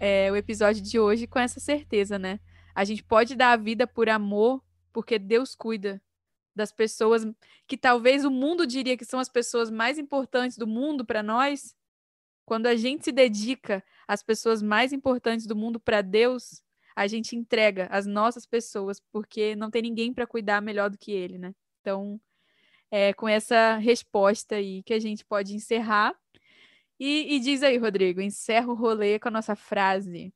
é, 0.00 0.30
o 0.30 0.36
episódio 0.36 0.82
de 0.82 0.98
hoje 0.98 1.26
com 1.26 1.38
essa 1.38 1.60
certeza, 1.60 2.18
né? 2.18 2.40
A 2.74 2.84
gente 2.84 3.02
pode 3.02 3.34
dar 3.34 3.52
a 3.52 3.56
vida 3.56 3.86
por 3.86 4.08
amor, 4.08 4.62
porque 4.92 5.18
Deus 5.18 5.54
cuida 5.54 6.00
das 6.54 6.72
pessoas 6.72 7.26
que 7.66 7.76
talvez 7.76 8.24
o 8.24 8.30
mundo 8.30 8.66
diria 8.66 8.96
que 8.96 9.04
são 9.04 9.20
as 9.20 9.28
pessoas 9.28 9.70
mais 9.70 9.98
importantes 9.98 10.56
do 10.56 10.66
mundo 10.66 11.04
para 11.04 11.22
nós. 11.22 11.74
Quando 12.44 12.66
a 12.66 12.74
gente 12.74 13.04
se 13.04 13.12
dedica 13.12 13.84
às 14.06 14.22
pessoas 14.22 14.62
mais 14.62 14.92
importantes 14.92 15.46
do 15.46 15.54
mundo 15.54 15.78
para 15.78 16.02
Deus, 16.02 16.62
a 16.96 17.06
gente 17.06 17.36
entrega 17.36 17.86
as 17.90 18.06
nossas 18.06 18.44
pessoas, 18.44 19.00
porque 19.12 19.54
não 19.54 19.70
tem 19.70 19.82
ninguém 19.82 20.12
para 20.12 20.26
cuidar 20.26 20.60
melhor 20.60 20.90
do 20.90 20.98
que 20.98 21.12
ele, 21.12 21.38
né? 21.38 21.54
Então, 21.80 22.20
é 22.90 23.12
com 23.12 23.28
essa 23.28 23.76
resposta 23.76 24.56
aí 24.56 24.82
que 24.82 24.94
a 24.94 24.98
gente 24.98 25.24
pode 25.24 25.54
encerrar. 25.54 26.14
E, 26.98 27.36
e 27.36 27.40
diz 27.40 27.62
aí, 27.62 27.78
Rodrigo, 27.78 28.20
encerra 28.20 28.68
o 28.68 28.74
rolê 28.74 29.18
com 29.18 29.28
a 29.28 29.30
nossa 29.30 29.54
frase. 29.54 30.34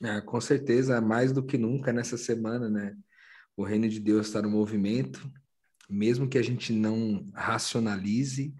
É, 0.00 0.20
com 0.20 0.40
certeza, 0.40 1.00
mais 1.00 1.32
do 1.32 1.42
que 1.42 1.58
nunca 1.58 1.92
nessa 1.92 2.16
semana, 2.16 2.68
né? 2.68 2.96
O 3.56 3.64
reino 3.64 3.88
de 3.88 3.98
Deus 3.98 4.28
está 4.28 4.40
no 4.40 4.48
movimento, 4.48 5.28
mesmo 5.90 6.28
que 6.28 6.38
a 6.38 6.42
gente 6.42 6.72
não 6.72 7.26
racionalize, 7.34 8.54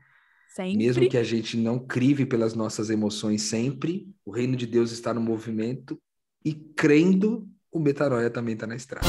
sempre. 0.48 0.76
mesmo 0.76 1.08
que 1.08 1.16
a 1.16 1.22
gente 1.22 1.56
não 1.56 1.78
crive 1.78 2.26
pelas 2.26 2.54
nossas 2.54 2.90
emoções 2.90 3.42
sempre, 3.42 4.12
o 4.24 4.32
reino 4.32 4.56
de 4.56 4.66
Deus 4.66 4.90
está 4.90 5.14
no 5.14 5.20
movimento 5.20 6.00
e 6.44 6.52
crendo, 6.52 7.48
o 7.70 7.78
Metanoia 7.78 8.28
também 8.28 8.54
está 8.54 8.66
na 8.66 8.74
estrada. 8.74 9.06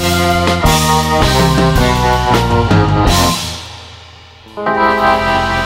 Música 4.55 5.55